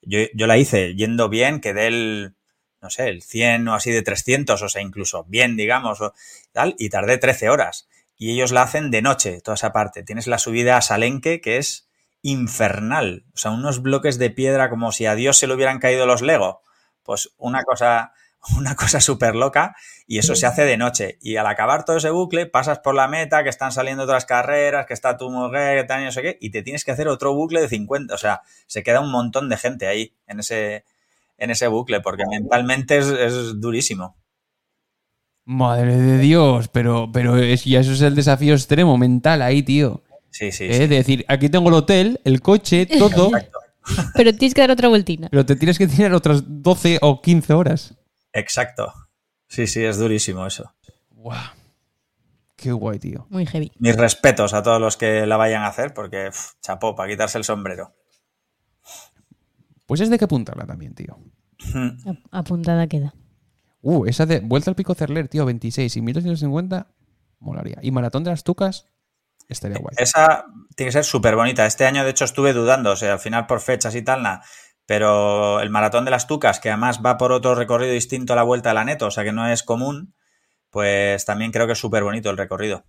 [0.03, 2.35] yo, yo la hice yendo bien, quedé el,
[2.81, 5.99] no sé, el 100 o así de 300, o sea, incluso bien, digamos,
[6.53, 7.89] tal, y tardé 13 horas.
[8.17, 10.03] Y ellos la hacen de noche, toda esa parte.
[10.03, 11.89] Tienes la subida a Salenque, que es
[12.23, 13.25] infernal.
[13.35, 16.23] O sea, unos bloques de piedra como si a Dios se le hubieran caído los
[16.23, 16.63] Lego.
[17.03, 18.13] Pues una cosa,
[18.57, 19.75] una cosa súper loca
[20.07, 21.19] y eso se hace de noche.
[21.21, 24.87] Y al acabar todo ese bucle, pasas por la meta, que están saliendo otras carreras,
[24.87, 27.09] que está tu mujer, que tal, y no sé qué, y te tienes que hacer
[27.09, 28.15] otro bucle de 50.
[28.15, 30.85] O sea, se queda un montón de gente ahí, en ese,
[31.39, 34.17] en ese bucle, porque mentalmente es, es durísimo.
[35.45, 40.03] Madre de Dios, pero, pero es, ya eso es el desafío extremo mental ahí, tío.
[40.31, 40.73] Sí, sí, ¿Eh?
[40.73, 40.87] sí.
[40.87, 43.59] De decir, aquí tengo el hotel, el coche, todo, Exacto.
[44.15, 45.29] Pero tienes que dar otra vueltina.
[45.31, 47.95] pero te tienes que tirar otras 12 o 15 horas.
[48.39, 48.93] Exacto.
[49.49, 50.75] Sí, sí, es durísimo eso.
[51.11, 51.41] Guau.
[52.57, 53.27] Qué guay, tío.
[53.31, 53.71] Muy heavy.
[53.79, 56.31] Mis respetos a todos los que la vayan a hacer, porque
[56.63, 57.95] chapó, para quitarse el sombrero.
[59.87, 61.19] Pues es de que apuntarla también, tío.
[62.07, 63.15] Ap- Apuntada queda.
[63.83, 66.89] Uh, esa de Vuelta al Pico Cerler, tío, 26 y 1250,
[67.39, 67.79] molaría.
[67.83, 68.89] Y Maratón de las Tucas,
[69.49, 69.95] estaría guay.
[69.99, 71.67] Esa tiene que ser súper bonita.
[71.67, 74.43] Este año, de hecho, estuve dudando, o sea, al final por fechas y tal, nada.
[74.87, 78.43] Pero el maratón de las Tucas, que además va por otro recorrido distinto a la
[78.45, 80.15] vuelta de la Neto, o sea que no es común,
[80.71, 82.85] pues también creo que es súper bonito el recorrido.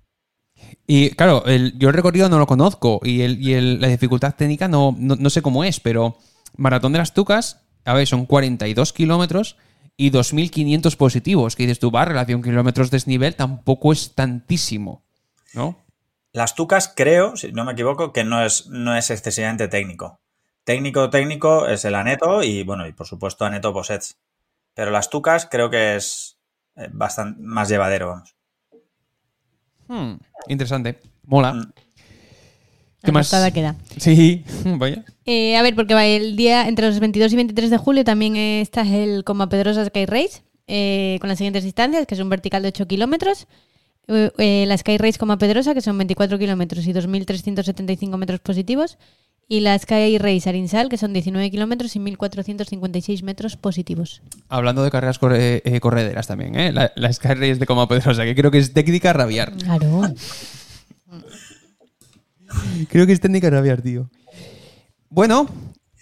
[0.85, 4.35] Y claro, el- yo el recorrido no lo conozco y, el, y el- la dificultad
[4.35, 6.17] técnica no, no, no sé cómo es, pero
[6.55, 9.57] Maratón de las Tucas, a ver, son 42 kilómetros
[9.95, 11.55] y 2.500 positivos.
[11.55, 15.03] Que dices tú, va, relación kilómetros desnivel tampoco es tantísimo,
[15.53, 15.77] ¿no?
[16.33, 20.19] Las Tucas, creo, si no me equivoco, que no es, no es excesivamente técnico.
[20.67, 24.17] Técnico, técnico es el Aneto y, bueno, y por supuesto Aneto Posets.
[24.73, 26.39] Pero las Tucas creo que es
[26.75, 28.35] eh, bastante más llevadero, vamos.
[29.87, 30.15] Hmm,
[30.49, 30.99] interesante.
[31.23, 31.53] Mola.
[31.53, 31.71] Mm.
[33.01, 33.33] ¿Qué más?
[33.53, 33.77] Queda.
[33.95, 35.05] Sí, vaya.
[35.25, 38.35] Eh, a ver, porque va el día entre los 22 y 23 de julio también
[38.35, 42.61] está el Coma Pedrosa Sky Race eh, con las siguientes distancias, que es un vertical
[42.61, 43.47] de 8 kilómetros.
[44.09, 48.97] eh, la Sky Race Coma Pedrosa, que son 24 kilómetros y 2.375 metros positivos.
[49.49, 54.21] Y la Sky Race Arinsal, que son 19 kilómetros y 1.456 metros positivos.
[54.49, 56.73] Hablando de carreras corre- eh, correderas también, ¿eh?
[56.73, 59.53] La, la Sky Race de Coma Pedrosa, que creo que es técnica rabiar.
[59.55, 60.01] Claro.
[62.89, 64.09] Creo que es técnica rabiar, tío.
[65.09, 65.47] Bueno,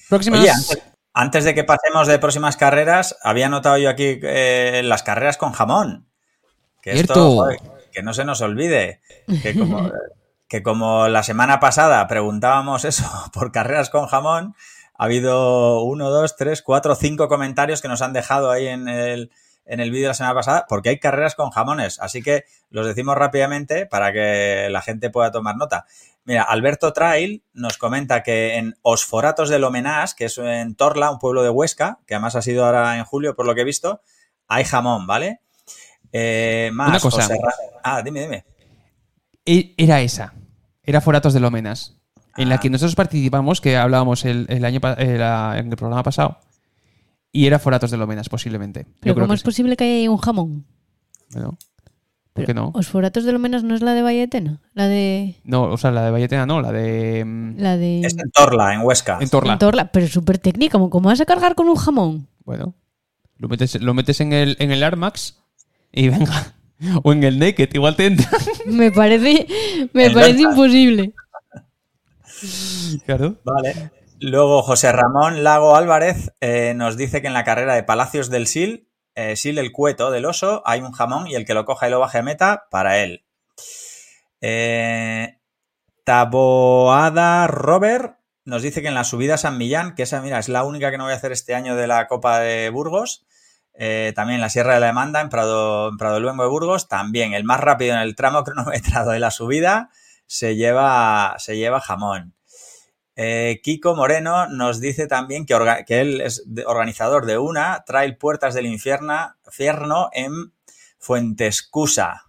[0.10, 0.42] próximas...
[0.42, 0.78] Oye, antes,
[1.14, 5.54] antes de que pasemos de próximas carreras, había notado yo aquí eh, las carreras con
[5.54, 6.08] jamón.
[6.82, 7.36] Que esto, Cierto.
[7.36, 7.60] joder,
[7.92, 9.02] que no se nos olvide.
[9.42, 9.92] Que como,
[10.48, 14.56] que como la semana pasada preguntábamos eso por carreras con jamón,
[14.98, 19.32] ha habido uno, dos, tres, cuatro, cinco comentarios que nos han dejado ahí en el,
[19.66, 22.00] en el vídeo de la semana pasada, porque hay carreras con jamones.
[22.00, 25.86] Así que los decimos rápidamente para que la gente pueda tomar nota.
[26.24, 31.20] Mira, Alberto Trail nos comenta que en Osforatos del Homenás, que es en Torla, un
[31.20, 34.02] pueblo de Huesca, que además ha sido ahora en julio, por lo que he visto,
[34.48, 35.42] hay jamón, ¿vale?
[36.12, 37.24] Eh, más, Una cosa.
[37.24, 37.40] José
[37.84, 38.46] Ah, dime, dime.
[39.46, 40.34] E- Era esa.
[40.84, 41.98] Era Foratos de Lomenas.
[42.38, 42.60] En la Ah.
[42.60, 46.40] que nosotros participamos, que hablábamos el, el año la- en el programa pasado.
[47.32, 48.82] Y era Foratos de Lomenas, posiblemente.
[48.86, 49.46] Yo Pero creo ¿cómo es sí.
[49.46, 50.66] posible que haya un jamón?
[51.32, 51.58] Bueno,
[52.34, 52.72] ¿Por qué no?
[52.74, 54.60] Osforatos de lo menos no es la de Valletena.
[54.74, 55.38] La de.
[55.46, 57.24] No, o sea, la de Valletena no, la de.
[57.26, 58.02] mm, La de.
[58.02, 59.18] Es en Torla, en Huesca.
[59.22, 59.54] En Torla.
[59.54, 60.74] en Torla, pero súper técnica.
[60.74, 62.28] ¿Cómo, ¿Cómo vas a cargar con un jamón?
[62.44, 62.76] Bueno.
[63.38, 65.38] Lo metes, lo metes en el, en el Armax
[65.94, 66.55] y venga.
[67.04, 68.30] O en el Naked, igual te entra.
[68.66, 69.48] Me parece,
[69.94, 71.14] me El parece imposible.
[73.06, 73.38] Claro.
[73.44, 73.92] Vale.
[74.20, 78.48] Luego José Ramón Lago Álvarez eh, nos dice que en la carrera de Palacios del
[78.50, 81.88] Sil, eh, Sil el cueto del oso, hay un jamón y el que lo coja
[81.88, 83.26] y lo baje a meta, para él.
[84.42, 85.38] Eh,
[86.04, 90.50] Taboada Robert nos dice que en la subida a San Millán, que esa, mira, es
[90.50, 93.26] la única que no voy a hacer este año de la Copa de Burgos,
[93.78, 97.34] eh, también la Sierra de la Demanda, en Prado, en Prado Luengo de Burgos, también
[97.34, 99.90] el más rápido en el tramo cronometrado de la subida,
[100.28, 102.34] se lleva, se lleva jamón.
[103.18, 108.18] Eh, Kiko Moreno nos dice también que, orga- que él es organizador de una Trail
[108.18, 110.54] Puertas del infierno en
[111.00, 112.25] Fuentescusa,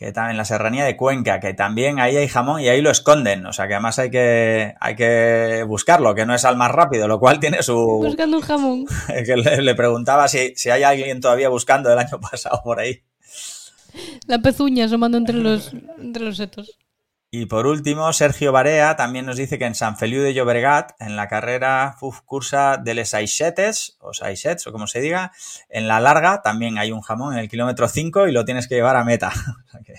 [0.00, 2.90] que también en la serranía de Cuenca, que también ahí hay jamón y ahí lo
[2.90, 3.44] esconden.
[3.44, 7.06] O sea que además hay que, hay que buscarlo, que no es al más rápido,
[7.06, 8.86] lo cual tiene su, Buscando un jamón.
[9.26, 13.02] que le, le preguntaba si, si hay alguien todavía buscando el año pasado por ahí.
[14.26, 16.78] La pezuña asomando entre los, entre los setos.
[17.32, 21.14] Y por último, Sergio Barea también nos dice que en San Feliu de Llobregat, en
[21.14, 25.30] la carrera uf, cursa de les Aixetes, o Aixets, o como se diga,
[25.68, 28.74] en la larga también hay un jamón en el kilómetro 5 y lo tienes que
[28.74, 29.32] llevar a meta.
[29.86, 29.94] Que,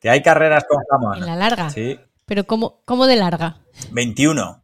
[0.00, 1.18] que hay carreras con jamón.
[1.18, 1.70] En la larga.
[1.70, 3.58] Sí, Pero ¿cómo, cómo de larga?
[3.92, 4.62] 21.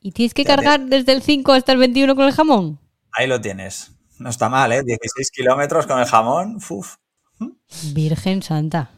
[0.00, 2.78] ¿Y tienes que Ya te- cargar desde el 5 hasta el 21 con el jamón?
[3.12, 3.92] Ahí lo tienes.
[4.18, 4.82] No está mal, ¿eh?
[4.84, 6.58] 16 kilómetros con el jamón.
[6.70, 6.96] Uf.
[7.92, 8.90] Virgen Santa.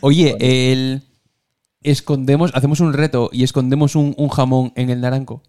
[0.00, 1.02] Oye, el
[1.82, 5.42] escondemos, hacemos un reto y escondemos un, un jamón en el naranco.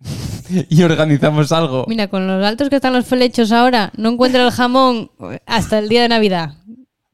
[0.68, 1.84] y organizamos algo.
[1.88, 5.10] Mira, con los altos que están los felechos ahora, no encuentro el jamón
[5.46, 6.54] hasta el día de Navidad.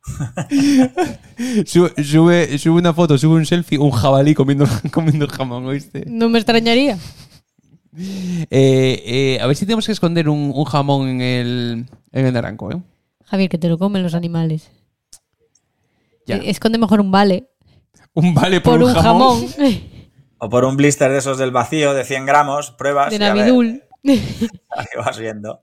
[1.64, 6.04] Sube, sube, sube una foto, sube un selfie, un jabalí comiendo, comiendo jamón, ¿oíste?
[6.06, 6.98] No me extrañaría.
[7.96, 12.34] Eh, eh, a ver si tenemos que esconder un, un jamón en el, en el
[12.34, 12.82] naranco, ¿eh?
[13.24, 14.70] Javier, que te lo comen los animales.
[16.26, 16.36] Ya.
[16.36, 17.48] Esconde mejor un vale
[18.14, 19.46] Un vale por, por un jamón,
[20.38, 23.10] O por un blister de esos del vacío de 100 gramos, pruebas.
[23.10, 23.82] de Navidul.
[24.04, 25.62] ahí vas viendo.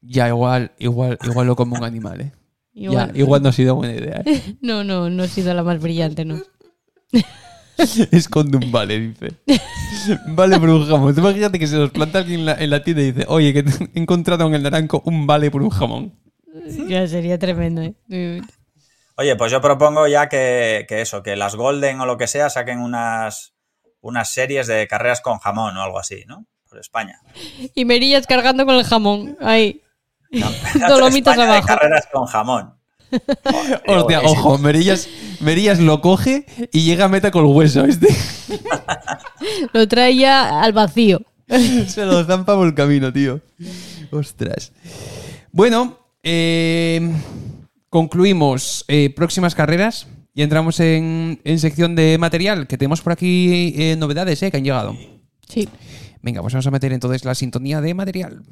[0.00, 2.32] Ya, igual, igual, igual lo come un animal, ¿eh?
[2.72, 3.12] Igual.
[3.12, 4.22] Ya, igual no ha sido buena idea.
[4.24, 4.56] ¿eh?
[4.62, 6.40] No, no, no ha sido la más brillante, ¿no?
[8.10, 9.32] Esconde un vale, dice.
[10.28, 11.14] Vale por un jamón.
[11.16, 13.60] Imagínate que se nos planta alguien en la, en la tienda y dice, oye, que
[13.94, 16.14] he encontrado en el naranco un vale por un jamón.
[16.88, 18.42] Ya sería tremendo, ¿eh?
[19.18, 22.48] Oye, pues yo propongo ya que, que eso, que las Golden o lo que sea
[22.50, 23.52] saquen unas,
[24.00, 26.46] unas series de carreras con jamón o algo así, ¿no?
[26.70, 27.20] Por España.
[27.74, 29.36] Y Merillas cargando con el jamón.
[29.40, 29.82] Ahí.
[30.30, 30.46] No,
[30.88, 31.66] Dolomitas España de abajo.
[31.66, 32.74] carreras con jamón.
[33.86, 34.30] Hostia, Buenísimo.
[34.40, 35.08] ojo, Merillas,
[35.40, 38.06] Merillas lo coge y llega a meta con el hueso, ¿viste?
[39.72, 41.20] Lo trae ya al vacío.
[41.48, 43.40] Se lo zampa por el camino, tío.
[44.10, 44.72] Ostras.
[45.52, 47.00] Bueno, eh,
[47.90, 53.74] concluimos eh, próximas carreras y entramos en, en sección de material, que tenemos por aquí
[53.76, 54.96] eh, novedades eh, que han llegado.
[55.48, 55.68] Sí.
[56.22, 58.42] Venga, pues vamos a meter entonces la sintonía de material.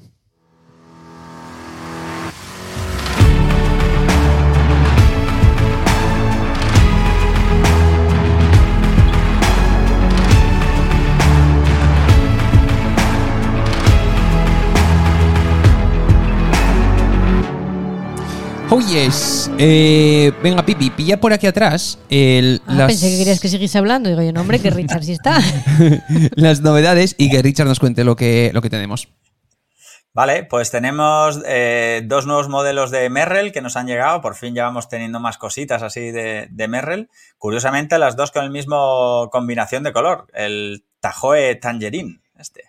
[18.68, 19.48] Oh yes.
[19.58, 23.78] Eh, venga, Pipi, pilla por aquí atrás el, Ah, las, Pensé que querías que siguiese
[23.78, 24.08] hablando.
[24.08, 25.40] Digo yo, no, hombre, que Richard sí está.
[26.34, 29.08] las novedades y que Richard nos cuente lo que, lo que tenemos.
[30.12, 34.20] Vale, pues tenemos eh, dos nuevos modelos de Merrell que nos han llegado.
[34.20, 37.08] Por fin ya vamos teniendo más cositas así de, de Merrell.
[37.38, 42.20] Curiosamente, las dos con el mismo combinación de color, el Tahoe Tangerine.
[42.36, 42.64] Este.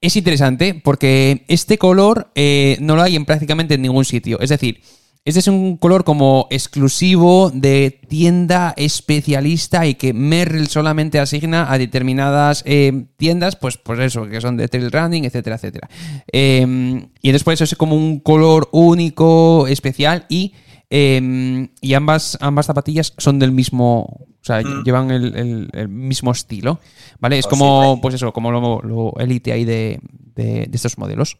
[0.00, 4.38] Es interesante porque este color eh, no lo hay en prácticamente en ningún sitio.
[4.38, 4.82] Es decir,
[5.26, 11.76] este es un color como exclusivo de tienda especialista y que Merrell solamente asigna a
[11.78, 15.88] determinadas eh, tiendas, pues, pues eso, que son de trail running, etcétera, etcétera.
[16.32, 20.54] Eh, y después es como un color único, especial y,
[20.90, 24.02] eh, y ambas, ambas zapatillas son del mismo,
[24.40, 24.84] o sea, Mm.
[24.84, 26.78] llevan el, el- el mismo estilo,
[27.18, 27.38] ¿vale?
[27.38, 29.98] Es Pues como, sí, pues eso, como lo, lo elite ahí de,
[30.36, 31.38] de- de estos modelos.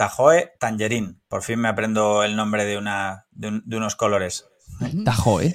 [0.00, 1.16] Tahoe Tangerine.
[1.28, 4.46] Por fin me aprendo el nombre de, una, de, un- de unos colores.
[5.04, 5.54] Tajo, ¿eh?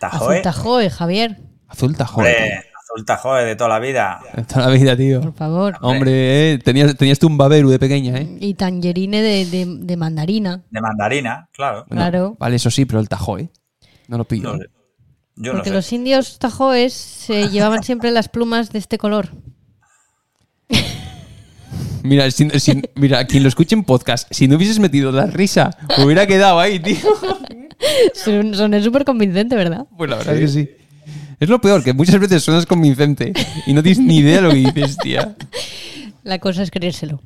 [0.00, 0.36] Tahoe.
[0.36, 1.36] Azul Tajoe, Javier.
[1.68, 2.16] Azul Tajo.
[2.20, 4.20] Hombre, azul Tahoe de toda la vida.
[4.34, 5.20] De Toda la vida, tío.
[5.20, 5.76] Por favor.
[5.82, 8.38] Hombre, eh, tenías, tenías tú un baberu de pequeña, ¿eh?
[8.40, 10.64] Y tangerine de, de- de mandarina.
[10.70, 11.84] De mandarina, claro.
[11.88, 12.36] Bueno, Claro.
[12.40, 13.50] Vale, eso sí, pero el Tajo, ¿eh?
[14.06, 14.54] No lo pillo.
[14.54, 14.64] No sé.
[15.36, 15.74] Yo no Porque sé.
[15.76, 19.28] los indios tajoes se llevaban siempre las plumas de este color.
[22.08, 25.76] Mira, si- si- mira, quien lo escuche en podcast, si no hubieses metido la risa,
[25.98, 26.96] me hubiera quedado ahí, tío.
[28.14, 29.86] Son, son súper convincente, ¿verdad?
[29.96, 30.70] Pues la verdad es que sí.
[31.40, 33.32] Es lo peor, que muchas veces suenas convincente
[33.66, 35.36] y no tienes ni idea de lo que dices, tía.
[36.24, 37.20] La cosa es creérselo.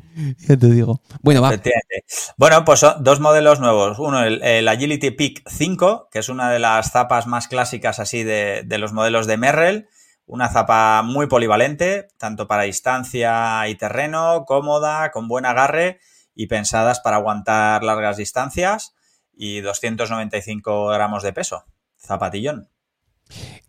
[0.47, 1.01] Ya te digo.
[1.23, 1.49] Bueno, va.
[1.49, 2.05] Efectivamente.
[2.37, 3.99] Bueno, pues son dos modelos nuevos.
[3.99, 8.23] Uno, el, el Agility Peak 5, que es una de las zapas más clásicas así
[8.23, 9.87] de, de los modelos de Merrell.
[10.33, 16.01] Una zapa muy polivalente, tanto para distancia y terreno, cómoda, con buen agarre
[16.35, 18.95] y pensadas para aguantar largas distancias
[19.35, 21.67] y 295 gramos de peso.
[21.99, 22.71] zapatillón.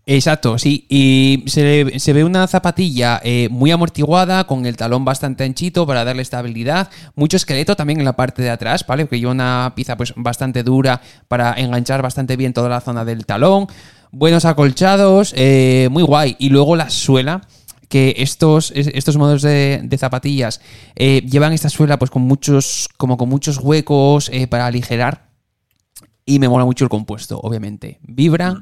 [0.05, 0.85] Exacto, sí.
[0.87, 6.21] Y se, ve una zapatilla eh, muy amortiguada, con el talón bastante anchito para darle
[6.21, 6.89] estabilidad.
[7.15, 9.03] Mucho esqueleto también en la parte de atrás, ¿vale?
[9.03, 13.25] Porque lleva una pieza pues bastante dura para enganchar bastante bien toda la zona del
[13.25, 13.67] talón.
[14.15, 16.35] Buenos acolchados, eh, muy guay.
[16.37, 17.41] Y luego la suela
[17.89, 20.61] que estos, es- estos modelos de, zapatillas
[20.95, 25.29] eh, llevan esta suela pues con muchos como con muchos huecos eh, para aligerar.
[26.27, 27.97] Y me mola mucho el compuesto obviamente.
[28.03, 28.61] Vibran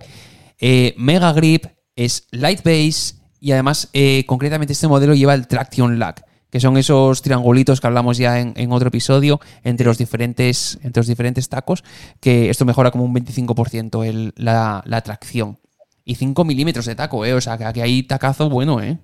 [0.57, 1.65] eh, mega grip
[1.97, 3.89] es light base y además
[4.27, 6.15] concretamente este modelo lleva el traction lag
[6.51, 10.99] que son esos triangulitos que hablamos ya en, en otro episodio entre los diferentes entre
[10.99, 11.83] los diferentes tacos
[12.19, 15.57] que esto mejora como un 25% el- la, la tracción
[16.05, 17.33] y 5 milímetros de taco, ¿eh?
[17.33, 18.99] O sea, que aquí hay tacazo bueno, ¿eh?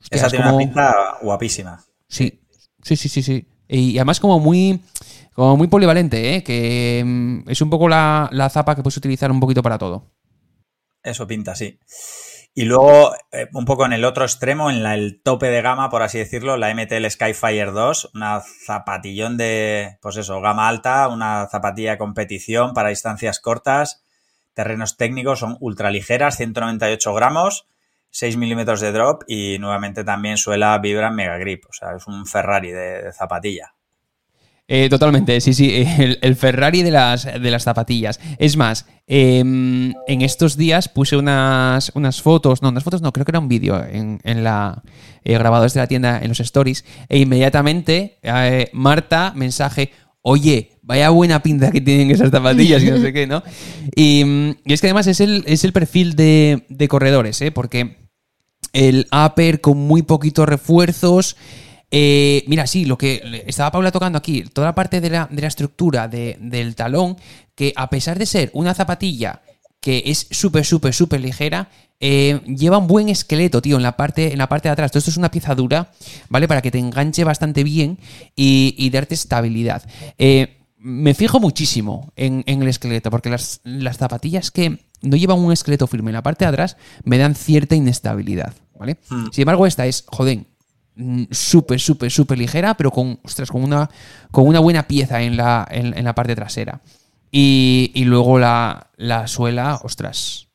[0.00, 1.84] Hostia, Esa es tiene como- una pinta guapísima.
[2.08, 2.40] Sí,
[2.82, 3.46] sí, sí, sí, sí.
[3.68, 4.80] Y además como muy,
[5.34, 6.42] como muy polivalente, ¿eh?
[6.42, 10.10] Que mm, es un poco la, la zapa que puedes utilizar un poquito para todo.
[11.02, 11.78] Eso pinta, sí.
[12.56, 15.90] Y luego, eh, un poco en el otro extremo, en la- el tope de gama,
[15.90, 21.48] por así decirlo, la MTL Skyfire 2, una zapatillón de, pues eso, gama alta, una
[21.50, 24.04] zapatilla de competición para distancias cortas,
[24.54, 27.66] terrenos técnicos, son ultraligeras, 198 gramos,
[28.10, 32.24] 6 milímetros de drop y nuevamente también suela Vibram Mega Grip, o sea, es un
[32.24, 33.73] Ferrari de, de zapatilla.
[34.66, 38.18] Eh, totalmente, sí, sí, el, el Ferrari de las, de las zapatillas.
[38.38, 43.26] Es más, em, en estos días puse unas, unas fotos, no, unas fotos no, creo
[43.26, 44.82] que era un vídeo en, en la
[45.22, 49.90] eh, grabado desde la tienda en los stories, e inmediatamente eh, Marta, mensaje,
[50.22, 53.42] oye, vaya buena pinta que tienen esas zapatillas y no sé qué, ¿no?
[53.94, 54.24] Y,
[54.64, 57.52] y es que además es el, es el perfil de, de corredores, ¿eh?
[57.52, 57.96] Porque
[58.72, 61.36] el upper con muy poquitos refuerzos.
[61.96, 65.42] Eh, mira, sí, lo que estaba Paula tocando aquí, toda la parte de la, de
[65.42, 67.16] la estructura de- del talón,
[67.54, 69.42] que a pesar de ser una zapatilla
[69.80, 71.68] que es súper, súper, súper ligera,
[72.00, 74.90] eh, lleva un buen esqueleto, tío, en la parte, en la parte de atrás.
[74.90, 75.92] Todo esto es una pieza dura,
[76.28, 76.48] ¿vale?
[76.48, 77.98] Para que te enganche bastante bien
[78.34, 79.84] y, y darte estabilidad.
[80.18, 85.38] Eh, me fijo muchísimo en, en el esqueleto, porque las, las zapatillas que no llevan
[85.38, 88.96] un esqueleto firme en la parte de atrás me dan cierta inestabilidad, ¿vale?
[89.08, 89.26] Hmm.
[89.32, 90.44] Sin embargo, esta es, joder,
[91.30, 93.88] súper, súper, súper ligera, pero con, ostras, con una,
[94.30, 96.80] con una buena pieza en la, en, en la parte trasera.
[97.30, 100.48] Y, y luego la, la suela, ostras.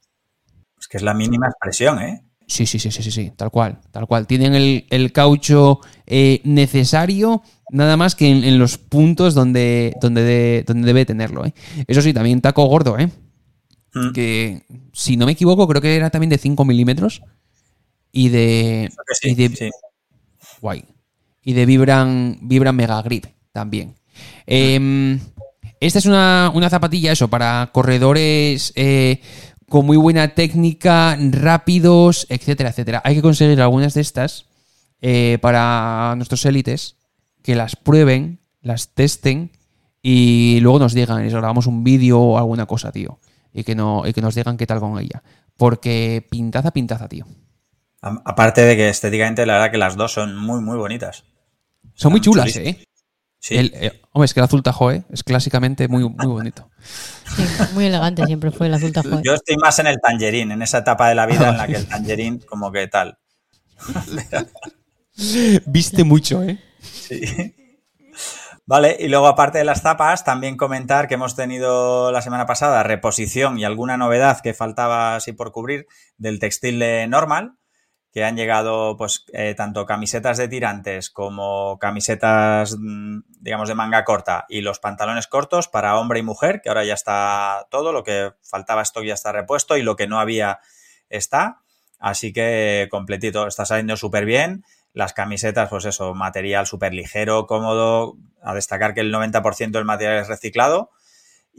[0.79, 2.23] Es que es la mínima expresión, ¿eh?
[2.47, 4.25] Sí, sí, sí, sí, sí, sí, tal cual, tal cual.
[4.25, 10.23] Tienen el, el caucho eh, necesario, nada más que en, en los puntos donde, donde,
[10.23, 11.45] de- donde debe tenerlo.
[11.45, 11.53] ¿eh?
[11.87, 13.09] Eso sí, también taco gordo, ¿eh?
[13.93, 14.11] Mm.
[14.13, 14.63] Que,
[14.93, 17.21] si no me equivoco, creo que era también de 5 milímetros.
[18.11, 18.89] Y de.
[18.93, 19.69] Creo que sí, y de sí.
[20.61, 20.83] Guay.
[21.43, 23.95] Y de Vibran, Vibran Mega Grip también.
[24.45, 25.19] Eh,
[25.79, 29.21] esta es una, una zapatilla, eso, para corredores eh,
[29.69, 33.01] con muy buena técnica, rápidos, etcétera, etcétera.
[33.05, 34.45] Hay que conseguir algunas de estas
[35.01, 36.97] eh, para nuestros élites,
[37.41, 39.51] que las prueben, las testen
[40.01, 43.19] y luego nos digan, y grabamos un vídeo o alguna cosa, tío.
[43.53, 45.23] Y que, no, y que nos digan qué tal con ella.
[45.55, 47.25] Porque pintaza, pintaza, tío.
[48.01, 51.23] A- Aparte de que estéticamente, la verdad que las dos son muy, muy bonitas.
[51.93, 52.55] Son muy chulas.
[52.55, 52.83] ¿eh?
[53.39, 53.55] Sí.
[53.57, 55.03] El- eh, hombre, es que el azul tajo, ¿eh?
[55.11, 56.69] Es clásicamente muy, muy bonito.
[57.35, 57.43] Sí,
[57.73, 59.21] muy elegante siempre fue el azul tajo.
[59.23, 61.75] Yo estoy más en el tangerín, en esa etapa de la vida en la que
[61.75, 63.17] el tangerín como que tal.
[65.65, 66.59] Viste mucho, ¿eh?
[66.81, 67.55] Sí.
[68.65, 72.83] Vale, y luego aparte de las zapas, también comentar que hemos tenido la semana pasada
[72.83, 77.53] reposición y alguna novedad que faltaba así por cubrir del textil normal,
[78.11, 84.03] que han llegado pues eh, tanto camisetas de tirantes como camisetas mm, digamos de manga
[84.03, 88.03] corta y los pantalones cortos para hombre y mujer, que ahora ya está todo, lo
[88.03, 90.59] que faltaba stock ya está repuesto y lo que no había
[91.09, 91.61] está,
[91.99, 94.63] así que completito, está saliendo súper bien.
[94.91, 100.17] Las camisetas, pues eso, material súper ligero, cómodo, a destacar que el 90% del material
[100.17, 100.89] es reciclado.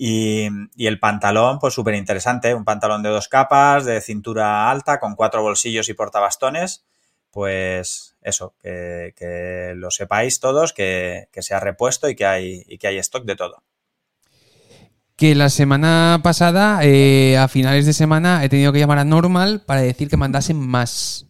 [0.03, 4.99] Y, y el pantalón, pues súper interesante, un pantalón de dos capas, de cintura alta,
[4.99, 6.87] con cuatro bolsillos y portabastones.
[7.31, 12.63] Pues eso, que, que lo sepáis todos, que, que se ha repuesto y que hay,
[12.67, 13.63] y que hay stock de todo.
[15.17, 19.65] Que la semana pasada, eh, a finales de semana, he tenido que llamar a Normal
[19.67, 21.27] para decir que mandasen más.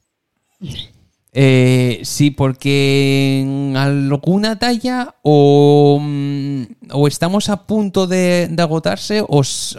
[1.32, 6.62] Eh, sí, porque en alguna talla o, mm,
[6.92, 9.26] o estamos a punto de, de agotarse o,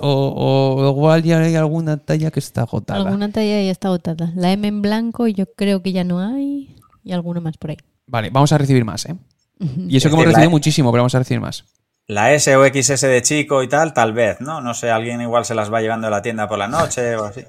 [0.01, 3.01] o- o igual ya hay alguna talla que está agotada.
[3.01, 4.31] Alguna talla ya está agotada.
[4.35, 6.75] La M en blanco yo creo que ya no hay.
[7.03, 7.77] Y alguna más por ahí.
[8.07, 9.15] Vale, vamos a recibir más, ¿eh?
[9.59, 11.65] Y eso Es que hemos recibido muchísimo, pero vamos a recibir más.
[12.07, 14.59] la S o XS de chico y tal, tal vez, ¿no?
[14.61, 17.25] No sé, alguien igual se las va llevando a la tienda por la noche o
[17.25, 17.41] así.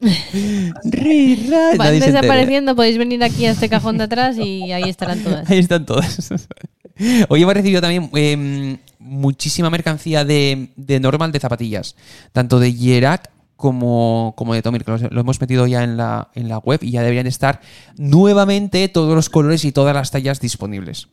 [0.00, 5.50] Van Nadie desapareciendo, podéis venir aquí a este cajón de atrás y ahí estarán todas.
[5.50, 6.30] Ahí están todas.
[7.28, 11.96] Hoy hemos recibido también eh, muchísima mercancía de, de normal de zapatillas,
[12.32, 16.30] tanto de Yerak como, como de Tomir, que los- lo hemos metido ya en la,
[16.34, 17.60] en la web y ya deberían estar
[17.96, 21.08] nuevamente todos los colores y todas las tallas disponibles.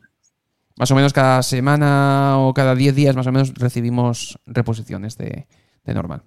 [0.77, 5.47] Más o menos cada semana o cada 10 días más o menos recibimos reposiciones de,
[5.85, 6.23] de normal.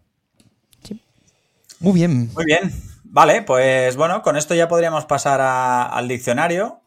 [1.81, 2.31] Muy bien.
[2.35, 2.73] Muy bien.
[3.05, 6.81] Vale, pues bueno, con esto ya podríamos pasar al diccionario.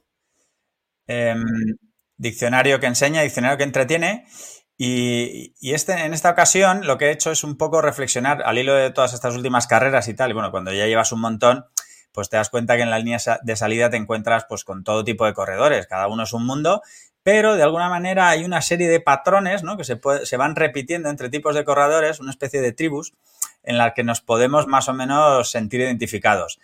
[1.07, 1.43] Em,
[2.17, 4.25] diccionario que enseña, diccionario que entretiene.
[4.77, 8.57] Y, y este, en esta ocasión lo que he hecho es un poco reflexionar al
[8.57, 10.31] hilo de todas estas últimas carreras y tal.
[10.31, 11.65] Y bueno, cuando ya llevas un montón,
[12.11, 15.03] pues te das cuenta que en la línea de salida te encuentras pues con todo
[15.03, 15.87] tipo de corredores.
[15.87, 16.81] Cada uno es un mundo.
[17.23, 19.77] Pero de alguna manera hay una serie de patrones ¿no?
[19.77, 23.13] que se, puede- se van repitiendo entre tipos de corredores, una especie de tribus,
[23.63, 26.59] en las que nos podemos más o menos sentir identificados.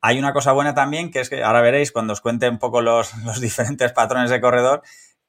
[0.00, 2.82] Hay una cosa buena también, que es que ahora veréis cuando os cuente un poco
[2.82, 4.82] los, los diferentes patrones de corredor,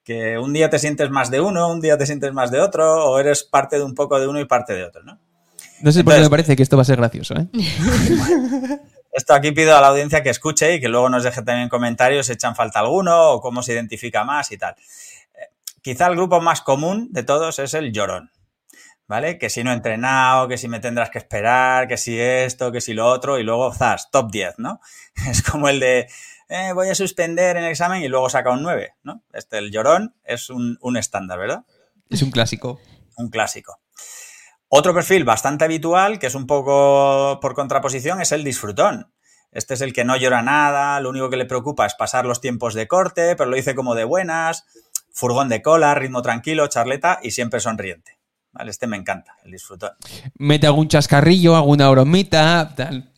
[0.03, 3.05] que un día te sientes más de uno, un día te sientes más de otro,
[3.09, 5.19] o eres parte de un poco de uno y parte de otro, ¿no?
[5.81, 7.47] No sé por qué me parece que esto va a ser gracioso, ¿eh?
[9.13, 12.25] Esto aquí pido a la audiencia que escuche y que luego nos deje también comentarios
[12.25, 14.73] si echan falta alguno o cómo se identifica más y tal.
[15.35, 15.51] Eh,
[15.83, 18.31] Quizá el grupo más común de todos es el llorón,
[19.07, 19.37] ¿vale?
[19.37, 22.81] Que si no he entrenado, que si me tendrás que esperar, que si esto, que
[22.81, 24.79] si lo otro, y luego, zas, top 10, ¿no?
[25.29, 26.07] Es como el de,
[26.49, 29.23] eh, voy a suspender en el examen y luego saca un 9, ¿no?
[29.33, 31.65] Este, el llorón, es un, un estándar, ¿verdad?
[32.09, 32.79] Es un clásico.
[33.17, 33.79] un clásico.
[34.67, 39.13] Otro perfil bastante habitual, que es un poco por contraposición, es el disfrutón.
[39.51, 42.41] Este es el que no llora nada, lo único que le preocupa es pasar los
[42.41, 44.65] tiempos de corte, pero lo dice como de buenas,
[45.11, 48.17] furgón de cola, ritmo tranquilo, charleta y siempre sonriente.
[48.53, 48.71] ¿Vale?
[48.71, 49.91] Este me encanta, el disfrutón.
[50.37, 53.11] Mete algún chascarrillo, alguna bromita, tal.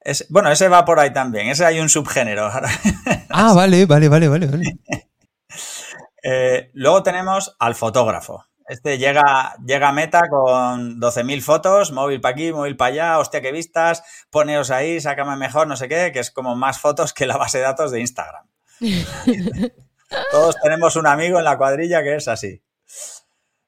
[0.00, 2.50] Es- bueno, ese va por ahí también, ese hay un subgénero.
[3.36, 4.46] Ah, vale, vale, vale, vale.
[4.46, 4.78] vale.
[6.26, 8.46] Eh, luego tenemos al fotógrafo.
[8.66, 13.42] Este llega, llega a meta con 12.000 fotos, móvil para aquí, móvil para allá, hostia
[13.42, 17.26] que vistas, poneos ahí, sácame mejor, no sé qué, que es como más fotos que
[17.26, 18.46] la base de datos de Instagram.
[20.30, 22.62] Todos tenemos un amigo en la cuadrilla que es así.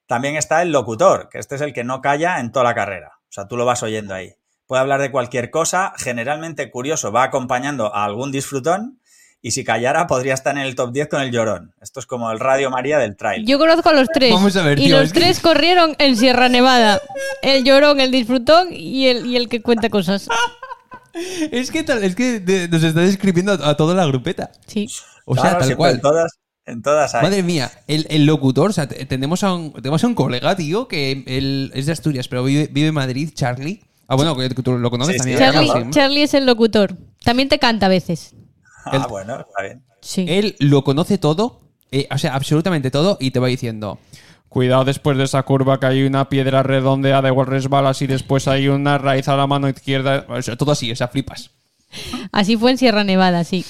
[0.06, 3.12] También está el locutor, que este es el que no calla en toda la carrera.
[3.28, 4.34] O sea, tú lo vas oyendo ahí.
[4.66, 9.00] Puede hablar de cualquier cosa, generalmente curioso, va acompañando a algún disfrutón
[9.42, 11.74] y si callara podría estar en el top 10 con el llorón.
[11.80, 13.46] Esto es como el Radio María del trail.
[13.46, 14.32] Yo conozco a los tres.
[14.32, 17.00] Vamos a ver, y los que- tres corrieron en Sierra Nevada.
[17.42, 20.28] El llorón, el disfrutón y el, y el que cuenta cosas.
[21.50, 24.50] Es que, tal- es que de- nos está describiendo a, a toda la grupeta.
[24.66, 24.86] Sí.
[25.24, 25.98] O sea, tal cual.
[26.00, 27.22] Todas, en todas hay.
[27.22, 30.54] Madre mía, el, el locutor, o sea, te- tenemos a, un, tenemos a un colega,
[30.56, 33.82] tío, que él es de Asturias, pero vive, vive en Madrid, Charlie.
[34.08, 35.66] Ah, bueno, que, tú lo conoces Sí, sí, también.
[35.68, 35.90] Charlie.
[35.90, 36.96] Charlie es el locutor.
[37.24, 38.34] También te canta a veces.
[38.84, 39.82] Ah, el- bueno, está bien.
[40.00, 40.24] Sí.
[40.28, 41.60] Él lo conoce todo,
[41.90, 43.98] eh, o sea, absolutamente todo, y te va diciendo.
[44.48, 48.68] Cuidado después de esa curva que hay una piedra redondeada, igual resbalas y después hay
[48.68, 50.24] una raíz a la mano izquierda.
[50.28, 51.50] O sea, todo así, o sea, flipas.
[52.32, 53.64] Así fue en Sierra Nevada, sí.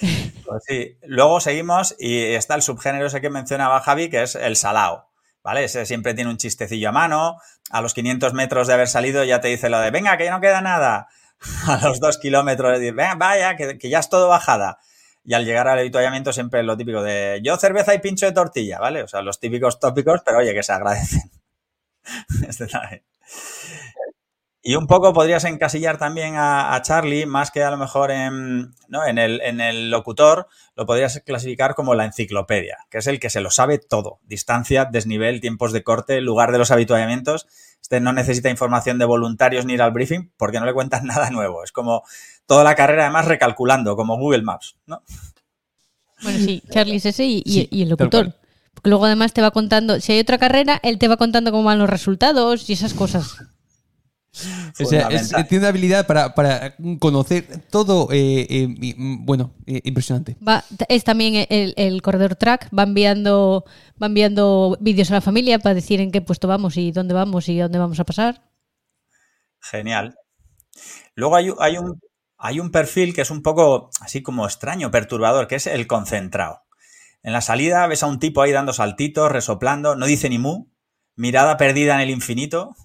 [0.00, 0.96] Pues sí.
[1.02, 5.08] Luego seguimos y está el subgénero ese que mencionaba Javi, que es el salao.
[5.42, 5.64] ¿Vale?
[5.64, 7.36] Ese siempre tiene un chistecillo a mano.
[7.70, 10.30] A los 500 metros de haber salido ya te dice lo de, venga, que ya
[10.30, 11.08] no queda nada.
[11.68, 14.78] A los dos kilómetros de venga, vaya, que, que ya es todo bajada.
[15.24, 18.78] Y al llegar al avituallamiento siempre lo típico de, yo cerveza y pincho de tortilla,
[18.78, 19.02] ¿vale?
[19.02, 21.30] O sea, los típicos tópicos, pero oye, que se agradecen.
[22.48, 23.04] Este también.
[24.60, 28.74] Y un poco podrías encasillar también a, a Charlie, más que a lo mejor en,
[28.88, 29.06] ¿no?
[29.06, 33.30] en, el, en el locutor, lo podrías clasificar como la enciclopedia, que es el que
[33.30, 34.18] se lo sabe todo.
[34.24, 37.46] Distancia, desnivel, tiempos de corte, lugar de los habituallamientos.
[37.80, 41.30] Este no necesita información de voluntarios ni ir al briefing porque no le cuentan nada
[41.30, 41.62] nuevo.
[41.62, 42.02] Es como
[42.46, 45.02] toda la carrera además recalculando, como Google Maps, ¿no?
[46.22, 48.34] Bueno, sí, Charlie es ese y, y- Sí, y el locutor.
[48.74, 51.62] Porque luego además te va contando, si hay otra carrera, él te va contando cómo
[51.64, 53.36] van los resultados y esas cosas.
[54.30, 55.48] O sea, es- Fundamental.
[55.48, 60.36] tiene una habilidad para, para conocer todo, eh, eh, mm, bueno, eh, impresionante.
[60.46, 63.64] Va, es también el, el corredor track, va enviando,
[64.00, 67.48] va enviando vídeos a la familia para decir en qué puesto vamos y dónde vamos
[67.48, 68.42] y dónde vamos a pasar.
[69.60, 70.16] Genial.
[71.14, 72.00] Luego hay, hay un,
[72.36, 76.62] hay un perfil que es un poco así como extraño, perturbador, que es el concentrado.
[77.22, 80.66] En la salida ves a un tipo ahí dando saltitos, resoplando, no dice ni mu,
[81.16, 82.76] mirada perdida en el infinito.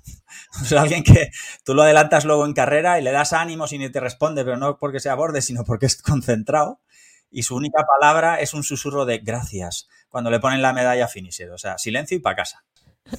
[0.61, 1.31] O sea, alguien que
[1.65, 4.57] tú lo adelantas luego en carrera y le das ánimos y ni te responde, pero
[4.57, 6.79] no porque sea borde, sino porque es concentrado.
[7.31, 11.49] y su única palabra es un susurro de gracias cuando le ponen la medalla finisher.
[11.49, 12.63] O sea, silencio y para casa.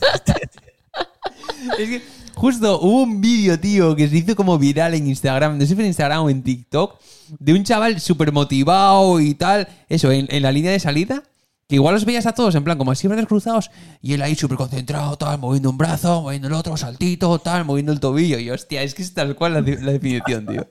[1.79, 2.03] Es que
[2.35, 5.81] justo hubo un vídeo, tío, que se hizo como viral en Instagram, no sé si
[5.81, 7.01] en Instagram o en TikTok,
[7.39, 11.23] de un chaval súper motivado y tal, eso, en, en la línea de salida,
[11.69, 13.71] que igual los veías a todos, en plan, como así brazos cruzados,
[14.03, 17.93] y él ahí súper concentrado, tal, moviendo un brazo, moviendo el otro, saltito, tal, moviendo
[17.93, 20.67] el tobillo, y hostia, es que es tal cual la, definición, tío.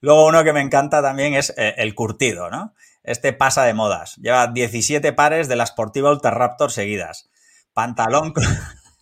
[0.00, 2.74] Luego uno que me encanta también es eh, el curtido, ¿no?
[3.04, 4.16] Este pasa de modas.
[4.16, 7.30] Lleva 17 pares de la Sportiva Ultra Raptor seguidas.
[7.72, 8.32] Pantalón,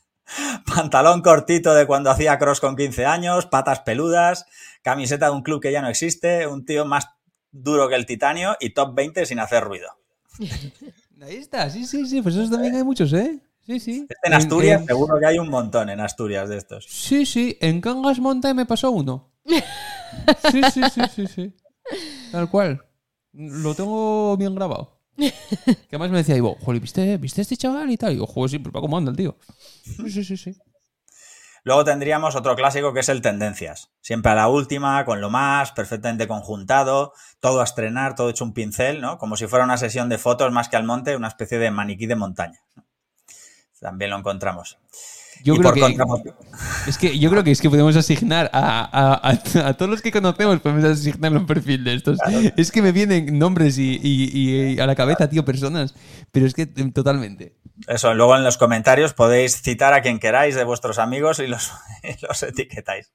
[0.74, 4.46] pantalón cortito de cuando hacía cross con 15 años, patas peludas,
[4.82, 7.08] camiseta de un club que ya no existe, un tío más
[7.50, 9.99] duro que el titanio y top 20 sin hacer ruido.
[11.22, 13.38] Ahí está, sí, sí, sí, pues esos también hay muchos, ¿eh?
[13.66, 14.06] Sí, sí.
[14.08, 16.86] Este en Asturias en- seguro que hay un montón en Asturias de estos.
[16.88, 19.30] Sí, sí, en Cangas Mountain me pasó uno.
[20.50, 21.52] Sí, sí, sí, sí, sí.
[22.32, 22.82] Tal cual.
[23.32, 24.98] Lo tengo bien grabado.
[25.16, 28.14] Que además me decía Ivo, joder, ¿viste, ¿viste este chaval y tal?
[28.14, 29.36] Y yo, joder, sí, pero para cómo anda el tío.
[29.84, 30.54] Sí, sí, sí, sí.
[31.62, 33.90] Luego tendríamos otro clásico que es el Tendencias.
[34.00, 38.54] Siempre a la última, con lo más, perfectamente conjuntado, todo a estrenar, todo hecho un
[38.54, 39.18] pincel, ¿no?
[39.18, 42.06] Como si fuera una sesión de fotos más que al monte, una especie de maniquí
[42.06, 42.60] de montaña.
[43.80, 44.78] También lo encontramos.
[45.42, 45.96] Yo Y creo por que
[46.86, 50.02] es que yo creo que es que podemos asignar a, a- a- a todos los
[50.02, 52.18] que conocemos podemos asignarle un perfil de estos.
[52.56, 55.94] Es que me vienen nombres y, y- y a la cabeza, tío, personas.
[56.32, 57.54] Pero es que eh, totalmente.
[57.88, 61.72] Eso, luego en los comentarios podéis citar a quien queráis de vuestros amigos y los,
[62.28, 63.10] los etiquetáis.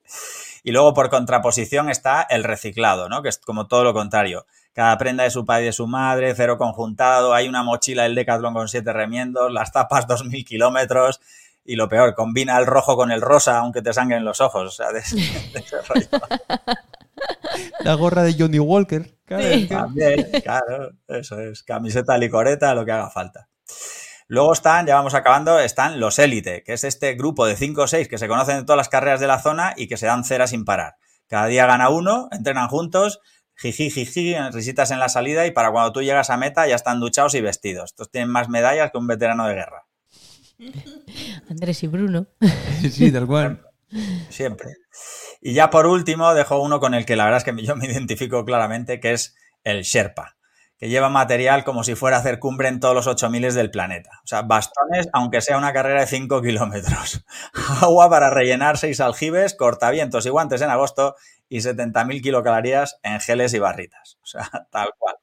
[0.63, 3.21] Y luego por contraposición está el reciclado, ¿no?
[3.21, 4.47] Que es como todo lo contrario.
[4.73, 8.15] Cada prenda de su padre y de su madre, cero conjuntado, hay una mochila del
[8.15, 11.21] Decathlon con siete remiendos, las tapas 2000 kilómetros
[11.65, 14.67] y lo peor, combina el rojo con el rosa aunque te sangren los ojos.
[14.67, 15.15] O sea, de ese-
[15.53, 16.07] de ese rollo.
[17.79, 19.15] La gorra de Johnny Walker.
[19.25, 19.67] Claro, Sí.
[19.67, 21.63] También, claro, eso es.
[21.63, 23.49] Camiseta, licoreta, lo que haga falta.
[24.27, 27.87] Luego están, ya vamos acabando, están los élite, que es este grupo de 5 o
[27.87, 30.23] 6 que se conocen de todas las carreras de la zona y que se dan
[30.23, 30.95] cera sin parar.
[31.27, 33.19] Cada día gana uno, entrenan juntos,
[33.55, 36.99] jiji, jiji, risitas en la salida y para cuando tú llegas a meta ya están
[36.99, 37.91] duchados y vestidos.
[37.91, 39.84] Estos tienen más medallas que un veterano de guerra.
[41.49, 42.27] Andrés y Bruno.
[42.91, 43.61] Sí, tal cual.
[44.29, 44.75] Siempre.
[45.41, 47.85] Y ya por último, dejo uno con el que la verdad es que yo me
[47.85, 50.37] identifico claramente, que es el Sherpa,
[50.77, 54.09] que lleva material como si fuera a hacer cumbre en todos los 8000 del planeta.
[54.23, 57.25] O sea, bastones, aunque sea una carrera de 5 kilómetros.
[57.81, 61.15] Agua para rellenar 6 aljibes, cortavientos y guantes en agosto
[61.49, 64.17] y 70.000 kilocalorías en geles y barritas.
[64.23, 65.15] O sea, tal cual.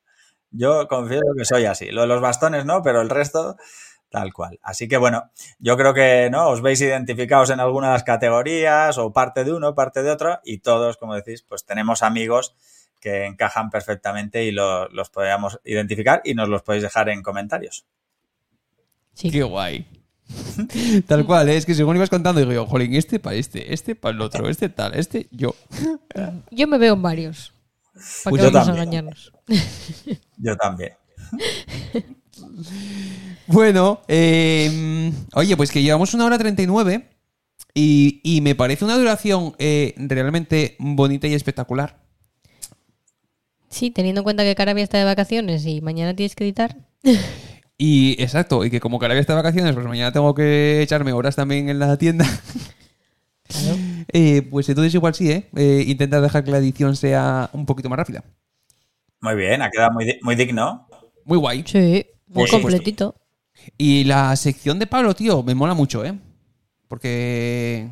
[0.51, 1.91] Yo confieso que soy así.
[1.91, 3.57] Lo de los bastones no, pero el resto
[4.13, 4.61] tal cual.
[4.63, 8.99] Así que bueno, yo creo que no os veis identificados en alguna de las categorías
[8.99, 12.55] o parte de uno, parte de otro y todos, como decís, pues tenemos amigos
[13.01, 17.85] que encajan perfectamente y lo- los podemos identificar y nos los podéis dejar en comentarios.
[19.15, 19.31] Sí.
[19.31, 19.87] Qué guay.
[21.09, 21.57] Tal cual, ¿eh?
[21.57, 24.49] es que según ibas contando, digo yo, jolín, este para este, este para el otro,
[24.49, 25.55] este tal, este yo.
[26.51, 27.53] Yo me veo en varios.
[28.25, 28.89] Para Pues que yo vamos a también.
[28.89, 29.33] engañarnos.
[30.39, 30.93] Yo también.
[33.49, 37.09] Bueno, eh, oye, pues que llevamos una hora 39
[37.75, 42.01] y, y me parece una duración eh, realmente bonita y espectacular.
[43.69, 46.77] Sí, teniendo en cuenta que Carabia está de vacaciones y mañana tienes que editar.
[47.79, 51.37] Y exacto, y que como Carabia está de vacaciones, pues mañana tengo que echarme horas
[51.37, 52.27] también en la tienda.
[53.49, 53.77] Claro.
[54.15, 55.49] Eh, pues entonces igual sí, ¿eh?
[55.57, 58.25] eh intentar dejar que la edición sea un poquito más rápida.
[59.21, 60.87] Muy bien, ha quedado muy, di- muy digno.
[61.25, 61.63] Muy guay.
[61.67, 62.61] Sí, Por supuesto.
[62.61, 63.15] completito.
[63.79, 66.19] Y la sección de Pablo, tío, me mola mucho, ¿eh?
[66.89, 67.89] Porque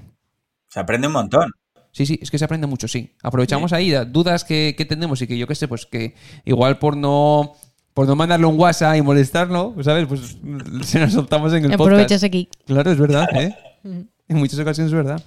[0.68, 1.50] Se aprende un montón.
[1.92, 3.14] Sí, sí, es que se aprende mucho, sí.
[3.22, 6.14] Aprovechamos ahí dudas que, que tenemos y que yo qué sé, pues que
[6.44, 7.56] igual por no
[7.94, 10.06] por no mandarle un WhatsApp y molestarlo, ¿sabes?
[10.06, 10.38] Pues
[10.82, 12.24] se nos soltamos en el Aprovechas podcast.
[12.24, 12.48] aquí.
[12.66, 13.54] Claro, es verdad, ¿eh?
[14.28, 15.20] En muchas ocasiones es verdad.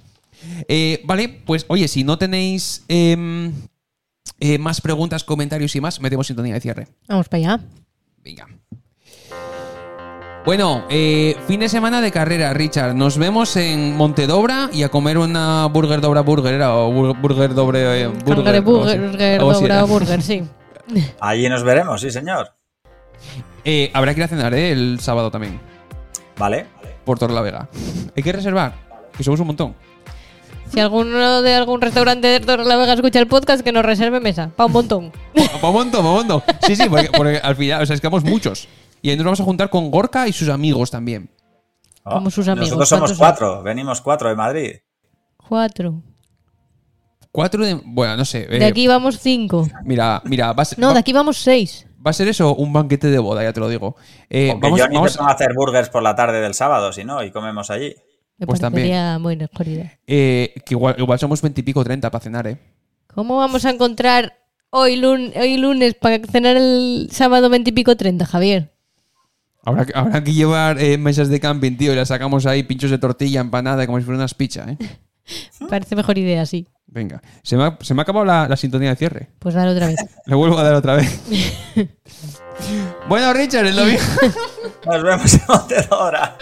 [0.66, 3.52] Eh, vale, pues oye, si no tenéis em,
[4.40, 6.88] eh, más preguntas, comentarios y más, metemos sintonía de cierre.
[7.06, 7.64] Vamos para allá.
[8.24, 8.48] Venga.
[10.44, 12.94] Bueno, eh, fin de semana de carrera, Richard.
[12.94, 16.74] Nos vemos en Montedobra y a comer una burger dobra burger, ¿era?
[16.76, 18.60] O bur- burger dobre eh, burger.
[18.60, 20.42] Burger, dobra burger, sí.
[21.20, 22.52] Allí nos veremos, sí, señor.
[23.64, 24.70] Eh, habrá que ir a cenar, ¿eh?
[24.72, 25.58] El sábado también,
[26.36, 26.66] Vale.
[27.06, 27.68] por Torrelavega.
[28.14, 28.74] Hay que reservar,
[29.16, 29.74] que somos un montón.
[30.68, 34.50] Si alguno de algún restaurante de Torrelavega escucha el podcast, que nos reserve mesa.
[34.54, 35.12] Pa' un montón.
[35.62, 36.42] Pa' un montón, pa' un montón.
[36.66, 38.68] Sí, sí, porque, porque al final, o sea, es que vamos muchos.
[39.04, 41.28] Y ahí nos vamos a juntar con Gorka y sus amigos también.
[42.02, 44.72] Como sus amigos, Nosotros somos ¿cuántos cuatro, venimos cuatro de Madrid.
[45.36, 46.02] Cuatro.
[47.30, 47.80] 4 de.
[47.84, 48.46] Bueno, no sé.
[48.48, 49.68] eh, De aquí vamos cinco.
[49.84, 51.86] Mira, mira, va a ser, No, va- de aquí vamos seis.
[52.04, 53.96] va a ser eso un banquete de boda, ya te lo digo.
[54.30, 57.04] Eh, Porque vamos, yo ni vamos- a hacer burgers por la tarde del sábado, si
[57.04, 57.94] no, y comemos allí.
[58.38, 59.98] Me Pues parecería muy mejor idea.
[60.06, 62.56] eh, que igual, igual somos 20 y pico 30 para cenar, ¿eh?
[63.14, 64.38] ¿Cómo vamos a encontrar
[64.70, 68.72] hoy lunes para cenar el sábado veintipico treinta, Javier?
[69.64, 72.90] Habrá, que- habrá que llevar eh, mesas de camping, tío, y las sacamos ahí, pinchos
[72.90, 74.78] de tortilla, empanada, como si fuera unas pizzas, ¿eh?
[75.70, 76.66] Parece mejor idea, sí.
[76.86, 77.22] Venga.
[77.42, 79.30] Se me ha, se me ha acabado la, la sintonía de cierre.
[79.38, 79.96] Pues dale otra vez.
[80.26, 81.20] Le vuelvo a dar otra vez.
[83.08, 84.00] bueno, Richard, el domingo.
[84.86, 86.36] Nos vemos en Montedora.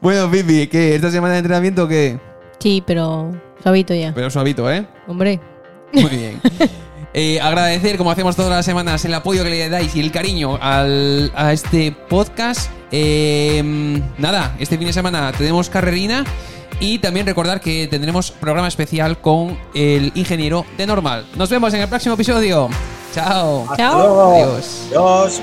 [0.00, 0.94] bueno, Pipi, ¿qué?
[0.94, 2.18] ¿Esta semana de entrenamiento o qué?
[2.58, 3.30] Sí, pero
[3.62, 4.12] suavito ya.
[4.14, 4.86] Pero suavito, ¿eh?
[5.06, 5.38] Hombre,
[5.92, 6.40] Muy bien.
[7.18, 10.58] Eh, agradecer, como hacemos todas las semanas, el apoyo que le dais y el cariño
[10.60, 12.70] al- a este podcast.
[12.92, 13.62] Eh,
[14.18, 16.24] nada, este fin de semana tenemos carrerina
[16.78, 21.24] y también recordar que tendremos programa especial con el ingeniero de Normal.
[21.36, 22.68] Nos vemos en el próximo episodio.
[23.14, 23.62] Chao.
[23.62, 23.98] Hasta Chao.
[23.98, 24.32] luego.
[24.34, 24.82] Adiós.
[24.90, 25.40] Adiós.